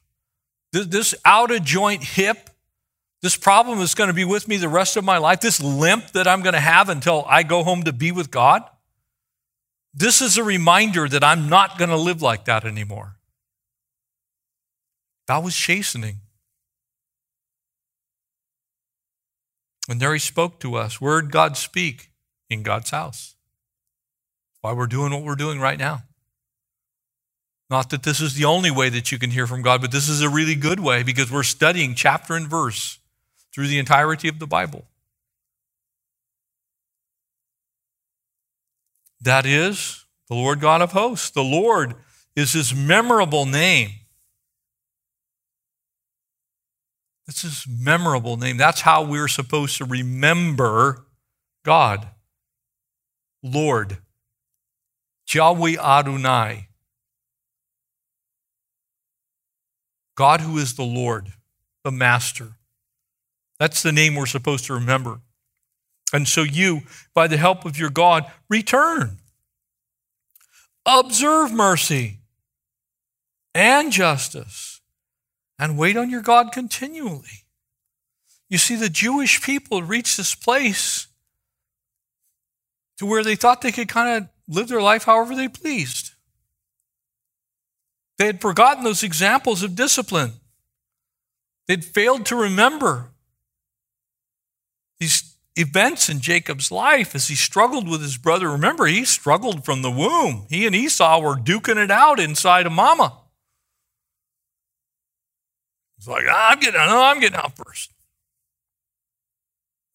This 0.74 1.14
out 1.24 1.52
of 1.52 1.64
joint 1.64 2.04
hip, 2.04 2.50
this 3.22 3.38
problem 3.38 3.80
is 3.82 3.94
going 3.94 4.08
to 4.08 4.16
be 4.16 4.26
with 4.26 4.48
me 4.48 4.58
the 4.58 4.68
rest 4.68 4.98
of 4.98 5.04
my 5.04 5.20
life. 5.20 5.42
This 5.42 5.62
limp 5.62 6.08
that 6.14 6.28
I'm 6.28 6.42
going 6.42 6.56
to 6.56 6.60
have 6.60 6.90
until 6.90 7.24
I 7.28 7.44
go 7.44 7.64
home 7.64 7.84
to 7.84 7.94
be 7.94 8.12
with 8.12 8.32
God. 8.32 8.64
This 9.94 10.24
is 10.24 10.40
a 10.40 10.44
reminder 10.44 11.08
that 11.08 11.24
I'm 11.24 11.50
not 11.50 11.78
going 11.78 11.92
to 11.92 11.98
live 11.98 12.24
like 12.24 12.46
that 12.46 12.66
anymore. 12.66 13.18
That 15.28 15.44
was 15.44 15.56
chastening. 15.56 16.22
And 19.88 20.00
there 20.00 20.14
he 20.14 20.20
spoke 20.20 20.60
to 20.62 20.76
us. 20.76 21.00
Word 21.00 21.32
God 21.32 21.58
speak? 21.58 22.10
In 22.50 22.64
God's 22.64 22.92
house. 22.92 23.36
Why 24.62 24.74
we're 24.74 24.88
doing 24.88 25.12
what 25.12 25.24
we're 25.24 25.36
doing 25.36 25.60
right 25.60 25.80
now. 25.80 26.04
Not 27.70 27.90
that 27.90 28.04
this 28.04 28.22
is 28.22 28.36
the 28.36 28.46
only 28.46 28.70
way 28.70 28.90
that 28.90 29.12
you 29.12 29.18
can 29.18 29.32
hear 29.32 29.48
from 29.48 29.64
God, 29.64 29.82
but 29.82 29.92
this 29.92 30.08
is 30.08 30.22
a 30.22 30.30
really 30.30 30.54
good 30.54 30.80
way 30.80 31.02
because 31.02 31.32
we're 31.32 31.44
studying 31.44 31.96
chapter 31.96 32.36
and 32.36 32.48
verse 32.48 33.00
through 33.54 33.68
the 33.68 33.80
entirety 33.80 34.28
of 34.28 34.38
the 34.38 34.46
Bible. 34.46 34.86
That 39.22 39.48
is 39.48 40.06
the 40.28 40.36
Lord 40.36 40.60
God 40.60 40.82
of 40.82 40.92
hosts. 40.92 41.32
The 41.32 41.44
Lord 41.44 41.96
is 42.36 42.54
his 42.54 42.76
memorable 42.76 43.48
name. 43.48 43.92
It's 47.28 47.42
his 47.42 47.66
memorable 47.68 48.38
name. 48.38 48.58
That's 48.58 48.82
how 48.82 49.04
we're 49.04 49.28
supposed 49.28 49.78
to 49.78 49.86
remember 49.86 51.06
God. 51.64 52.08
Lord. 53.42 53.98
Yahweh 55.34 55.76
Adonai. 55.82 56.68
God 60.16 60.42
who 60.42 60.58
is 60.58 60.76
the 60.76 60.84
Lord, 60.84 61.34
the 61.84 61.92
Master. 61.92 62.54
That's 63.60 63.84
the 63.84 63.92
name 63.92 64.16
we're 64.16 64.28
supposed 64.28 64.66
to 64.66 64.74
remember. 64.74 65.20
And 66.14 66.28
so 66.28 66.44
you, 66.44 66.82
by 67.14 67.28
the 67.28 67.38
help 67.38 67.66
of 67.66 67.78
your 67.78 67.90
God, 67.90 68.32
return. 68.50 69.18
Observe 70.86 71.52
mercy 71.52 72.20
and 73.54 73.92
justice 73.92 74.75
and 75.58 75.78
wait 75.78 75.98
on 75.98 76.10
your 76.10 76.22
God 76.22 76.52
continually. 76.52 77.46
You 78.50 78.58
see, 78.58 78.76
the 78.76 78.90
Jewish 78.90 79.42
people 79.42 79.82
reached 79.82 80.18
this 80.18 80.36
place 80.36 81.08
to 82.98 83.06
where 83.06 83.24
they 83.24 83.36
thought 83.36 83.62
they 83.62 83.72
could 83.72 83.88
kind 83.88 84.24
of 84.24 84.30
live 84.48 84.68
their 84.68 84.82
life 84.82 85.04
however 85.06 85.36
they 85.36 85.48
pleased. 85.48 86.12
They 88.18 88.28
had 88.28 88.42
forgotten 88.42 88.84
those 88.84 89.04
examples 89.04 89.64
of 89.64 89.76
discipline. 89.76 90.34
They'd 91.68 91.84
failed 91.84 92.26
to 92.28 92.36
remember 92.36 93.12
these 95.00 95.36
events 95.56 96.10
in 96.10 96.20
Jacob's 96.20 96.72
life 96.72 97.16
as 97.16 97.28
he 97.28 97.36
struggled 97.36 97.90
with 97.90 98.02
his 98.02 98.18
brother. 98.18 98.50
Remember, 98.50 98.86
he 98.86 99.04
struggled 99.04 99.66
from 99.66 99.82
the 99.82 99.92
womb. 99.92 100.46
He 100.50 100.66
and 100.66 100.76
Esau 100.76 101.20
were 101.20 101.36
duking 101.36 101.84
it 101.84 101.92
out 101.92 102.20
inside 102.20 102.66
of 102.66 102.72
mama. 102.72 103.18
Like, 106.08 106.26
ah, 106.30 106.52
I'm 106.52 106.60
getting 106.60 106.80
out, 106.80 106.88
no, 106.88 107.04
I'm 107.04 107.20
getting 107.20 107.38
out 107.38 107.56
first. 107.56 107.92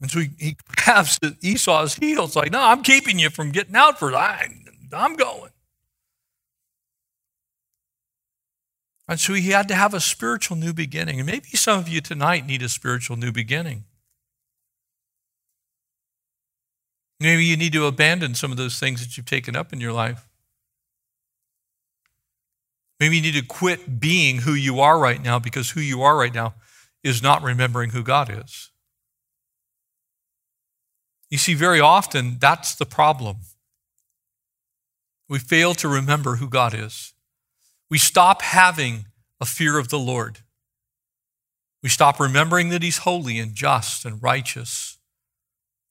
And 0.00 0.10
so 0.10 0.20
he, 0.20 0.30
he 0.38 0.56
grabs 0.76 1.18
Esau's 1.42 1.94
heel. 1.94 2.24
It's 2.24 2.36
like, 2.36 2.50
no, 2.50 2.60
I'm 2.60 2.82
keeping 2.82 3.18
you 3.18 3.30
from 3.30 3.50
getting 3.50 3.76
out 3.76 3.98
first. 3.98 4.16
I, 4.16 4.48
I'm 4.92 5.14
going. 5.14 5.50
And 9.08 9.18
so 9.18 9.34
he 9.34 9.50
had 9.50 9.66
to 9.68 9.74
have 9.74 9.92
a 9.92 10.00
spiritual 10.00 10.56
new 10.56 10.72
beginning. 10.72 11.18
And 11.18 11.26
maybe 11.26 11.48
some 11.54 11.78
of 11.80 11.88
you 11.88 12.00
tonight 12.00 12.46
need 12.46 12.62
a 12.62 12.68
spiritual 12.68 13.16
new 13.16 13.32
beginning. 13.32 13.84
Maybe 17.18 17.44
you 17.44 17.56
need 17.56 17.72
to 17.74 17.86
abandon 17.86 18.34
some 18.34 18.50
of 18.50 18.56
those 18.56 18.78
things 18.78 19.00
that 19.00 19.16
you've 19.16 19.26
taken 19.26 19.56
up 19.56 19.72
in 19.72 19.80
your 19.80 19.92
life. 19.92 20.29
Maybe 23.00 23.16
you 23.16 23.22
need 23.22 23.34
to 23.34 23.42
quit 23.42 23.98
being 23.98 24.42
who 24.42 24.52
you 24.52 24.78
are 24.78 24.98
right 24.98 25.22
now 25.22 25.38
because 25.38 25.70
who 25.70 25.80
you 25.80 26.02
are 26.02 26.16
right 26.16 26.34
now 26.34 26.54
is 27.02 27.22
not 27.22 27.42
remembering 27.42 27.90
who 27.90 28.02
God 28.02 28.30
is. 28.30 28.70
You 31.30 31.38
see, 31.38 31.54
very 31.54 31.80
often 31.80 32.36
that's 32.38 32.74
the 32.74 32.84
problem. 32.84 33.38
We 35.28 35.38
fail 35.38 35.74
to 35.74 35.88
remember 35.88 36.36
who 36.36 36.48
God 36.48 36.74
is. 36.74 37.14
We 37.88 37.98
stop 37.98 38.42
having 38.42 39.06
a 39.40 39.46
fear 39.46 39.78
of 39.78 39.88
the 39.88 39.98
Lord. 39.98 40.40
We 41.82 41.88
stop 41.88 42.20
remembering 42.20 42.68
that 42.68 42.82
He's 42.82 42.98
holy 42.98 43.38
and 43.38 43.54
just 43.54 44.04
and 44.04 44.22
righteous. 44.22 44.98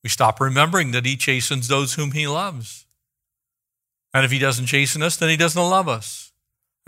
We 0.04 0.10
stop 0.10 0.40
remembering 0.40 0.92
that 0.92 1.06
He 1.06 1.16
chastens 1.16 1.68
those 1.68 1.96
whom 1.96 2.12
He 2.12 2.28
loves. 2.28 2.86
And 4.14 4.24
if 4.24 4.32
He 4.32 4.40
doesn't 4.40 4.68
chasten 4.68 5.02
us, 5.02 5.18
then 5.18 5.30
He 5.30 5.38
doesn't 5.38 5.62
love 5.62 5.88
us. 5.88 6.29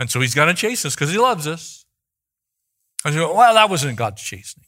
And 0.02 0.10
so 0.10 0.18
he's 0.18 0.34
going 0.34 0.48
to 0.48 0.54
chase 0.54 0.84
us 0.84 0.96
because 0.96 1.12
he 1.12 1.16
loves 1.16 1.46
us. 1.46 1.84
And 3.04 3.14
you 3.14 3.20
go, 3.20 3.36
well, 3.36 3.54
that 3.54 3.70
wasn't 3.70 3.96
God's 3.96 4.20
chastening. 4.20 4.66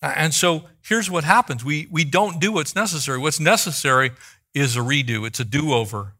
And 0.00 0.32
so 0.32 0.66
here's 0.82 1.10
what 1.10 1.24
happens 1.24 1.64
we, 1.64 1.88
we 1.90 2.04
don't 2.04 2.38
do 2.40 2.52
what's 2.52 2.76
necessary. 2.76 3.18
What's 3.18 3.40
necessary 3.40 4.12
is 4.54 4.76
a 4.76 4.80
redo, 4.80 5.26
it's 5.26 5.40
a 5.40 5.44
do 5.44 5.72
over. 5.72 6.14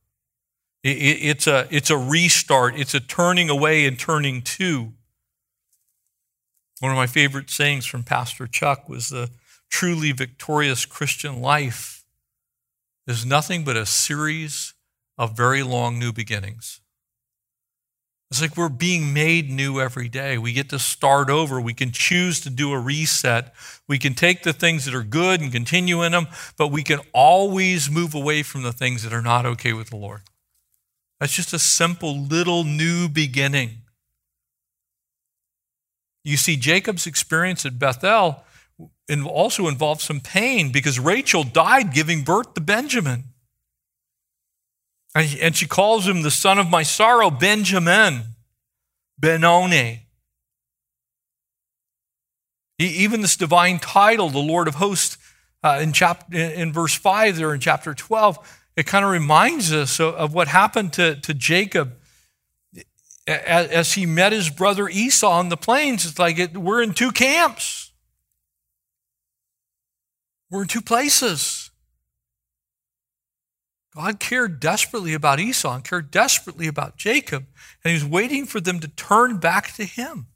It, 0.83 0.97
it, 0.97 1.19
it's, 1.23 1.47
a, 1.47 1.69
it's 1.71 1.89
a 1.89 1.97
restart, 1.97 2.77
it's 2.77 2.95
a 2.95 3.01
turning 3.01 3.49
away 3.49 3.87
and 3.87 3.97
turning 3.97 4.43
to. 4.43 4.93
One 6.81 6.91
of 6.91 6.97
my 6.97 7.07
favorite 7.07 7.49
sayings 7.49 7.87
from 7.87 8.03
Pastor 8.03 8.49
Chuck 8.49 8.89
was 8.89 9.11
the 9.11 9.31
truly 9.71 10.11
victorious 10.11 10.85
Christian 10.85 11.41
life 11.41 12.05
is 13.07 13.25
nothing 13.25 13.63
but 13.63 13.77
a 13.77 13.87
series 13.87 14.75
of 15.19 15.37
very 15.37 15.63
long 15.63 15.99
new 15.99 16.13
beginnings. 16.13 16.81
It's 18.31 18.41
like 18.41 18.57
we're 18.57 18.71
being 18.71 19.13
made 19.13 19.51
new 19.51 19.79
every 19.79 20.09
day. 20.09 20.39
We 20.39 20.55
get 20.55 20.71
to 20.71 20.79
start 20.79 21.29
over. 21.29 21.61
We 21.61 21.75
can 21.75 21.93
choose 21.93 22.41
to 22.41 22.49
do 22.51 22.73
a 22.73 22.79
reset. 22.79 23.53
We 23.87 23.99
can 23.99 24.15
take 24.15 24.43
the 24.43 24.55
things 24.55 24.87
that 24.87 24.95
are 24.95 25.03
good 25.03 25.43
and 25.43 25.53
continue 25.53 26.03
in 26.03 26.13
them, 26.13 26.29
but 26.57 26.69
we 26.69 26.83
can 26.83 27.01
always 27.13 27.91
move 27.91 28.15
away 28.15 28.43
from 28.43 28.63
the 28.63 28.73
things 28.73 29.03
that 29.03 29.13
are 29.13 29.21
not 29.21 29.45
okay 29.45 29.75
with 29.75 29.91
the 29.91 29.97
Lord. 29.97 30.23
That's 31.21 31.37
just 31.37 31.53
a 31.53 31.59
simple 31.59 32.19
little 32.19 32.65
new 32.65 33.07
beginning. 33.07 33.83
You 36.25 36.39
see, 36.39 36.57
Jacob's 36.57 37.07
experience 37.07 37.67
at 37.67 37.79
Bethel 37.79 38.45
also 39.27 39.69
involved 39.69 40.01
some 40.01 40.21
pain 40.21 40.73
because 40.73 40.99
Rachel 40.99 41.45
died 41.45 41.93
giving 41.93 42.23
birth 42.23 42.55
to 42.55 42.63
Benjamin. 42.63 43.25
And 45.15 45.55
she 45.55 45.67
calls 45.67 46.07
him 46.09 46.23
the 46.23 46.31
son 46.31 46.59
of 46.59 46.71
my 46.71 46.83
sorrow, 46.83 47.31
Benjamin, 47.31 48.23
Benoni. 49.19 50.07
Even 52.79 53.21
this 53.21 53.37
divine 53.37 53.79
title, 53.79 54.31
the 54.31 54.39
Lord 54.39 54.69
of 54.69 54.77
hosts, 54.77 55.19
uh, 55.63 55.79
in, 55.81 55.93
chapter, 55.93 56.37
in 56.37 56.73
verse 56.73 56.95
5 56.95 57.37
there 57.37 57.55
in 57.55 57.61
chapter 57.61 57.95
12, 57.95 58.61
it 58.77 58.87
kind 58.87 59.05
of 59.05 59.11
reminds 59.11 59.73
us 59.73 60.01
of, 60.01 60.15
of 60.15 60.35
what 60.35 60.49
happened 60.49 60.93
to, 60.95 61.17
to 61.17 61.35
Jacob 61.35 61.95
as, 63.27 63.69
as, 63.69 63.93
he 63.93 64.05
met 64.05 64.33
his 64.33 64.51
brother 64.51 64.89
Esau 64.89 65.31
on 65.31 65.49
the 65.49 65.57
plains. 65.57 66.05
It's 66.05 66.19
like 66.19 66.39
it, 66.39 66.57
we're 66.57 66.83
in 66.83 66.93
two 66.93 67.13
camps, 67.13 67.93
we're 70.51 70.63
in 70.63 70.69
two 70.69 70.83
places. 70.83 71.62
God 73.95 74.21
cared 74.21 74.59
desperately 74.59 75.13
about 75.13 75.39
Esau 75.39 75.75
and 75.75 75.85
cared 75.85 76.11
desperately 76.11 76.67
about 76.67 76.97
Jacob, 76.97 77.45
and 77.85 77.91
he 77.91 77.95
was 77.95 78.05
waiting 78.05 78.47
for 78.47 78.61
them 78.61 78.81
to 78.81 78.89
turn 78.89 79.39
back 79.39 79.75
to 79.75 79.85
him. 79.85 80.29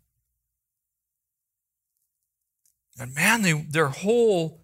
And 2.99 3.15
man, 3.15 3.43
they, 3.43 3.53
their 3.53 3.89
whole 3.89 4.61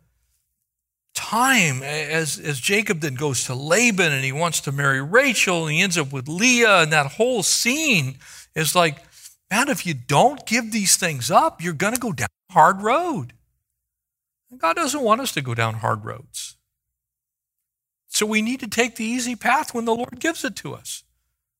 time, 1.14 1.82
as, 1.82 2.38
as 2.38 2.60
Jacob 2.60 3.00
then 3.00 3.14
goes 3.14 3.44
to 3.44 3.54
Laban 3.54 4.12
and 4.12 4.24
he 4.24 4.32
wants 4.32 4.60
to 4.62 4.72
marry 4.72 5.02
Rachel 5.02 5.66
and 5.66 5.74
he 5.74 5.82
ends 5.82 5.98
up 5.98 6.12
with 6.12 6.28
Leah, 6.28 6.82
and 6.82 6.92
that 6.92 7.12
whole 7.12 7.42
scene 7.42 8.18
is 8.54 8.74
like, 8.74 8.98
man, 9.50 9.68
if 9.68 9.86
you 9.86 9.94
don't 9.94 10.44
give 10.46 10.72
these 10.72 10.96
things 10.96 11.30
up, 11.30 11.62
you're 11.62 11.72
going 11.72 11.94
to 11.94 12.00
go 12.00 12.12
down 12.12 12.28
a 12.50 12.52
hard 12.52 12.82
road. 12.82 13.32
And 14.50 14.60
God 14.60 14.76
doesn't 14.76 15.02
want 15.02 15.22
us 15.22 15.32
to 15.32 15.42
go 15.42 15.54
down 15.54 15.74
hard 15.74 16.04
roads. 16.04 16.56
So 18.12 18.26
we 18.26 18.42
need 18.42 18.60
to 18.60 18.68
take 18.68 18.96
the 18.96 19.06
easy 19.06 19.34
path 19.34 19.72
when 19.72 19.86
the 19.86 19.94
Lord 19.94 20.20
gives 20.20 20.44
it 20.44 20.54
to 20.56 20.74
us. 20.74 21.02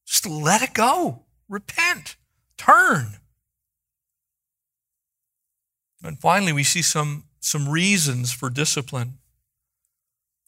Just 0.05 0.29
let 0.29 0.61
it 0.61 0.75
go. 0.75 1.23
Repent. 1.49 2.17
Turn. 2.59 3.17
And 6.05 6.21
finally, 6.21 6.53
we 6.53 6.63
see 6.63 6.83
some, 6.83 7.25
some 7.41 7.71
reasons 7.71 8.33
for 8.33 8.51
discipline. 8.51 9.15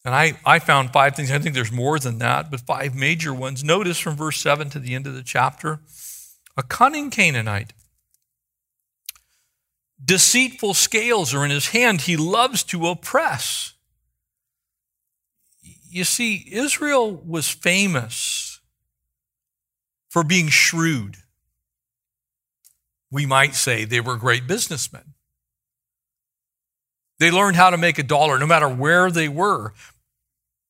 And 0.04 0.14
I, 0.14 0.38
I 0.44 0.58
found 0.58 0.92
five 0.92 1.16
things. 1.16 1.30
I 1.30 1.38
think 1.38 1.54
there's 1.54 1.72
more 1.72 1.98
than 1.98 2.18
that, 2.18 2.50
but 2.50 2.60
five 2.60 2.94
major 2.94 3.32
ones. 3.32 3.64
Notice 3.64 3.98
from 3.98 4.14
verse 4.14 4.38
7 4.38 4.68
to 4.70 4.78
the 4.78 4.94
end 4.94 5.06
of 5.06 5.14
the 5.14 5.22
chapter 5.22 5.80
a 6.54 6.62
cunning 6.62 7.08
Canaanite. 7.08 7.72
Deceitful 10.04 10.74
scales 10.74 11.32
are 11.32 11.46
in 11.46 11.50
his 11.50 11.68
hand. 11.68 12.02
He 12.02 12.18
loves 12.18 12.62
to 12.64 12.88
oppress 12.88 13.73
you 15.94 16.02
see, 16.02 16.44
Israel 16.50 17.14
was 17.14 17.48
famous 17.48 18.58
for 20.08 20.24
being 20.24 20.48
shrewd. 20.48 21.18
We 23.12 23.26
might 23.26 23.54
say 23.54 23.84
they 23.84 24.00
were 24.00 24.16
great 24.16 24.48
businessmen. 24.48 25.14
They 27.20 27.30
learned 27.30 27.54
how 27.54 27.70
to 27.70 27.76
make 27.76 28.00
a 28.00 28.02
dollar 28.02 28.40
no 28.40 28.46
matter 28.46 28.68
where 28.68 29.08
they 29.08 29.28
were. 29.28 29.72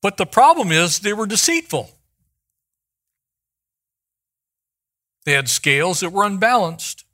But 0.03 0.19
the 0.19 0.27
problem 0.27 0.71
is 0.71 0.99
they 0.99 1.15
were 1.15 1.27
deceitful. 1.27 1.91
They 5.25 5.33
had 5.33 5.49
scales 5.49 6.01
that 6.01 6.11
were 6.11 6.27
unbalanced. 6.27 7.07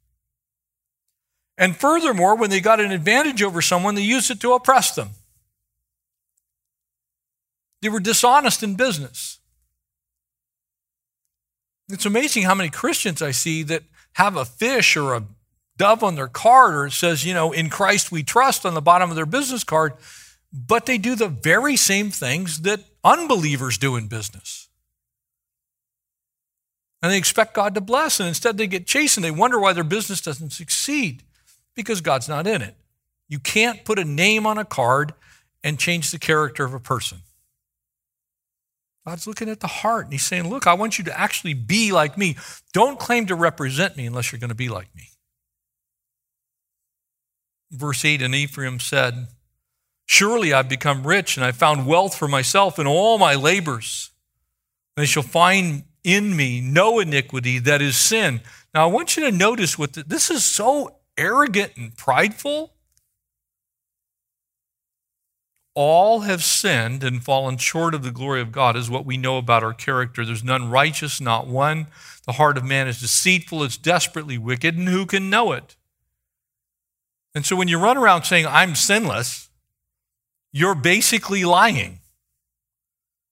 And 1.57 1.77
furthermore, 1.77 2.35
when 2.35 2.51
they 2.51 2.61
got 2.61 2.81
an 2.81 2.91
advantage 2.91 3.41
over 3.41 3.63
someone, 3.63 3.95
they 3.95 4.03
used 4.03 4.33
it 4.33 4.41
to 4.41 4.55
oppress 4.55 4.97
them. 4.97 5.11
They 7.83 7.89
were 7.89 8.01
dishonest 8.01 8.63
in 8.63 8.75
business. 8.75 9.39
It's 11.89 12.07
amazing 12.07 12.45
how 12.45 12.55
many 12.55 12.71
Christians 12.71 13.21
I 13.23 13.31
see 13.31 13.63
that 13.65 13.83
have 14.15 14.37
a 14.37 14.45
fish 14.45 14.97
or 14.97 15.15
a 15.15 15.25
dove 15.77 16.05
on 16.05 16.15
their 16.15 16.29
card 16.29 16.75
or 16.75 16.87
it 16.87 16.93
says, 16.93 17.25
you 17.25 17.35
know, 17.35 17.53
in 17.53 17.71
Christ 17.71 18.13
we 18.13 18.23
trust 18.23 18.67
on 18.67 18.75
the 18.75 18.83
bottom 18.83 19.11
of 19.11 19.17
their 19.17 19.27
business 19.27 19.65
card, 19.65 19.95
but 20.53 20.87
they 20.87 20.99
do 20.99 21.15
the 21.15 21.29
very 21.29 21.77
same 21.77 22.11
things 22.11 22.63
that 22.63 22.81
unbelievers 23.03 23.79
do 23.79 23.97
in 23.97 24.07
business. 24.07 24.69
And 27.03 27.11
they 27.11 27.17
expect 27.17 27.55
God 27.55 27.75
to 27.75 27.81
bless, 27.81 28.21
and 28.21 28.29
instead 28.29 28.59
they 28.59 28.67
get 28.67 28.87
chased 28.87 29.17
and 29.17 29.25
they 29.25 29.31
wonder 29.31 29.59
why 29.59 29.73
their 29.73 29.85
business 29.85 30.21
doesn't 30.21 30.51
succeed 30.51 31.23
because 31.75 32.03
God's 32.03 32.29
not 32.29 32.47
in 32.47 32.61
it. 32.61 32.75
You 33.27 33.39
can't 33.39 33.85
put 33.85 33.99
a 33.99 34.05
name 34.05 34.47
on 34.47 34.59
a 34.59 34.67
card 34.67 35.15
and 35.65 35.79
change 35.79 36.11
the 36.11 36.19
character 36.19 36.65
of 36.65 36.75
a 36.75 36.81
person. 36.81 37.19
God's 39.07 39.27
looking 39.27 39.49
at 39.49 39.61
the 39.61 39.67
heart 39.67 40.05
and 40.05 40.13
he's 40.13 40.25
saying, 40.25 40.49
Look, 40.49 40.67
I 40.67 40.75
want 40.75 40.99
you 40.99 41.05
to 41.05 41.19
actually 41.19 41.55
be 41.55 41.93
like 41.93 42.19
me. 42.19 42.37
Don't 42.73 42.99
claim 42.99 43.27
to 43.27 43.35
represent 43.35 43.97
me 43.97 44.07
unless 44.07 44.31
you're 44.31 44.41
going 44.41 44.51
to 44.51 44.55
be 44.55 44.69
like 44.69 44.95
me. 44.95 45.09
Verse 47.71 48.05
8 48.05 48.23
And 48.23 48.35
Ephraim 48.35 48.79
said, 48.79 49.29
Surely 50.07 50.53
I've 50.53 50.69
become 50.69 51.07
rich 51.07 51.37
and 51.37 51.47
I've 51.47 51.57
found 51.57 51.87
wealth 51.87 52.17
for 52.17 52.29
myself 52.29 52.79
in 52.79 52.87
all 52.87 53.17
my 53.17 53.35
labors. 53.35 54.11
They 54.97 55.07
shall 55.07 55.23
find 55.23 55.85
in 56.03 56.37
me 56.37 56.61
no 56.61 56.99
iniquity 56.99 57.59
that 57.61 57.81
is 57.81 57.97
sin. 57.97 58.41
Now 58.75 58.85
I 58.85 58.93
want 58.93 59.17
you 59.17 59.25
to 59.25 59.33
notice 59.37 59.79
what 59.79 59.95
the, 59.95 60.03
this 60.03 60.31
is 60.31 60.45
so 60.45 60.97
arrogant 61.17 61.73
and 61.77 61.97
prideful. 61.97 62.73
All 65.83 66.21
have 66.21 66.45
sinned 66.45 67.03
and 67.03 67.25
fallen 67.25 67.57
short 67.57 67.95
of 67.95 68.03
the 68.03 68.11
glory 68.11 68.43
of 68.43 68.53
God, 68.53 68.77
is 68.77 68.91
what 68.91 69.07
we 69.07 69.17
know 69.17 69.39
about 69.39 69.65
our 69.65 69.73
character. 69.73 70.27
There's 70.27 70.45
none 70.45 70.69
righteous, 70.69 71.23
not 71.23 71.47
one. 71.47 71.87
The 72.27 72.33
heart 72.33 72.59
of 72.59 72.65
man 72.65 72.87
is 72.87 73.01
deceitful, 73.01 73.65
it's 73.65 73.79
desperately 73.79 74.37
wicked, 74.37 74.77
and 74.77 74.91
who 74.91 75.07
can 75.07 75.31
know 75.31 75.53
it? 75.53 75.77
And 77.35 77.47
so 77.47 77.57
when 77.57 77.67
you 77.67 77.79
run 77.79 77.97
around 77.97 78.25
saying, 78.25 78.47
I'm 78.47 78.75
sinless, 78.75 79.49
you're 80.53 80.75
basically 80.75 81.47
lying. 81.47 82.01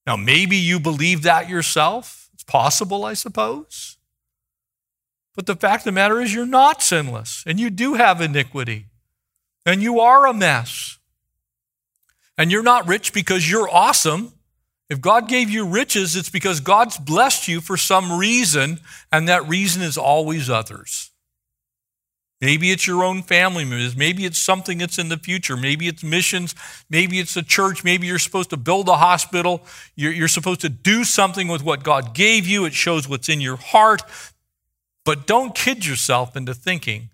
Now, 0.07 0.15
maybe 0.15 0.55
you 0.55 0.79
believe 0.79 1.21
that 1.21 1.49
yourself. 1.49 2.29
It's 2.33 2.43
possible, 2.43 3.05
I 3.05 3.13
suppose. 3.13 3.97
But 5.35 5.45
the 5.45 5.55
fact 5.55 5.81
of 5.81 5.85
the 5.85 5.91
matter 5.91 6.19
is, 6.19 6.33
you're 6.33 6.47
not 6.47 6.81
sinless, 6.81 7.43
and 7.45 7.59
you 7.59 7.69
do 7.69 7.93
have 7.93 8.21
iniquity, 8.21 8.87
and 9.67 9.83
you 9.83 9.99
are 9.99 10.25
a 10.25 10.33
mess. 10.33 10.98
And 12.39 12.53
you're 12.53 12.63
not 12.63 12.87
rich 12.87 13.11
because 13.13 13.51
you're 13.51 13.69
awesome. 13.69 14.31
If 14.89 15.01
God 15.01 15.27
gave 15.27 15.49
you 15.49 15.67
riches, 15.67 16.15
it's 16.15 16.29
because 16.29 16.61
God's 16.61 16.97
blessed 16.97 17.49
you 17.49 17.59
for 17.59 17.75
some 17.75 18.17
reason, 18.17 18.79
and 19.11 19.27
that 19.27 19.47
reason 19.47 19.83
is 19.83 19.97
always 19.97 20.49
others. 20.49 21.11
Maybe 22.39 22.71
it's 22.71 22.87
your 22.87 23.03
own 23.03 23.23
family 23.23 23.65
members. 23.65 23.97
Maybe 23.97 24.23
it's 24.23 24.39
something 24.39 24.77
that's 24.77 24.97
in 24.97 25.09
the 25.09 25.17
future. 25.17 25.57
Maybe 25.57 25.89
it's 25.89 26.01
missions. 26.01 26.55
Maybe 26.89 27.19
it's 27.19 27.35
a 27.35 27.43
church. 27.43 27.83
Maybe 27.83 28.07
you're 28.07 28.17
supposed 28.17 28.51
to 28.51 28.57
build 28.57 28.87
a 28.87 28.95
hospital. 28.95 29.61
You're, 29.97 30.13
you're, 30.13 30.29
supposed 30.29 30.61
to 30.61 30.69
do 30.69 31.03
something 31.03 31.49
with 31.49 31.61
what 31.61 31.83
God 31.83 32.15
gave 32.15 32.47
you. 32.47 32.63
It 32.63 32.73
shows 32.73 33.09
what's 33.09 33.27
in 33.27 33.41
your 33.41 33.57
heart. 33.57 34.03
But 35.03 35.27
don't 35.27 35.53
kid 35.53 35.85
yourself 35.85 36.37
into 36.37 36.53
thinking 36.53 37.09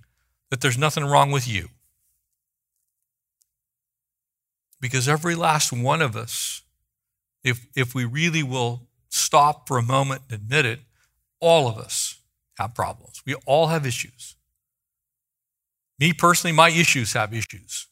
that 0.52 0.62
there's 0.62 0.78
nothing 0.78 1.04
wrong 1.04 1.32
with 1.32 1.48
you. 1.48 1.70
Because 4.82 5.08
every 5.08 5.36
last 5.36 5.72
one 5.72 6.02
of 6.02 6.16
us, 6.16 6.62
if, 7.44 7.66
if 7.76 7.96
we 7.96 8.06
really 8.06 8.44
will 8.44 8.88
stop 9.10 9.68
for 9.68 9.78
a 9.78 9.84
moment 9.84 10.24
and 10.30 10.42
admit 10.42 10.66
it, 10.66 10.80
all 11.40 11.68
of 11.68 11.78
us 11.78 12.20
have 12.58 12.74
problems. 12.74 13.22
We 13.26 13.36
all 13.46 13.68
have 13.68 13.86
issues. 13.86 14.36
Me 16.00 16.12
personally, 16.14 16.56
my 16.56 16.70
issues 16.70 17.14
have 17.14 17.34
issues. 17.34 17.88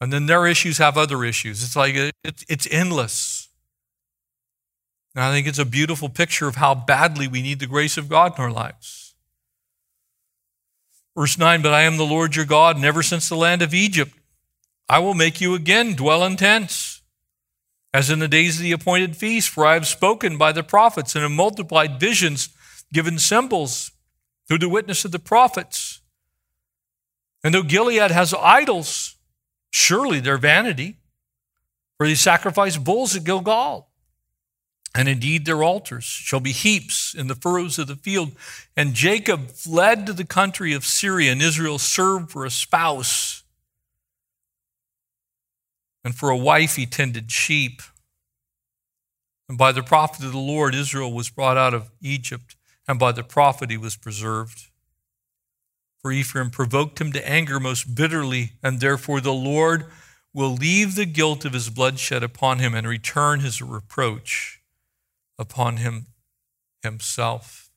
And 0.00 0.12
then 0.12 0.26
their 0.26 0.46
issues 0.46 0.78
have 0.78 0.96
other 0.96 1.24
issues. 1.24 1.62
It's 1.62 1.76
like 1.76 1.94
uh, 1.96 2.10
it's, 2.24 2.44
it's 2.48 2.68
endless. 2.70 3.48
And 5.14 5.24
I 5.24 5.32
think 5.32 5.46
it's 5.46 5.58
a 5.58 5.64
beautiful 5.64 6.08
picture 6.08 6.48
of 6.48 6.56
how 6.56 6.74
badly 6.74 7.28
we 7.28 7.42
need 7.42 7.60
the 7.60 7.66
grace 7.66 7.98
of 7.98 8.08
God 8.08 8.38
in 8.38 8.44
our 8.44 8.50
lives. 8.50 9.14
Verse 11.16 11.36
9, 11.36 11.60
but 11.60 11.74
I 11.74 11.82
am 11.82 11.96
the 11.96 12.06
Lord 12.06 12.36
your 12.36 12.44
God, 12.44 12.76
and 12.76 12.84
ever 12.84 13.02
since 13.02 13.28
the 13.28 13.36
land 13.36 13.60
of 13.60 13.74
Egypt, 13.74 14.12
I 14.90 14.98
will 14.98 15.14
make 15.14 15.40
you 15.40 15.54
again 15.54 15.94
dwell 15.94 16.24
in 16.24 16.34
tents, 16.34 17.00
as 17.94 18.10
in 18.10 18.18
the 18.18 18.26
days 18.26 18.56
of 18.56 18.64
the 18.64 18.72
appointed 18.72 19.16
feast, 19.16 19.48
for 19.48 19.64
I 19.64 19.74
have 19.74 19.86
spoken 19.86 20.36
by 20.36 20.50
the 20.50 20.64
prophets 20.64 21.14
and 21.14 21.22
have 21.22 21.30
multiplied 21.30 22.00
visions, 22.00 22.48
given 22.92 23.16
symbols 23.16 23.92
through 24.48 24.58
the 24.58 24.68
witness 24.68 25.04
of 25.04 25.12
the 25.12 25.20
prophets. 25.20 26.00
And 27.44 27.54
though 27.54 27.62
Gilead 27.62 28.10
has 28.10 28.34
idols, 28.34 29.14
surely 29.70 30.18
they're 30.18 30.36
vanity, 30.36 30.96
for 31.96 32.08
they 32.08 32.16
sacrifice 32.16 32.76
bulls 32.76 33.14
at 33.14 33.22
Gilgal. 33.22 33.90
And 34.92 35.08
indeed, 35.08 35.46
their 35.46 35.62
altars 35.62 36.02
shall 36.02 36.40
be 36.40 36.50
heaps 36.50 37.14
in 37.14 37.28
the 37.28 37.36
furrows 37.36 37.78
of 37.78 37.86
the 37.86 37.94
field. 37.94 38.32
And 38.76 38.94
Jacob 38.94 39.50
fled 39.50 40.04
to 40.06 40.12
the 40.12 40.24
country 40.24 40.72
of 40.72 40.84
Syria, 40.84 41.30
and 41.30 41.40
Israel 41.40 41.78
served 41.78 42.32
for 42.32 42.44
a 42.44 42.50
spouse 42.50 43.39
and 46.04 46.14
for 46.14 46.30
a 46.30 46.36
wife 46.36 46.76
he 46.76 46.86
tended 46.86 47.30
sheep. 47.30 47.82
And 49.48 49.58
by 49.58 49.72
the 49.72 49.82
prophet 49.82 50.24
of 50.24 50.32
the 50.32 50.38
Lord, 50.38 50.74
Israel 50.74 51.12
was 51.12 51.28
brought 51.30 51.56
out 51.56 51.74
of 51.74 51.90
Egypt, 52.00 52.56
and 52.86 52.98
by 52.98 53.12
the 53.12 53.24
prophet 53.24 53.70
he 53.70 53.76
was 53.76 53.96
preserved. 53.96 54.68
For 56.00 56.12
Ephraim 56.12 56.50
provoked 56.50 57.00
him 57.00 57.12
to 57.12 57.28
anger 57.28 57.60
most 57.60 57.94
bitterly, 57.94 58.52
and 58.62 58.80
therefore 58.80 59.20
the 59.20 59.32
Lord 59.32 59.86
will 60.32 60.54
leave 60.54 60.94
the 60.94 61.06
guilt 61.06 61.44
of 61.44 61.52
his 61.52 61.68
bloodshed 61.68 62.22
upon 62.22 62.58
him 62.60 62.74
and 62.74 62.86
return 62.86 63.40
his 63.40 63.60
reproach 63.60 64.60
upon 65.38 65.78
him 65.78 66.06
himself. 66.82 67.70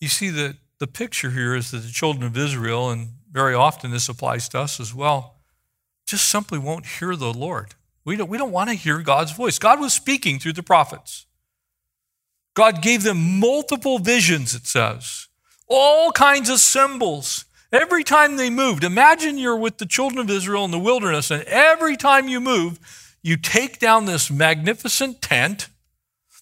You 0.00 0.08
see, 0.08 0.30
the, 0.30 0.56
the 0.78 0.88
picture 0.88 1.30
here 1.30 1.54
is 1.54 1.70
that 1.70 1.78
the 1.78 1.92
children 1.92 2.24
of 2.24 2.36
Israel, 2.36 2.90
and 2.90 3.10
very 3.30 3.54
often 3.54 3.92
this 3.92 4.08
applies 4.08 4.48
to 4.50 4.58
us 4.58 4.80
as 4.80 4.92
well, 4.92 5.36
just 6.12 6.28
simply 6.28 6.58
won't 6.58 6.84
hear 6.84 7.16
the 7.16 7.32
Lord. 7.32 7.74
We 8.04 8.16
don't, 8.16 8.28
we 8.28 8.36
don't 8.36 8.52
want 8.52 8.68
to 8.68 8.76
hear 8.76 8.98
God's 9.00 9.32
voice. 9.32 9.58
God 9.58 9.80
was 9.80 9.94
speaking 9.94 10.38
through 10.38 10.52
the 10.52 10.62
prophets. 10.62 11.24
God 12.54 12.82
gave 12.82 13.02
them 13.02 13.40
multiple 13.40 13.98
visions, 13.98 14.54
it 14.54 14.66
says, 14.66 15.28
all 15.68 16.12
kinds 16.12 16.50
of 16.50 16.60
symbols. 16.60 17.46
Every 17.72 18.04
time 18.04 18.36
they 18.36 18.50
moved, 18.50 18.84
imagine 18.84 19.38
you're 19.38 19.56
with 19.56 19.78
the 19.78 19.86
children 19.86 20.18
of 20.18 20.28
Israel 20.28 20.66
in 20.66 20.70
the 20.70 20.78
wilderness, 20.78 21.30
and 21.30 21.42
every 21.44 21.96
time 21.96 22.28
you 22.28 22.40
move, 22.40 22.78
you 23.22 23.38
take 23.38 23.78
down 23.78 24.04
this 24.04 24.30
magnificent 24.30 25.22
tent, 25.22 25.70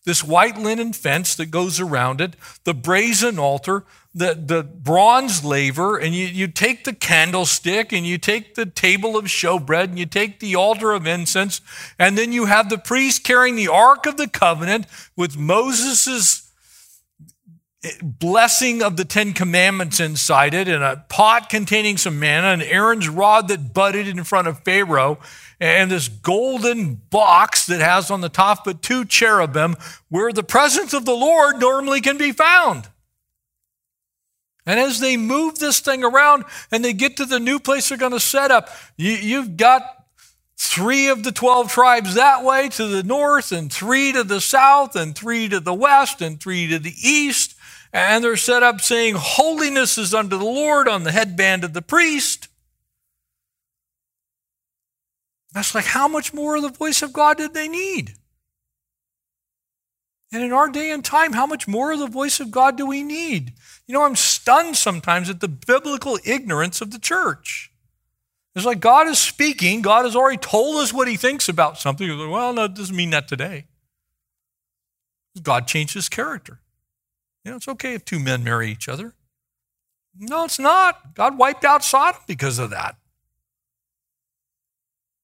this 0.04 0.24
white 0.24 0.58
linen 0.58 0.92
fence 0.92 1.36
that 1.36 1.52
goes 1.52 1.78
around 1.78 2.20
it, 2.20 2.34
the 2.64 2.74
brazen 2.74 3.38
altar, 3.38 3.84
the, 4.12 4.34
the 4.34 4.62
bronze 4.64 5.44
laver 5.44 5.96
and 5.96 6.14
you, 6.14 6.26
you 6.26 6.48
take 6.48 6.84
the 6.84 6.92
candlestick 6.92 7.92
and 7.92 8.04
you 8.04 8.18
take 8.18 8.56
the 8.56 8.66
table 8.66 9.16
of 9.16 9.26
showbread 9.26 9.84
and 9.84 9.98
you 9.98 10.06
take 10.06 10.40
the 10.40 10.56
altar 10.56 10.92
of 10.92 11.06
incense 11.06 11.60
and 11.98 12.18
then 12.18 12.32
you 12.32 12.46
have 12.46 12.70
the 12.70 12.78
priest 12.78 13.22
carrying 13.22 13.54
the 13.54 13.68
ark 13.68 14.06
of 14.06 14.16
the 14.16 14.28
covenant 14.28 14.86
with 15.16 15.36
moses's 15.36 16.50
blessing 18.02 18.82
of 18.82 18.96
the 18.96 19.06
Ten 19.06 19.32
Commandments 19.32 20.00
inside 20.00 20.52
it 20.52 20.68
and 20.68 20.82
a 20.82 21.04
pot 21.08 21.48
containing 21.48 21.96
some 21.96 22.20
manna 22.20 22.48
and 22.48 22.62
Aaron's 22.62 23.08
rod 23.08 23.48
that 23.48 23.72
budded 23.72 24.06
in 24.06 24.22
front 24.24 24.48
of 24.48 24.62
Pharaoh 24.64 25.18
and 25.58 25.90
this 25.90 26.08
golden 26.08 26.94
box 26.94 27.66
that 27.66 27.80
has 27.80 28.10
on 28.10 28.20
the 28.20 28.28
top 28.28 28.64
but 28.64 28.82
two 28.82 29.04
cherubim 29.06 29.76
where 30.08 30.32
the 30.32 30.42
presence 30.42 30.92
of 30.92 31.06
the 31.06 31.14
Lord 31.14 31.58
normally 31.58 32.02
can 32.02 32.18
be 32.18 32.32
found. 32.32 32.88
And 34.66 34.78
as 34.78 35.00
they 35.00 35.16
move 35.16 35.58
this 35.58 35.80
thing 35.80 36.04
around 36.04 36.44
and 36.70 36.84
they 36.84 36.92
get 36.92 37.16
to 37.16 37.24
the 37.24 37.40
new 37.40 37.58
place 37.58 37.88
they're 37.88 37.98
going 37.98 38.12
to 38.12 38.20
set 38.20 38.50
up, 38.50 38.68
you, 38.96 39.36
have 39.36 39.56
got 39.56 39.82
three 40.58 41.08
of 41.08 41.24
the 41.24 41.32
12 41.32 41.72
tribes 41.72 42.14
that 42.14 42.44
way 42.44 42.68
to 42.70 42.86
the 42.86 43.02
north, 43.02 43.52
and 43.52 43.72
three 43.72 44.12
to 44.12 44.22
the 44.22 44.40
south, 44.40 44.94
and 44.94 45.16
three 45.16 45.48
to 45.48 45.60
the 45.60 45.74
west, 45.74 46.20
and 46.20 46.40
three 46.40 46.68
to 46.68 46.78
the 46.78 46.94
east. 47.02 47.54
And 47.92 48.22
they're 48.22 48.36
set 48.36 48.62
up 48.62 48.80
saying, 48.80 49.16
Holiness 49.18 49.98
is 49.98 50.14
unto 50.14 50.36
the 50.36 50.44
Lord 50.44 50.86
on 50.86 51.04
the 51.04 51.12
headband 51.12 51.64
of 51.64 51.72
the 51.72 51.82
priest. 51.82 52.48
That's 55.52 55.74
like, 55.74 55.86
how 55.86 56.06
much 56.06 56.32
more 56.32 56.56
of 56.56 56.62
the 56.62 56.68
voice 56.68 57.02
of 57.02 57.12
God 57.12 57.38
did 57.38 57.54
they 57.54 57.66
need? 57.66 58.14
And 60.32 60.42
in 60.44 60.52
our 60.52 60.68
day 60.68 60.90
and 60.90 61.04
time, 61.04 61.32
how 61.32 61.46
much 61.46 61.66
more 61.66 61.92
of 61.92 61.98
the 61.98 62.06
voice 62.06 62.38
of 62.38 62.50
God 62.50 62.76
do 62.76 62.86
we 62.86 63.02
need? 63.02 63.52
You 63.86 63.94
know, 63.94 64.04
I'm 64.04 64.14
stunned 64.14 64.76
sometimes 64.76 65.28
at 65.28 65.40
the 65.40 65.48
biblical 65.48 66.18
ignorance 66.24 66.80
of 66.80 66.92
the 66.92 67.00
church. 67.00 67.72
It's 68.54 68.64
like 68.64 68.80
God 68.80 69.08
is 69.08 69.18
speaking, 69.18 69.82
God 69.82 70.04
has 70.04 70.16
already 70.16 70.38
told 70.38 70.76
us 70.76 70.92
what 70.92 71.08
he 71.08 71.16
thinks 71.16 71.48
about 71.48 71.78
something. 71.78 72.08
Like, 72.08 72.30
well, 72.30 72.52
no, 72.52 72.64
it 72.64 72.74
doesn't 72.74 72.94
mean 72.96 73.10
that 73.10 73.28
today. 73.28 73.66
God 75.42 75.66
changed 75.66 75.94
his 75.94 76.08
character. 76.08 76.60
You 77.44 77.52
know, 77.52 77.56
it's 77.56 77.68
okay 77.68 77.94
if 77.94 78.04
two 78.04 78.18
men 78.18 78.44
marry 78.44 78.70
each 78.70 78.88
other. 78.88 79.14
No, 80.18 80.44
it's 80.44 80.58
not. 80.58 81.14
God 81.14 81.38
wiped 81.38 81.64
out 81.64 81.84
Sodom 81.84 82.20
because 82.26 82.58
of 82.58 82.70
that. 82.70 82.96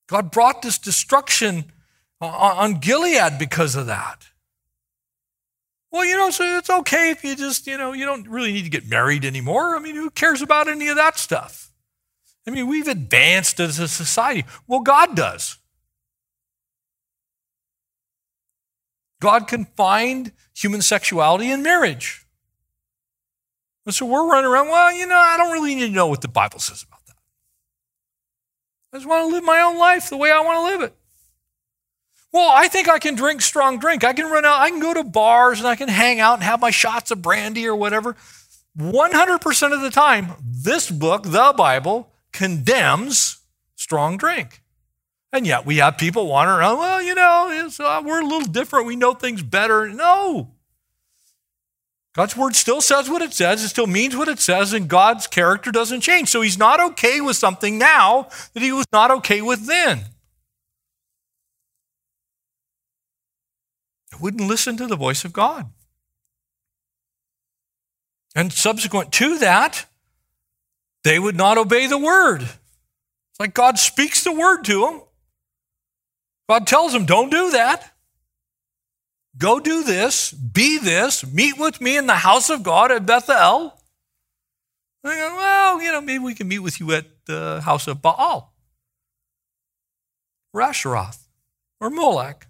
God 0.07 0.31
brought 0.31 0.63
this 0.63 0.79
destruction 0.79 1.73
on 2.21 2.75
Gilead 2.79 3.39
because 3.39 3.75
of 3.75 3.87
that. 3.87 4.29
Well, 5.91 6.05
you 6.05 6.17
know, 6.17 6.31
so 6.31 6.59
it's 6.59 6.69
okay 6.69 7.11
if 7.11 7.25
you 7.25 7.37
just, 7.37 7.67
you 7.67 7.79
know, 7.79 7.93
you 7.93 8.05
don't 8.05 8.29
really 8.29 8.53
need 8.53 8.65
to 8.65 8.71
get 8.71 8.89
married 8.89 9.25
anymore. 9.25 9.77
I 9.77 9.79
mean, 9.79 9.95
who 9.95 10.11
cares 10.11 10.43
about 10.43 10.69
any 10.69 10.89
of 10.89 10.97
that 10.97 11.19
stuff? 11.19 11.73
I 12.47 12.51
mean, 12.51 12.67
we've 12.67 12.89
advanced 12.89 13.61
as 13.61 13.79
a 13.79 13.89
society. 13.89 14.45
Well, 14.67 14.81
God 14.81 15.17
does. 15.17 15.59
God 19.21 19.49
can 19.49 19.65
find 19.77 20.33
human 20.55 20.83
sexuality 20.83 21.51
in 21.51 21.63
marriage. 21.63 22.27
And 23.85 23.95
so 23.95 24.05
we're 24.05 24.29
running 24.29 24.51
around, 24.51 24.69
well, 24.69 24.93
you 24.93 25.07
know, 25.07 25.17
I 25.17 25.37
don't 25.37 25.53
really 25.53 25.75
need 25.75 25.87
to 25.87 25.93
know 25.93 26.09
what 26.09 26.21
the 26.21 26.29
Bible 26.29 26.59
says 26.59 26.83
about 26.83 27.05
that. 27.07 27.17
I 28.93 28.97
just 28.99 29.09
want 29.09 29.29
to 29.29 29.35
live 29.35 29.45
my 29.45 29.61
own 29.61 29.79
life 29.79 30.11
the 30.11 30.17
way 30.17 30.31
I 30.31 30.41
want 30.41 30.59
to 30.59 30.65
live 30.65 30.91
it. 30.91 30.97
Well, 32.33 32.51
I 32.55 32.69
think 32.69 32.89
I 32.89 32.99
can 32.99 33.15
drink 33.15 33.41
strong 33.41 33.79
drink. 33.79 34.05
I 34.05 34.13
can 34.13 34.27
run 34.27 34.45
out, 34.45 34.61
I 34.61 34.71
can 34.71 34.81
go 34.81 34.93
to 34.95 35.05
bars 35.05 35.59
and 35.59 35.69
I 35.69 35.77
can 35.77 35.89
hang 35.89 36.21
out 36.21 36.35
and 36.35 36.43
have 36.43 36.61
my 36.61 36.71
shots 36.71 37.11
of 37.11 37.23
brandy 37.23 37.67
or 37.67 37.75
whatever. 37.75 38.17
100% 38.79 39.73
of 39.73 39.81
the 39.81 39.91
time, 39.91 40.33
this 40.45 40.91
book, 40.91 41.23
the 41.23 41.55
Bible, 41.57 42.13
condemns 42.33 43.39
strong 43.75 44.17
drink. 44.17 44.63
And 45.33 45.47
yet 45.47 45.67
we 45.67 45.77
have 45.77 45.99
people 45.99 46.27
wandering 46.27 46.59
around, 46.59 46.79
well, 46.79 47.03
you 47.03 47.15
know, 47.15 47.69
uh, 47.81 48.03
we're 48.05 48.21
a 48.21 48.27
little 48.27 48.53
different. 48.53 48.87
We 48.87 48.97
know 48.97 49.15
things 49.15 49.43
better. 49.43 49.89
No. 49.89 50.51
God's 52.15 52.37
word 52.37 52.57
still 52.57 52.81
says 52.81 53.11
what 53.11 53.21
it 53.21 53.35
says, 53.35 53.63
it 53.63 53.69
still 53.69 53.87
means 53.87 54.17
what 54.17 54.29
it 54.29 54.39
says, 54.39 54.73
and 54.73 54.89
God's 54.89 55.27
character 55.27 55.71
doesn't 55.71 56.01
change. 56.01 56.31
So 56.31 56.41
he's 56.41 56.57
not 56.57 56.81
okay 56.81 57.21
with 57.21 57.37
something 57.37 57.77
now 57.77 58.29
that 58.55 58.63
he 58.63 58.73
was 58.73 58.87
not 58.91 59.11
okay 59.11 59.43
with 59.43 59.67
then. 59.67 60.01
Wouldn't 64.21 64.49
listen 64.49 64.77
to 64.79 64.87
the 64.87 64.97
voice 64.97 65.25
of 65.25 65.33
God. 65.33 65.71
And 68.35 68.53
subsequent 68.53 69.13
to 69.13 69.39
that, 69.39 69.87
they 71.05 71.19
would 71.19 71.37
not 71.37 71.59
obey 71.59 71.87
the 71.87 71.99
word. 71.99 72.43
It's 72.43 73.41
like 73.41 73.55
God 73.55 73.79
speaks 73.79 74.25
the 74.25 74.33
word 74.33 74.65
to 74.65 74.81
them. 74.81 75.03
God 76.49 76.67
tells 76.67 76.93
them, 76.93 77.07
don't 77.07 77.31
do 77.31 77.51
that. 77.53 77.93
Go 79.39 79.61
do 79.61 79.85
this, 79.85 80.33
be 80.33 80.79
this, 80.79 81.27
meet 81.27 81.59
with 81.59 81.81
me 81.81 81.97
in 81.97 82.07
the 82.07 82.15
house 82.15 82.49
of 82.49 82.63
God 82.63 82.91
at 82.91 83.05
Bethel. 83.05 83.79
They 85.03 85.11
go, 85.11 85.35
well, 85.37 85.83
you 85.83 85.93
know, 85.93 86.01
maybe 86.01 86.25
we 86.25 86.35
can 86.35 86.49
meet 86.49 86.61
with 86.61 86.81
you 86.81 86.93
at 86.93 87.05
the 87.27 87.61
house 87.63 87.87
of 87.87 88.01
Baal, 88.01 88.55
or 90.55 90.61
Asheroth, 90.63 91.27
or 91.81 91.91
Molech. 91.91 92.47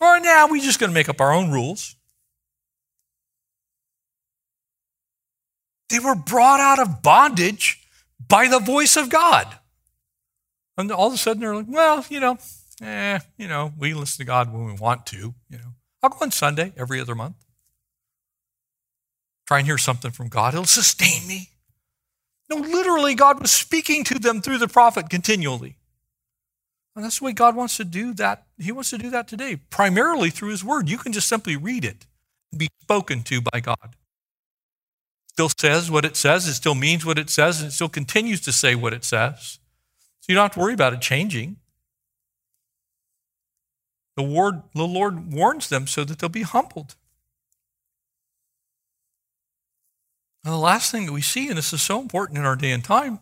Or 0.00 0.20
now 0.20 0.48
we're 0.48 0.62
just 0.62 0.78
going 0.78 0.90
to 0.90 0.94
make 0.94 1.08
up 1.08 1.20
our 1.20 1.32
own 1.32 1.50
rules. 1.50 1.96
They 5.88 5.98
were 5.98 6.14
brought 6.14 6.60
out 6.60 6.78
of 6.78 7.02
bondage 7.02 7.82
by 8.26 8.48
the 8.48 8.58
voice 8.58 8.96
of 8.96 9.08
God. 9.08 9.46
And 10.76 10.92
all 10.92 11.08
of 11.08 11.14
a 11.14 11.16
sudden 11.16 11.40
they're 11.40 11.56
like, 11.56 11.66
well, 11.68 12.04
you 12.08 12.20
know, 12.20 12.38
eh, 12.82 13.18
you 13.36 13.48
know, 13.48 13.72
we 13.76 13.94
listen 13.94 14.18
to 14.18 14.24
God 14.24 14.52
when 14.52 14.66
we 14.66 14.72
want 14.74 15.06
to, 15.06 15.34
you 15.48 15.58
know. 15.58 15.74
I'll 16.02 16.10
go 16.10 16.18
on 16.20 16.30
Sunday 16.30 16.72
every 16.76 17.00
other 17.00 17.14
month. 17.14 17.34
Try 19.46 19.58
and 19.58 19.66
hear 19.66 19.78
something 19.78 20.10
from 20.10 20.28
God. 20.28 20.54
It'll 20.54 20.66
sustain 20.66 21.26
me. 21.26 21.48
No, 22.50 22.56
literally, 22.56 23.14
God 23.14 23.40
was 23.40 23.50
speaking 23.50 24.04
to 24.04 24.18
them 24.18 24.40
through 24.40 24.58
the 24.58 24.68
prophet 24.68 25.10
continually. 25.10 25.77
And 26.98 27.04
that's 27.04 27.20
the 27.20 27.26
way 27.26 27.32
God 27.32 27.54
wants 27.54 27.76
to 27.76 27.84
do 27.84 28.12
that. 28.14 28.42
He 28.58 28.72
wants 28.72 28.90
to 28.90 28.98
do 28.98 29.08
that 29.10 29.28
today, 29.28 29.60
primarily 29.70 30.30
through 30.30 30.48
His 30.48 30.64
Word. 30.64 30.88
You 30.88 30.98
can 30.98 31.12
just 31.12 31.28
simply 31.28 31.54
read 31.54 31.84
it 31.84 32.06
and 32.50 32.58
be 32.58 32.68
spoken 32.82 33.22
to 33.22 33.40
by 33.40 33.60
God. 33.60 33.94
Still 35.30 35.48
says 35.48 35.92
what 35.92 36.04
it 36.04 36.16
says, 36.16 36.48
it 36.48 36.54
still 36.54 36.74
means 36.74 37.06
what 37.06 37.16
it 37.16 37.30
says, 37.30 37.60
and 37.60 37.68
it 37.68 37.72
still 37.72 37.88
continues 37.88 38.40
to 38.40 38.52
say 38.52 38.74
what 38.74 38.92
it 38.92 39.04
says. 39.04 39.60
So 40.18 40.26
you 40.26 40.34
don't 40.34 40.46
have 40.46 40.54
to 40.54 40.58
worry 40.58 40.74
about 40.74 40.92
it 40.92 41.00
changing. 41.00 41.58
The 44.16 44.24
Lord, 44.24 44.62
the 44.74 44.82
Lord 44.82 45.32
warns 45.32 45.68
them 45.68 45.86
so 45.86 46.02
that 46.02 46.18
they'll 46.18 46.28
be 46.28 46.42
humbled. 46.42 46.96
And 50.42 50.52
the 50.52 50.58
last 50.58 50.90
thing 50.90 51.06
that 51.06 51.12
we 51.12 51.22
see, 51.22 51.46
and 51.46 51.58
this 51.58 51.72
is 51.72 51.80
so 51.80 52.00
important 52.00 52.40
in 52.40 52.44
our 52.44 52.56
day 52.56 52.72
and 52.72 52.82
time, 52.82 53.20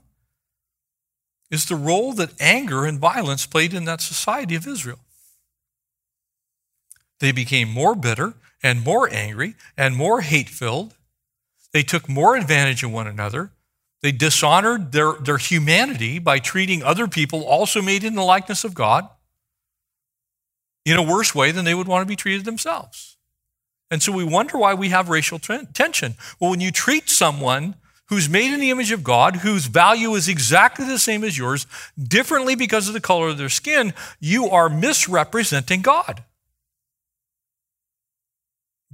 is 1.51 1.67
the 1.67 1.77
role 1.77 2.13
that 2.15 2.41
anger 2.41 2.85
and 2.85 2.99
violence 2.99 3.47
played 3.47 3.73
in 3.73 3.85
that 3.85 4.01
society 4.01 4.55
of 4.55 4.67
Israel. 4.67 4.99
They 7.21 7.33
became 7.33 7.69
more 7.69 7.95
bitter 7.95 8.35
and 8.63 8.85
more 8.85 9.09
angry 9.13 9.55
and 9.77 9.97
more 9.97 10.21
hate 10.21 10.49
filled. 10.49 10.95
They 11.73 11.83
took 11.83 12.09
more 12.09 12.37
advantage 12.37 12.83
of 12.83 12.93
one 12.93 13.07
another. 13.07 13.53
They 14.03 14.13
dishonored 14.13 14.93
their, 14.93 15.15
their 15.15 15.39
humanity 15.39 16.19
by 16.19 16.39
treating 16.39 16.83
other 16.83 17.07
people 17.07 17.45
also 17.45 17.81
made 17.81 18.05
in 18.05 18.15
the 18.15 18.23
likeness 18.23 18.65
of 18.65 18.75
God 18.75 19.09
in 20.85 20.97
a 20.97 21.03
worse 21.03 21.35
way 21.35 21.51
than 21.51 21.65
they 21.65 21.75
would 21.75 21.89
want 21.89 22.03
to 22.03 22.07
be 22.07 22.17
treated 22.17 22.45
themselves. 22.45 23.17
And 23.91 24.03
so 24.03 24.13
we 24.13 24.25
wonder 24.25 24.59
why 24.59 24.75
we 24.75 24.89
have 24.91 25.09
racial 25.09 25.39
tension. 25.39 26.15
Well, 26.41 26.51
when 26.51 26.61
you 26.61 26.71
treat 26.71 27.09
someone 27.09 27.77
who's 28.09 28.29
made 28.29 28.53
in 28.53 28.61
the 28.61 28.71
image 28.71 28.93
of 28.93 29.05
God, 29.05 29.37
whose 29.37 29.67
value 29.67 30.15
is 30.15 30.29
exactly 30.29 30.87
the 30.87 30.99
same 30.99 31.25
as 31.25 31.37
yours, 31.37 31.67
differently 32.01 32.55
because 32.55 32.89
of 32.89 32.95
the 32.95 33.01
color 33.01 33.29
of 33.29 33.39
their 33.39 33.49
skin, 33.49 33.93
you 34.21 34.49
are 34.49 34.69
misrepresenting 34.69 35.83
God. 35.83 36.23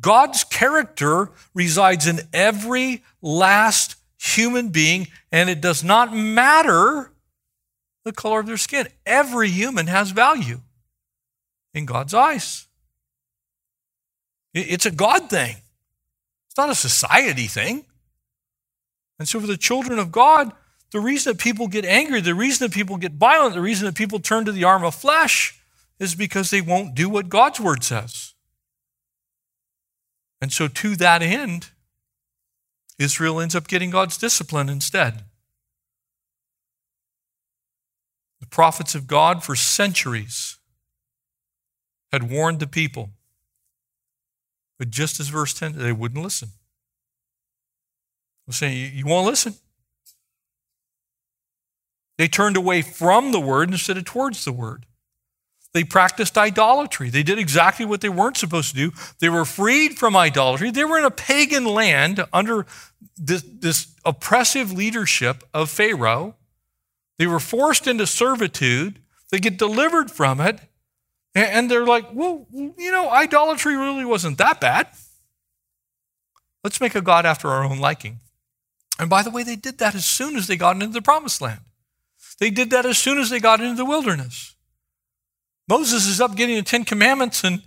God's 0.01 0.45
character 0.45 1.31
resides 1.55 2.07
in 2.07 2.21
every 2.33 3.05
last 3.21 3.97
human 4.19 4.69
being, 4.71 5.09
and 5.31 5.51
it 5.51 5.61
does 5.61 5.85
not 5.85 6.15
matter 6.15 7.13
the 8.05 8.13
color 8.13 8.41
of 8.41 8.47
their 8.47 8.57
skin. 8.57 8.89
Every 9.07 9.49
human 9.49 9.87
has 9.87 10.11
value 10.11 10.61
in 11.75 11.87
God's 11.87 12.15
eyes. 12.15 12.67
It's 14.55 14.87
a 14.87 14.91
God 14.91 15.31
thing, 15.31 15.57
it's 16.49 16.57
not 16.57 16.71
a 16.71 16.75
society 16.75 17.47
thing. 17.47 17.85
And 19.23 19.29
so, 19.29 19.39
for 19.39 19.47
the 19.47 19.57
children 19.57 20.01
of 20.01 20.11
God, 20.11 20.51
the 20.91 20.99
reason 20.99 21.33
that 21.33 21.41
people 21.41 21.68
get 21.68 21.85
angry, 21.85 22.20
the 22.20 22.35
reason 22.35 22.66
that 22.66 22.75
people 22.75 22.97
get 22.97 23.12
violent, 23.12 23.55
the 23.55 23.61
reason 23.61 23.87
that 23.87 23.95
people 23.95 24.18
turn 24.18 24.45
to 24.47 24.51
the 24.51 24.64
arm 24.64 24.83
of 24.83 24.97
flesh 24.97 25.61
is 26.01 26.16
because 26.16 26.51
they 26.51 26.61
won't 26.61 26.97
do 26.97 27.09
what 27.09 27.29
God's 27.29 27.61
word 27.61 27.85
says. 27.85 28.35
And 30.41 30.53
so, 30.53 30.66
to 30.66 30.97
that 30.97 31.23
end, 31.23 31.68
Israel 32.99 33.41
ends 33.41 33.55
up 33.55 33.68
getting 33.68 33.91
God's 33.91 34.18
discipline 34.18 34.68
instead. 34.68 35.23
The 38.41 38.49
prophets 38.49 38.97
of 38.97 39.07
God 39.07 39.45
for 39.45 39.55
centuries 39.55 40.59
had 42.11 42.29
warned 42.29 42.59
the 42.59 42.66
people, 42.66 43.11
but 44.81 44.91
just 44.91 45.20
as 45.20 45.29
verse 45.29 45.55
10, 45.55 45.79
they 45.79 45.93
wouldn't 45.93 46.25
listen 46.25 46.49
was 48.47 48.57
saying, 48.57 48.93
You 48.95 49.07
won't 49.07 49.26
listen. 49.26 49.55
They 52.18 52.28
turned 52.28 52.57
away 52.57 52.82
from 52.82 53.32
the 53.32 53.40
word 53.40 53.70
instead 53.70 53.97
of 53.97 54.05
towards 54.05 54.45
the 54.45 54.53
word. 54.53 54.86
They 55.74 55.84
practiced 55.84 56.36
idolatry. 56.36 57.09
They 57.09 57.22
did 57.22 57.38
exactly 57.38 57.86
what 57.86 58.03
they 58.03 58.11
weren't 58.11 58.36
supposed 58.36 58.70
to 58.70 58.76
do. 58.76 58.93
They 59.20 59.30
were 59.30 59.47
freed 59.47 59.99
from 59.99 60.14
idolatry. 60.14 60.70
They 60.70 60.84
were 60.84 60.99
in 60.99 61.05
a 61.05 61.11
pagan 61.11 61.64
land 61.64 62.24
under 62.32 62.66
this, 63.16 63.43
this 63.43 63.95
oppressive 64.05 64.70
leadership 64.70 65.43
of 65.55 65.70
Pharaoh. 65.70 66.36
They 67.18 67.26
were 67.26 67.40
forced 67.40 67.86
into 67.86 68.07
servitude. 68.07 68.99
They 69.30 69.38
get 69.38 69.57
delivered 69.57 70.11
from 70.11 70.40
it. 70.40 70.61
And 71.34 71.70
they're 71.70 71.86
like, 71.86 72.12
well, 72.12 72.47
you 72.53 72.93
know, 72.93 73.09
idolatry 73.09 73.74
really 73.74 74.05
wasn't 74.05 74.36
that 74.36 74.61
bad. 74.61 74.88
Let's 76.62 76.80
make 76.80 76.95
a 76.95 77.01
God 77.01 77.24
after 77.24 77.49
our 77.49 77.64
own 77.64 77.78
liking. 77.78 78.20
And 79.03 79.11
by 79.11 79.25
the 79.25 79.31
way, 79.31 79.43
they 79.43 79.57
did 79.57 79.79
that 79.79 79.97
as 79.97 80.05
soon 80.05 80.37
as 80.37 80.47
they 80.47 80.57
got 80.57 80.77
into 80.77 80.87
the 80.93 81.03
promised 81.03 81.41
land. 81.41 81.63
They 82.39 82.51
did 82.51 82.71
that 82.71 82.87
as 82.87 82.99
soon 82.99 83.19
as 83.19 83.31
they 83.31 83.41
got 83.41 83.61
into 83.61 83.75
the 83.75 83.85
wilderness. 83.85 84.55
Moses 85.69 86.07
is 86.07 86.21
up 86.21 86.37
getting 86.37 86.55
the 86.55 86.63
Ten 86.63 86.85
Commandments, 86.85 87.43
and 87.43 87.63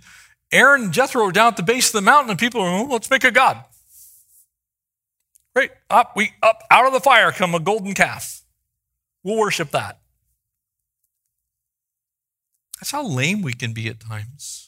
Aaron 0.50 0.84
and 0.84 0.92
Jethro 0.94 1.26
are 1.26 1.32
down 1.32 1.48
at 1.48 1.58
the 1.58 1.62
base 1.62 1.88
of 1.88 1.92
the 1.92 2.00
mountain, 2.00 2.30
and 2.30 2.38
people 2.38 2.62
are, 2.62 2.70
well, 2.70 2.88
let's 2.88 3.10
make 3.10 3.22
a 3.22 3.30
God. 3.30 3.62
Great. 5.54 5.72
Up, 5.90 6.16
we 6.16 6.32
up 6.42 6.62
out 6.70 6.86
of 6.86 6.94
the 6.94 7.00
fire 7.00 7.32
come 7.32 7.54
a 7.54 7.60
golden 7.60 7.92
calf. 7.92 8.40
We'll 9.22 9.36
worship 9.38 9.72
that. 9.72 9.98
That's 12.80 12.92
how 12.92 13.06
lame 13.06 13.42
we 13.42 13.52
can 13.52 13.74
be 13.74 13.88
at 13.88 14.00
times. 14.00 14.65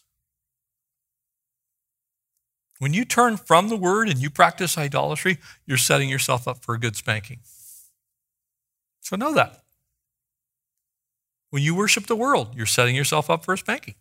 When 2.79 2.95
you 2.95 3.05
turn 3.05 3.37
from 3.37 3.69
the 3.69 3.77
word 3.77 4.09
and 4.09 4.19
you 4.19 4.31
practice 4.31 4.79
idolatry, 4.79 5.39
you're 5.67 5.77
setting 5.77 6.09
yourself 6.09 6.47
up 6.47 6.65
for 6.65 6.75
a 6.75 6.79
good 6.79 6.97
spanking. 6.97 7.41
So 9.01 9.17
know 9.17 9.35
that. 9.35 9.63
When 11.51 11.63
you 11.63 11.75
worship 11.75 12.07
the 12.07 12.17
world, 12.17 12.55
you're 12.55 12.67
setting 12.67 12.95
yourself 12.95 13.31
up 13.31 13.45
for 13.45 13.55
a 13.55 13.59
spanking. 13.59 13.95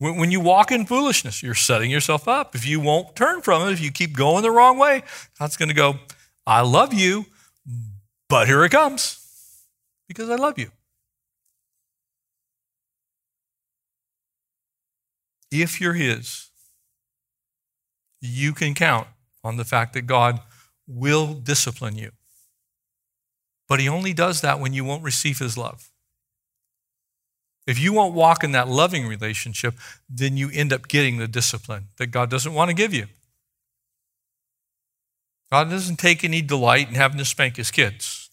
When, 0.00 0.30
you 0.30 0.40
walk 0.40 0.72
in 0.72 0.86
foolishness, 0.86 1.42
you're 1.42 1.54
setting 1.54 1.90
yourself 1.90 2.26
up. 2.26 2.54
If 2.54 2.66
you 2.66 2.80
won't 2.80 3.14
turn 3.14 3.40
from 3.42 3.66
it, 3.68 3.72
if 3.72 3.80
you 3.80 3.90
keep 3.92 4.16
going 4.16 4.42
the 4.42 4.50
wrong 4.50 4.76
way, 4.76 5.02
God's 5.38 5.56
going 5.56 5.68
to 5.68 5.74
go, 5.74 5.94
I 6.46 6.60
love 6.62 6.92
you, 6.92 7.26
but 8.28 8.48
here 8.48 8.64
it 8.64 8.70
comes 8.70 9.18
because 10.08 10.28
I 10.28 10.34
love 10.34 10.58
you. 10.58 10.70
If 15.50 15.80
you're 15.80 15.94
His, 15.94 16.50
you 18.26 18.52
can 18.52 18.74
count 18.74 19.08
on 19.42 19.56
the 19.56 19.64
fact 19.64 19.92
that 19.94 20.02
God 20.02 20.40
will 20.86 21.34
discipline 21.34 21.96
you. 21.96 22.12
But 23.68 23.80
He 23.80 23.88
only 23.88 24.12
does 24.12 24.40
that 24.40 24.60
when 24.60 24.72
you 24.72 24.84
won't 24.84 25.02
receive 25.02 25.38
His 25.38 25.56
love. 25.56 25.90
If 27.66 27.78
you 27.78 27.92
won't 27.92 28.14
walk 28.14 28.44
in 28.44 28.52
that 28.52 28.68
loving 28.68 29.06
relationship, 29.06 29.74
then 30.08 30.36
you 30.36 30.50
end 30.52 30.72
up 30.72 30.86
getting 30.86 31.16
the 31.16 31.28
discipline 31.28 31.88
that 31.98 32.08
God 32.08 32.28
doesn't 32.28 32.52
want 32.52 32.68
to 32.68 32.74
give 32.74 32.92
you. 32.92 33.06
God 35.50 35.70
doesn't 35.70 35.96
take 35.96 36.24
any 36.24 36.42
delight 36.42 36.88
in 36.88 36.94
having 36.94 37.18
to 37.18 37.24
spank 37.24 37.56
his 37.56 37.70
kids. 37.70 38.24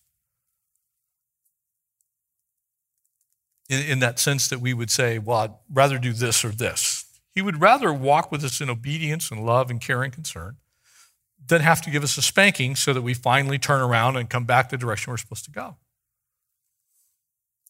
in, 3.71 3.79
in 3.85 3.99
that 3.99 4.19
sense 4.19 4.49
that 4.49 4.59
we 4.59 4.73
would 4.73 4.91
say, 4.91 5.17
well, 5.17 5.37
I'd 5.37 5.51
rather 5.71 5.97
do 5.97 6.11
this 6.11 6.43
or 6.43 6.49
this. 6.49 6.90
He 7.33 7.41
would 7.41 7.61
rather 7.61 7.93
walk 7.93 8.31
with 8.31 8.43
us 8.43 8.59
in 8.59 8.69
obedience 8.69 9.31
and 9.31 9.45
love 9.45 9.69
and 9.69 9.79
care 9.79 10.03
and 10.03 10.11
concern 10.11 10.57
than 11.47 11.61
have 11.61 11.81
to 11.81 11.89
give 11.89 12.03
us 12.03 12.17
a 12.17 12.21
spanking 12.21 12.75
so 12.75 12.93
that 12.93 13.01
we 13.01 13.13
finally 13.13 13.57
turn 13.57 13.81
around 13.81 14.17
and 14.17 14.29
come 14.29 14.45
back 14.45 14.69
the 14.69 14.77
direction 14.77 15.11
we're 15.11 15.17
supposed 15.17 15.45
to 15.45 15.51
go. 15.51 15.77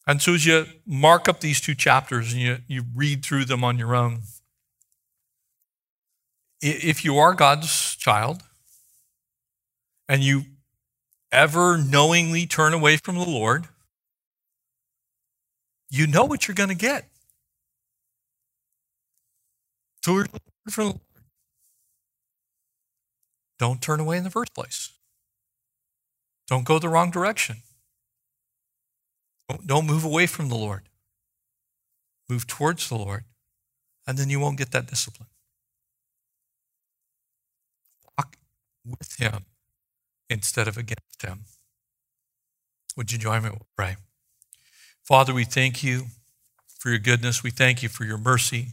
And 0.06 0.20
so 0.20 0.34
as 0.34 0.44
you 0.44 0.66
mark 0.84 1.28
up 1.28 1.40
these 1.40 1.60
two 1.60 1.74
chapters 1.74 2.32
and 2.32 2.42
you, 2.42 2.58
you 2.66 2.84
read 2.94 3.24
through 3.24 3.44
them 3.44 3.62
on 3.62 3.78
your 3.78 3.94
own, 3.94 4.22
if 6.60 7.04
you 7.04 7.18
are 7.18 7.34
God's 7.34 7.96
child 7.96 8.42
and 10.08 10.22
you 10.22 10.44
ever 11.30 11.78
knowingly 11.78 12.46
turn 12.46 12.74
away 12.74 12.96
from 12.96 13.16
the 13.16 13.24
Lord, 13.24 13.68
you 15.88 16.06
know 16.06 16.24
what 16.24 16.46
you're 16.46 16.54
going 16.54 16.68
to 16.68 16.74
get. 16.74 17.11
From 20.02 21.00
don't 23.58 23.80
turn 23.80 24.00
away 24.00 24.16
in 24.16 24.24
the 24.24 24.30
first 24.30 24.52
place. 24.54 24.90
Don't 26.48 26.64
go 26.64 26.80
the 26.80 26.88
wrong 26.88 27.10
direction. 27.10 27.58
Don't, 29.48 29.66
don't 29.66 29.86
move 29.86 30.04
away 30.04 30.26
from 30.26 30.48
the 30.48 30.56
Lord. 30.56 30.82
Move 32.28 32.46
towards 32.46 32.88
the 32.88 32.96
Lord, 32.96 33.24
and 34.06 34.18
then 34.18 34.30
you 34.30 34.40
won't 34.40 34.58
get 34.58 34.72
that 34.72 34.86
discipline. 34.86 35.28
Walk 38.18 38.36
with 38.84 39.16
Him 39.20 39.44
instead 40.28 40.66
of 40.66 40.76
against 40.76 41.22
Him. 41.22 41.44
Would 42.96 43.12
you 43.12 43.18
join 43.18 43.44
me? 43.44 43.50
We'll 43.50 43.66
pray. 43.76 43.96
Father, 45.04 45.32
we 45.32 45.44
thank 45.44 45.84
you 45.84 46.06
for 46.78 46.90
your 46.90 46.98
goodness. 46.98 47.42
We 47.42 47.50
thank 47.50 47.82
you 47.82 47.88
for 47.88 48.04
your 48.04 48.18
mercy. 48.18 48.72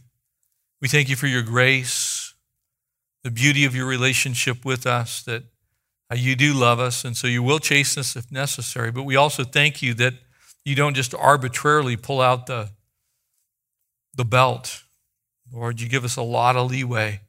We 0.80 0.88
thank 0.88 1.08
you 1.08 1.16
for 1.16 1.26
your 1.26 1.42
grace, 1.42 2.34
the 3.22 3.30
beauty 3.30 3.64
of 3.64 3.74
your 3.74 3.86
relationship 3.86 4.64
with 4.64 4.86
us, 4.86 5.22
that 5.24 5.44
you 6.14 6.34
do 6.34 6.54
love 6.54 6.80
us, 6.80 7.04
and 7.04 7.16
so 7.16 7.26
you 7.26 7.42
will 7.42 7.58
chasten 7.58 8.00
us 8.00 8.16
if 8.16 8.32
necessary. 8.32 8.90
But 8.90 9.02
we 9.02 9.14
also 9.14 9.44
thank 9.44 9.82
you 9.82 9.94
that 9.94 10.14
you 10.64 10.74
don't 10.74 10.94
just 10.94 11.14
arbitrarily 11.14 11.96
pull 11.96 12.20
out 12.20 12.46
the, 12.46 12.70
the 14.14 14.24
belt. 14.24 14.82
Lord, 15.52 15.80
you 15.80 15.88
give 15.88 16.04
us 16.04 16.16
a 16.16 16.22
lot 16.22 16.56
of 16.56 16.70
leeway 16.70 17.20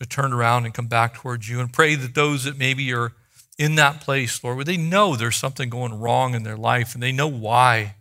to 0.00 0.06
turn 0.06 0.32
around 0.32 0.64
and 0.64 0.74
come 0.74 0.88
back 0.88 1.14
towards 1.14 1.48
you 1.48 1.60
and 1.60 1.72
pray 1.72 1.94
that 1.94 2.14
those 2.14 2.44
that 2.44 2.58
maybe 2.58 2.92
are 2.92 3.12
in 3.56 3.76
that 3.76 4.00
place, 4.00 4.42
Lord, 4.42 4.56
where 4.56 4.64
they 4.64 4.76
know 4.76 5.14
there's 5.14 5.36
something 5.36 5.70
going 5.70 5.98
wrong 5.98 6.34
in 6.34 6.42
their 6.42 6.56
life 6.56 6.94
and 6.94 7.02
they 7.02 7.12
know 7.12 7.28
why, 7.28 7.94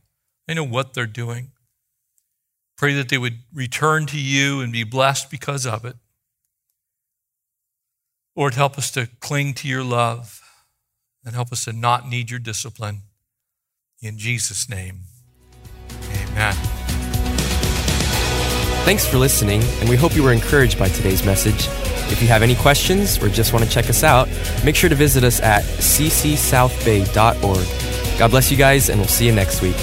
they 0.48 0.56
know 0.56 0.64
what 0.64 0.94
they're 0.94 1.06
doing. 1.06 1.53
Pray 2.84 2.96
that 2.96 3.08
they 3.08 3.18
would 3.18 3.40
return 3.54 4.06
to 4.08 4.20
you 4.20 4.60
and 4.60 4.74
be 4.74 4.84
blessed 4.84 5.32
because 5.32 5.66
of 5.66 5.86
it. 5.86 5.96
Lord, 8.36 8.56
help 8.56 8.78
us 8.78 8.92
to 8.92 9.08
cling 9.22 9.54
to 9.54 9.70
your 9.70 9.86
love 9.86 10.42
and 11.24 11.34
help 11.34 11.54
us 11.54 11.64
to 11.64 11.72
not 11.72 12.10
need 12.10 12.30
your 12.30 12.42
discipline. 12.42 13.04
In 14.02 14.18
Jesus' 14.18 14.68
name, 14.68 15.04
amen. 16.10 16.56
Thanks 18.84 19.08
for 19.08 19.18
listening, 19.18 19.64
and 19.80 19.88
we 19.88 19.96
hope 19.96 20.14
you 20.14 20.24
were 20.24 20.34
encouraged 20.34 20.78
by 20.78 20.90
today's 20.90 21.26
message. 21.26 21.70
If 22.12 22.22
you 22.22 22.28
have 22.28 22.44
any 22.44 22.56
questions 22.56 23.18
or 23.24 23.30
just 23.30 23.54
want 23.54 23.64
to 23.64 23.72
check 23.72 23.90
us 23.90 24.04
out, 24.04 24.28
make 24.66 24.76
sure 24.76 24.90
to 24.90 24.96
visit 24.96 25.24
us 25.24 25.40
at 25.40 25.64
ccsouthbay.org. 25.64 28.20
God 28.20 28.32
bless 28.32 28.52
you 28.52 28.58
guys, 28.58 28.90
and 28.90 29.00
we'll 29.00 29.08
see 29.08 29.26
you 29.26 29.32
next 29.32 29.62
week. 29.62 29.78